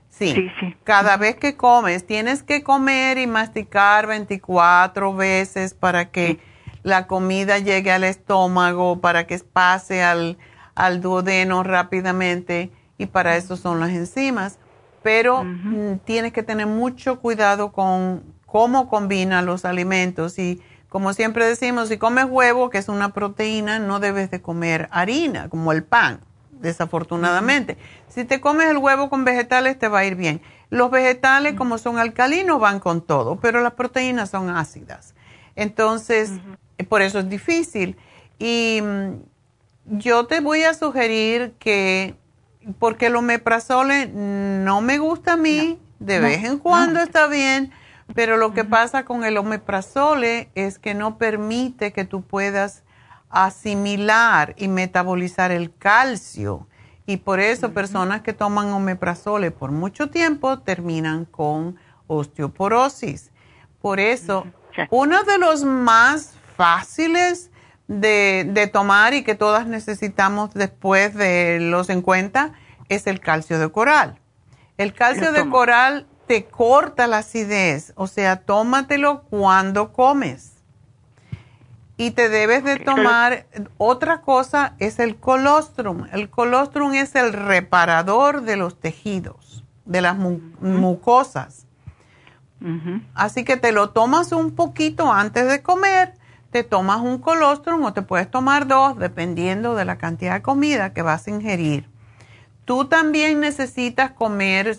[0.09, 6.39] Sí, sí, Cada vez que comes, tienes que comer y masticar 24 veces para que
[6.81, 10.37] la comida llegue al estómago, para que pase al,
[10.73, 14.57] al duodeno rápidamente y para eso son las enzimas.
[15.03, 21.45] Pero mm, tienes que tener mucho cuidado con cómo combina los alimentos y como siempre
[21.45, 25.83] decimos, si comes huevo, que es una proteína, no debes de comer harina, como el
[25.83, 26.21] pan
[26.61, 27.77] desafortunadamente.
[28.07, 30.41] Si te comes el huevo con vegetales, te va a ir bien.
[30.69, 35.13] Los vegetales, como son alcalinos, van con todo, pero las proteínas son ácidas.
[35.55, 36.31] Entonces,
[36.89, 37.97] por eso es difícil.
[38.39, 42.15] Y mm, yo te voy a sugerir que,
[42.79, 47.71] porque el omeprazole no me gusta a mí, de vez en cuando está bien,
[48.13, 52.83] pero lo que pasa con el omeprazole es que no permite que tú puedas
[53.29, 56.67] asimilar y metabolizar el calcio.
[57.05, 61.77] Y por eso personas que toman omeprazole por mucho tiempo terminan con
[62.07, 63.31] osteoporosis.
[63.81, 64.45] Por eso,
[64.89, 67.51] uno de los más fáciles
[67.87, 72.53] de, tomar y que todas necesitamos después de los en cuenta
[72.89, 74.19] es el calcio de coral.
[74.77, 80.57] El calcio de coral te corta la acidez, o sea, tómatelo cuando comes
[81.97, 83.47] y te debes de tomar,
[83.77, 86.05] otra cosa es el colostrum.
[86.11, 91.65] El colostrum es el reparador de los tejidos, de las mucosas.
[93.15, 96.13] Así que te lo tomas un poquito antes de comer,
[96.51, 100.93] te tomas un colostrum o te puedes tomar dos, dependiendo de la cantidad de comida
[100.93, 101.89] que vas a ingerir.
[102.65, 104.77] Tú también necesitas comer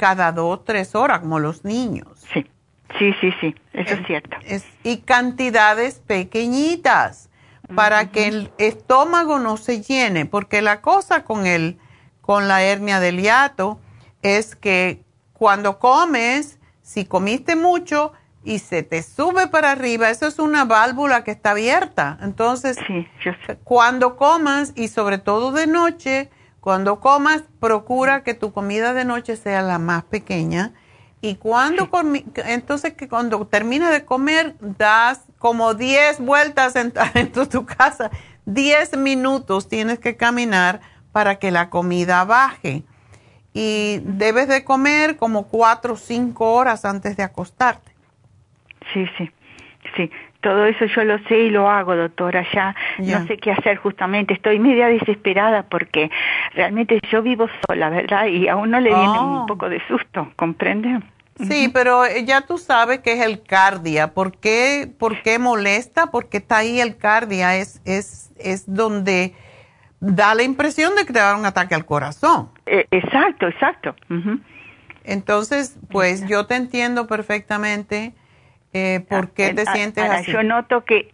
[0.00, 2.08] cada dos, tres horas, como los niños.
[2.32, 2.50] Sí.
[2.98, 4.36] Sí, sí, sí, eso es cierto.
[4.82, 7.30] y cantidades pequeñitas
[7.76, 11.78] para que el estómago no se llene, porque la cosa con el
[12.20, 13.78] con la hernia del hiato
[14.22, 18.12] es que cuando comes, si comiste mucho
[18.42, 22.18] y se te sube para arriba, eso es una válvula que está abierta.
[22.22, 22.76] Entonces,
[23.62, 29.36] cuando comas y sobre todo de noche, cuando comas, procura que tu comida de noche
[29.36, 30.72] sea la más pequeña
[31.22, 31.90] y cuando,
[32.46, 36.92] entonces que cuando terminas de comer, das como 10 vueltas en,
[37.50, 38.10] tu casa,
[38.46, 40.80] 10 minutos tienes que caminar
[41.12, 42.84] para que la comida baje.
[43.52, 47.92] Y debes de comer como 4 o 5 horas antes de acostarte.
[48.94, 49.30] Sí, sí,
[49.96, 50.10] sí.
[50.40, 52.46] Todo eso yo lo sé y lo hago, doctora.
[52.52, 54.34] Ya no sé qué hacer justamente.
[54.34, 56.10] Estoy media desesperada porque
[56.54, 58.26] realmente yo vivo sola, ¿verdad?
[58.26, 59.46] Y a uno le viene un oh.
[59.46, 61.00] poco de susto, ¿comprende?
[61.48, 64.14] Sí, pero eh, ya tú sabes que es el cardia.
[64.14, 66.10] ¿Por qué, por qué molesta?
[66.10, 67.56] Porque está ahí el cardia.
[67.56, 69.34] Es, es, es donde
[70.00, 72.50] da la impresión de que te va a dar un ataque al corazón.
[72.66, 73.94] E, exacto, exacto.
[75.04, 78.14] Entonces, pues yo te entiendo perfectamente
[78.72, 80.32] eh, por qué te sientes así.
[80.32, 81.12] Yo noto que,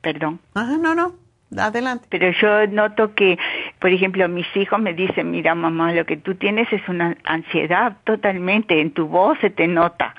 [0.00, 0.40] perdón.
[0.54, 1.14] Ajá, no, no,
[1.56, 2.06] adelante.
[2.10, 3.38] Pero yo noto que,
[3.78, 7.96] por ejemplo, mis hijos me dicen, mira mamá, lo que tú tienes es una ansiedad
[8.04, 10.14] totalmente, en tu voz se te nota.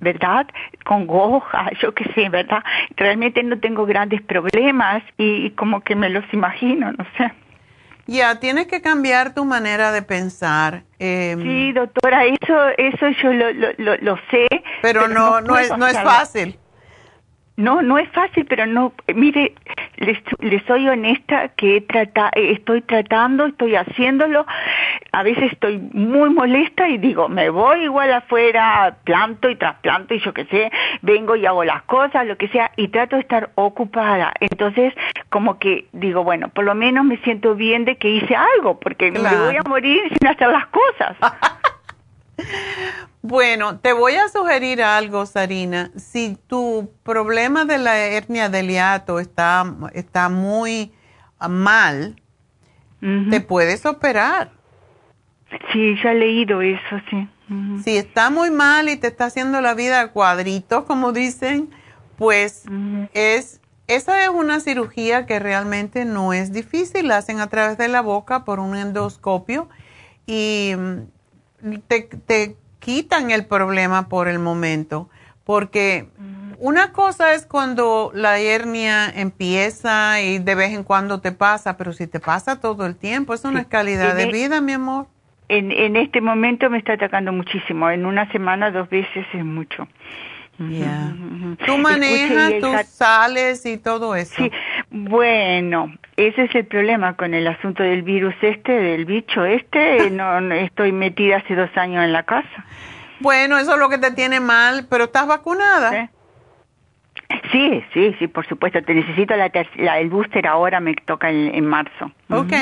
[0.00, 0.46] ¿verdad?
[0.84, 2.62] Con goja, yo qué sé, ¿verdad?
[2.96, 7.32] Realmente no tengo grandes problemas y, como que me los imagino, no sé.
[8.08, 10.82] Ya, tienes que cambiar tu manera de pensar.
[10.98, 14.48] Em, sí, doctora, eso, eso yo lo, lo, lo, sé.
[14.80, 16.58] Pero, no, no, es, no es fácil.
[17.56, 19.54] No, no es fácil, pero no, mire,
[19.98, 24.46] les, soy honesta que trata, estoy tratando, estoy haciéndolo,
[25.12, 30.20] a veces estoy muy molesta y digo, me voy igual afuera, planto y trasplanto y
[30.20, 30.70] yo qué sé,
[31.02, 34.32] vengo y hago las cosas, lo que sea, y trato de estar ocupada.
[34.40, 34.94] Entonces,
[35.30, 39.10] como que digo, bueno, por lo menos me siento bien de que hice algo, porque
[39.10, 41.16] me voy a morir sin hacer las cosas.
[43.22, 45.90] Bueno, te voy a sugerir algo, Sarina.
[45.96, 50.92] Si tu problema de la hernia del hiato está, está muy
[51.48, 52.22] mal,
[53.00, 54.52] te puedes operar.
[55.72, 57.28] Sí, ya he leído eso, sí.
[57.82, 61.70] Si está muy mal y te está haciendo la vida a cuadritos, como dicen,
[62.16, 62.64] pues
[63.14, 67.88] es esa es una cirugía que realmente no es difícil, la hacen a través de
[67.88, 69.70] la boca por un endoscopio
[70.26, 70.72] y
[71.62, 75.08] mm, te, quitan el problema por el momento,
[75.44, 76.08] porque
[76.58, 81.92] una cosa es cuando la hernia empieza y de vez en cuando te pasa, pero
[81.92, 85.06] si te pasa todo el tiempo, es una calidad de vida, mi amor.
[85.48, 89.88] En, en este momento me está atacando muchísimo, en una semana dos veces es mucho.
[90.58, 91.14] Ya.
[91.64, 94.34] Tú manejas, tú sales y todo eso.
[94.36, 94.50] Sí,
[94.90, 100.10] bueno, ese es el problema con el asunto del virus este, del bicho este.
[100.10, 102.64] no, estoy metida hace dos años en la casa.
[103.20, 106.10] Bueno, eso es lo que te tiene mal, pero estás vacunada.
[107.52, 108.82] Sí, sí, sí, por supuesto.
[108.82, 109.46] Te necesito la,
[109.98, 112.10] el booster ahora, me toca en, marzo.
[112.30, 112.52] Ok.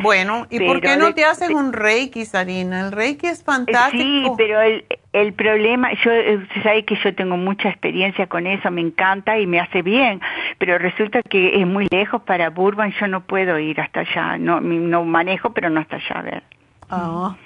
[0.00, 2.80] Bueno, ¿y por qué no te haces un Reiki, Sarina?
[2.80, 4.02] El Reiki es fantástico.
[4.02, 8.70] Sí, pero el, el problema, yo, eh, sabe que yo tengo mucha experiencia con eso,
[8.70, 10.20] me encanta y me hace bien,
[10.58, 14.60] pero resulta que es muy lejos para Burbank, yo no puedo ir hasta allá, no,
[14.60, 16.42] no manejo, pero no hasta allá, a ver.
[16.90, 17.36] Oh.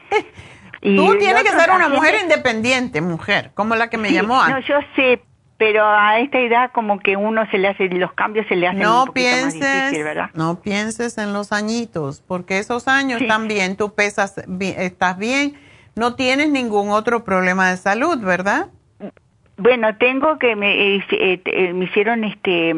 [0.81, 4.68] Tú tienes que ser una mujer independiente, mujer, como la que me llamó antes.
[4.68, 5.20] No, yo sé,
[5.59, 8.83] pero a esta edad como que uno se le hace, los cambios se le hacen
[8.83, 10.31] no un pienses, más difícil, ¿verdad?
[10.35, 15.55] No pienses en los añitos, porque esos años también tú pesas, estás bien,
[15.95, 18.69] no tienes ningún otro problema de salud, ¿verdad?
[19.57, 22.74] Bueno, tengo que me, eh, eh, me hicieron este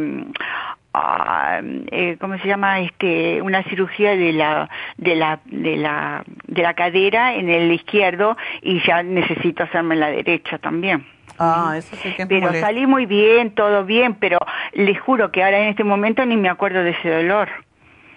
[1.91, 2.81] eh, ¿cómo se llama?
[2.81, 8.37] Este, una cirugía de la, de la, de la, de la cadera en el izquierdo
[8.63, 11.05] y ya necesito hacerme en la derecha también.
[11.39, 14.39] Ah, eso sí que Pero salí muy bien, todo bien, pero
[14.73, 17.49] les juro que ahora en este momento ni me acuerdo de ese dolor.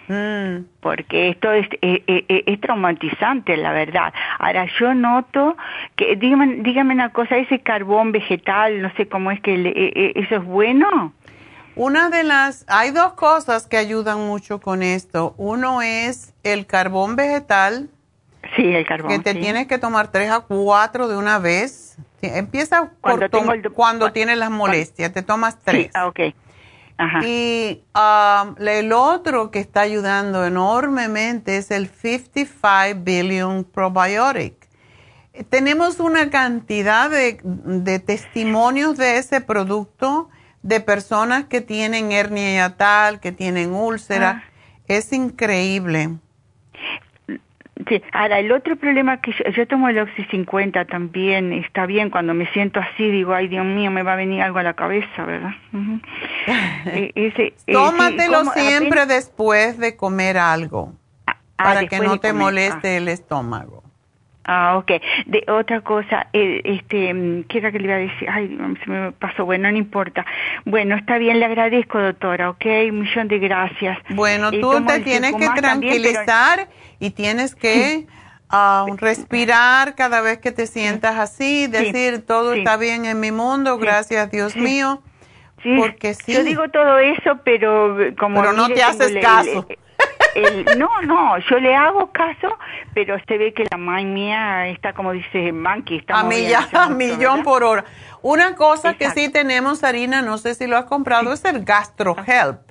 [0.08, 0.66] Mm.
[0.80, 4.12] Porque esto es, eh, eh, eh, es, traumatizante, la verdad.
[4.38, 5.56] Ahora, yo noto
[5.96, 10.44] que, dígame, dígame una cosa, ese carbón vegetal, no sé cómo es que, ¿eso es
[10.44, 11.12] bueno?
[11.76, 15.34] Una de las, hay dos cosas que ayudan mucho con esto.
[15.38, 17.88] Uno es el carbón vegetal.
[18.56, 19.10] Sí, el carbón.
[19.10, 23.28] Que te tienes que tomar tres a cuatro de una vez Empieza cuando,
[23.74, 25.90] cuando tienes las molestias, te tomas tres.
[25.94, 26.20] ah, ok.
[27.24, 34.54] Y um, el otro que está ayudando enormemente es el 55 Billion Probiotic.
[35.48, 40.28] Tenemos una cantidad de, de testimonios de ese producto
[40.62, 44.44] de personas que tienen hernia yatal, que tienen úlcera.
[44.44, 44.48] Ah.
[44.86, 46.18] Es increíble.
[47.88, 52.34] Sí, ahora el otro problema que yo, tomo el Oxy 50 también, está bien, cuando
[52.34, 55.24] me siento así digo, ay Dios mío, me va a venir algo a la cabeza,
[55.24, 55.52] ¿verdad?
[56.86, 60.92] E, ese, e, Tómatelo siempre después de comer algo,
[61.26, 62.96] ah, ah, para que no te moleste ah.
[62.96, 63.81] el estómago.
[64.44, 64.90] Ah, ok.
[65.26, 68.28] De otra cosa, eh, este, mm, ¿qué era que le iba a decir?
[68.28, 69.44] Ay, se me pasó.
[69.44, 70.26] Bueno, no importa.
[70.64, 72.64] Bueno, está bien, le agradezco, doctora, ok.
[72.90, 73.98] Un millón de gracias.
[74.10, 78.06] Bueno, tú te tienes que tranquilizar y tienes que
[78.50, 83.78] ah, respirar cada vez que te sientas así, decir todo está bien en mi mundo,
[83.78, 85.02] gracias Dios mío.
[85.78, 86.32] Porque sí.
[86.32, 88.40] Yo digo todo eso, pero como...
[88.40, 89.64] Pero no te haces caso.
[90.76, 92.58] No, no, yo le hago caso,
[92.94, 96.88] pero se ve que la mãe mía está, como dice Monkey, está a, millón, a
[96.88, 97.84] millón por hora.
[98.22, 102.16] Una cosa que sí tenemos, Harina, no sé si lo has comprado, es el Gastro
[102.26, 102.70] Help.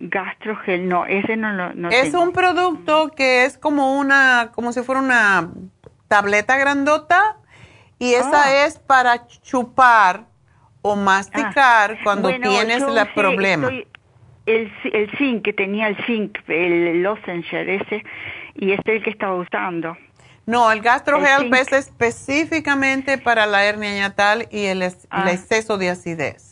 [0.00, 5.00] Gastrogel, no, ese no lo Es un producto que es como una, como si fuera
[5.00, 5.50] una
[6.08, 7.36] tableta grandota
[7.98, 8.64] y esa ah.
[8.64, 10.24] es para chupar
[10.80, 12.00] o masticar ah.
[12.02, 13.70] cuando tienes el problema.
[14.46, 18.04] El, el zinc, que tenía el zinc, el lozenger ese,
[18.54, 19.96] y este es el que estaba usando.
[20.46, 25.30] No, el GastroHelp es específicamente para la hernia natal y el, el ah.
[25.30, 26.50] exceso de acidez.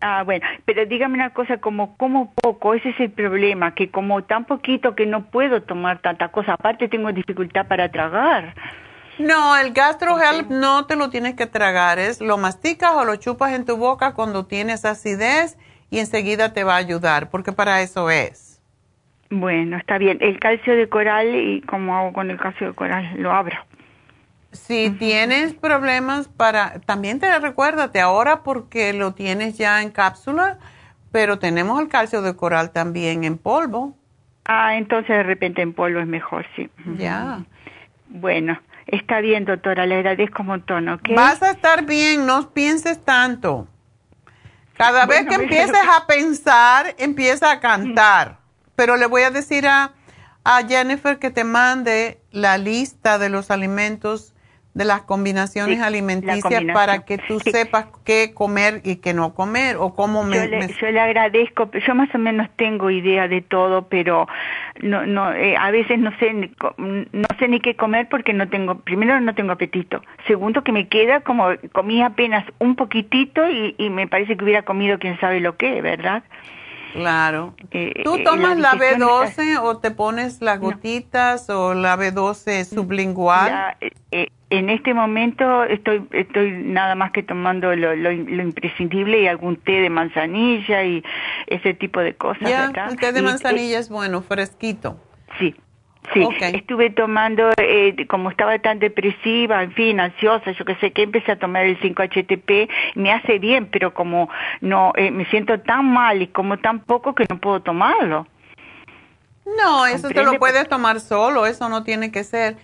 [0.00, 4.22] Ah, bueno, pero dígame una cosa, como como poco, ese es el problema, que como
[4.24, 8.54] tan poquito que no puedo tomar tanta cosa, aparte tengo dificultad para tragar.
[9.18, 13.54] No, el GastroHelp no te lo tienes que tragar, es lo masticas o lo chupas
[13.54, 15.56] en tu boca cuando tienes acidez
[15.90, 18.60] y enseguida te va a ayudar, porque para eso es.
[19.30, 20.18] Bueno, está bien.
[20.20, 23.14] El calcio de coral, ¿y cómo hago con el calcio de coral?
[23.16, 23.56] Lo abro.
[24.52, 30.58] Si tienes problemas para, también te recuérdate ahora porque lo tienes ya en cápsula,
[31.12, 33.96] pero tenemos el calcio de coral también en polvo.
[34.44, 36.70] Ah, entonces de repente en polvo es mejor, sí.
[36.96, 37.44] Ya.
[38.08, 41.10] Bueno, está bien, doctora, le agradezco un montón, ¿ok?
[41.16, 43.66] Vas a estar bien, no pienses tanto.
[44.76, 48.40] Cada vez que empieces a pensar, empieza a cantar.
[48.74, 49.94] Pero le voy a decir a,
[50.44, 54.34] a Jennifer que te mande la lista de los alimentos
[54.76, 59.94] de las combinaciones alimenticias para que tú sepas qué comer y qué no comer o
[59.94, 63.88] cómo me yo, le, yo le agradezco, yo más o menos tengo idea de todo,
[63.88, 64.28] pero
[64.82, 68.80] no, no, eh, a veces no sé, no sé ni qué comer porque no tengo,
[68.80, 73.88] primero no tengo apetito, segundo que me queda como comí apenas un poquitito y, y
[73.88, 76.22] me parece que hubiera comido quién sabe lo que, ¿verdad?
[76.96, 77.54] Claro.
[78.04, 83.76] ¿Tú tomas la, B12 o te pones las gotitas o la B12 sublingual?
[83.80, 89.26] Eh, eh, en este momento estoy estoy nada más que tomando lo, lo, imprescindible y
[89.26, 91.04] algún té de manzanilla y
[91.48, 92.48] ese tipo de cosas.
[92.48, 94.98] Ya, el té de manzanilla es bueno, fresquito.
[95.38, 95.54] Sí,
[96.12, 101.02] Sí, estuve tomando, eh, como estaba tan depresiva, en fin, ansiosa, yo que sé que
[101.02, 104.28] empecé a tomar el 5-HTP, me hace bien, pero como
[104.60, 108.26] no, eh, me siento tan mal y como tan poco que no puedo tomarlo.
[109.56, 112.56] No, eso te lo puedes tomar solo, eso no tiene que ser.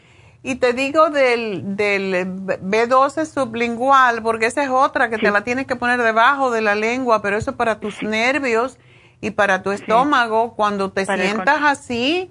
[0.44, 5.66] Y te digo del, del B12 sublingual, porque esa es otra que te la tienes
[5.66, 8.78] que poner debajo de la lengua, pero eso para tus nervios
[9.20, 12.28] y para tu estómago, cuando te sientas así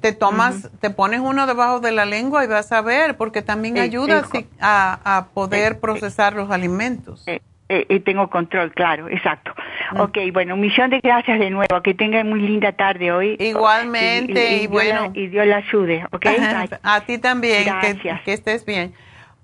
[0.00, 3.78] te tomas, te pones uno debajo de la lengua y vas a ver, porque también
[3.78, 4.24] ayuda
[4.60, 7.24] a, poder procesar los alimentos.
[7.26, 9.54] Eh, eh, tengo control, claro, exacto.
[9.92, 10.00] Mm.
[10.00, 13.36] Ok, bueno, un millón de gracias de nuevo, que tengan muy linda tarde hoy.
[13.38, 15.12] Igualmente, y, bueno.
[15.14, 16.26] y Dios la ayude, ok.
[16.82, 18.92] a ti también, que, que estés bien.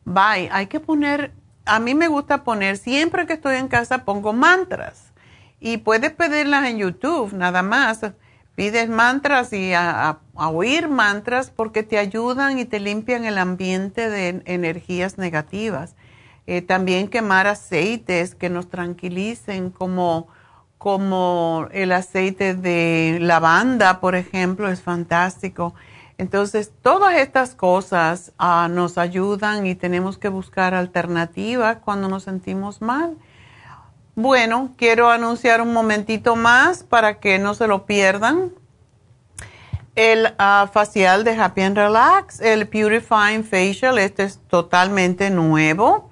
[0.05, 1.33] Bye, hay que poner,
[1.65, 5.13] a mí me gusta poner, siempre que estoy en casa pongo mantras
[5.61, 8.13] y puedes pedirlas en YouTube, nada más
[8.57, 14.43] pides mantras y a, oír mantras porque te ayudan y te limpian el ambiente de
[14.47, 15.95] energías negativas.
[16.47, 20.29] Eh, también quemar aceites que nos tranquilicen como,
[20.79, 25.75] como el aceite de lavanda, por ejemplo, es fantástico.
[26.19, 32.81] Entonces, todas estas cosas ah, nos ayudan y tenemos que buscar alternativas cuando nos sentimos
[32.81, 33.19] mal.
[34.19, 38.51] Bueno, quiero anunciar un momentito más para que no se lo pierdan.
[39.95, 46.09] El ah, facial de Happy and Relax, el Purifying Facial, este es totalmente nuevo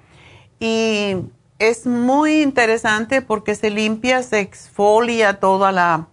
[0.59, 1.15] y
[1.57, 6.05] es muy interesante porque se limpia, se exfolia toda la,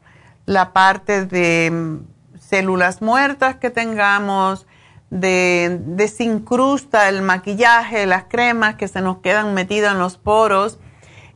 [0.47, 4.67] la parte de mm, células muertas que tengamos,
[5.11, 10.79] de, desincrusta el maquillaje, las cremas que se nos quedan metidas en los poros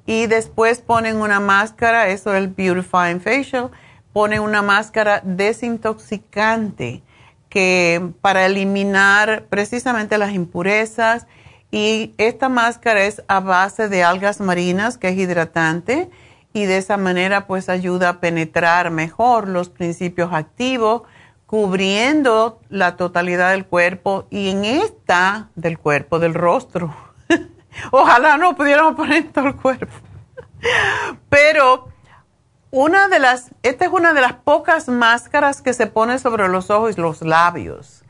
[0.06, 3.70] y después ponen una máscara, eso es el Beautifying Facial,
[4.12, 7.02] ponen una máscara desintoxicante
[7.48, 11.26] que para eliminar precisamente las impurezas.
[11.70, 16.08] Y esta máscara es a base de algas marinas que es hidratante
[16.52, 21.02] y de esa manera pues ayuda a penetrar mejor los principios activos
[21.46, 26.94] cubriendo la totalidad del cuerpo y en esta del cuerpo, del rostro
[27.90, 29.92] Ojalá no pudiéramos poner todo el cuerpo.
[31.28, 31.88] Pero
[32.70, 36.70] una de las, esta es una de las pocas máscaras que se pone sobre los
[36.70, 38.04] ojos y los labios,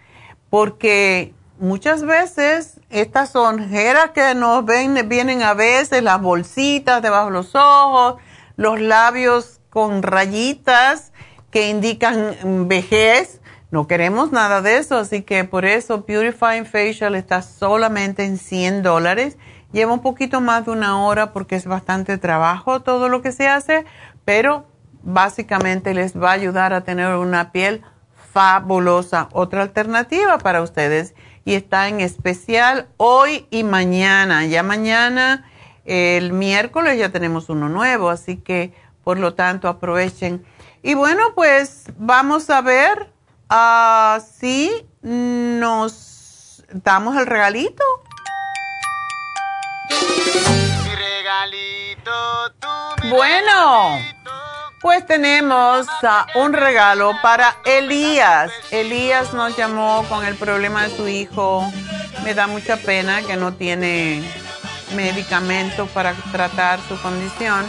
[0.51, 7.33] porque muchas veces estas ojeras que nos ven, vienen a veces, las bolsitas debajo de
[7.33, 8.17] los ojos,
[8.57, 11.13] los labios con rayitas
[11.51, 13.41] que indican vejez,
[13.71, 18.83] no queremos nada de eso, así que por eso Purifying Facial está solamente en 100
[18.83, 19.37] dólares
[19.73, 23.49] Lleva un poquito más de una hora porque es bastante trabajo todo lo que se
[23.49, 23.85] hace,
[24.25, 24.67] pero
[25.03, 27.83] básicamente les va a ayudar a tener una piel
[28.33, 29.29] fabulosa.
[29.33, 31.15] Otra alternativa para ustedes
[31.45, 34.45] y está en especial hoy y mañana.
[34.47, 35.49] Ya mañana,
[35.85, 38.75] el miércoles, ya tenemos uno nuevo, así que
[39.05, 40.45] por lo tanto aprovechen.
[40.83, 43.13] Y bueno, pues vamos a ver
[43.51, 44.71] uh, si
[45.03, 47.85] nos damos el regalito.
[53.09, 53.99] Bueno,
[54.81, 55.87] pues tenemos
[56.35, 58.51] un regalo para Elías.
[58.71, 61.71] Elías nos llamó con el problema de su hijo.
[62.25, 64.23] Me da mucha pena que no tiene
[64.95, 67.65] medicamento para tratar su condición.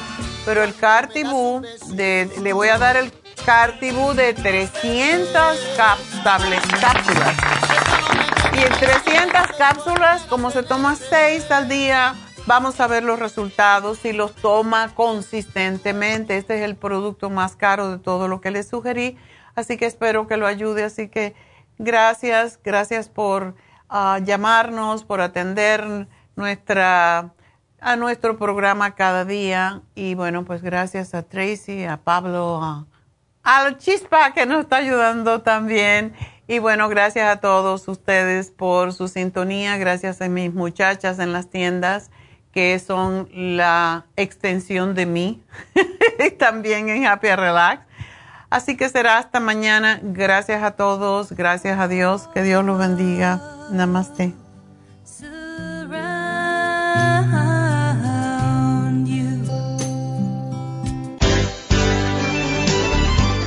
[0.46, 3.12] Pero el Cartibú, de, le voy a dar el
[3.46, 6.64] Cartibú de 300 cápsulas.
[8.58, 12.16] Y en 300 cápsulas, como se toma 6 al día,
[12.48, 16.38] Vamos a ver los resultados si los toma consistentemente.
[16.38, 19.18] Este es el producto más caro de todo lo que le sugerí,
[19.54, 20.86] así que espero que lo ayude.
[20.86, 21.36] Así que
[21.78, 23.56] gracias, gracias por
[23.90, 26.08] ah, llamarnos, por atender
[26.38, 27.34] nuestra
[27.82, 32.86] a nuestro programa cada día y bueno, pues gracias a Tracy, a Pablo, a,
[33.44, 36.16] a Chispa que nos está ayudando también
[36.48, 41.50] Y bueno, gracias a todos ustedes por su sintonía, gracias a mis muchachas en las
[41.50, 42.10] tiendas
[42.58, 45.44] que son la extensión de mí,
[46.40, 47.86] también en Happy Relax.
[48.50, 50.00] Así que será hasta mañana.
[50.02, 53.40] Gracias a todos, gracias a Dios, que Dios los bendiga.
[53.70, 54.47] Namaste.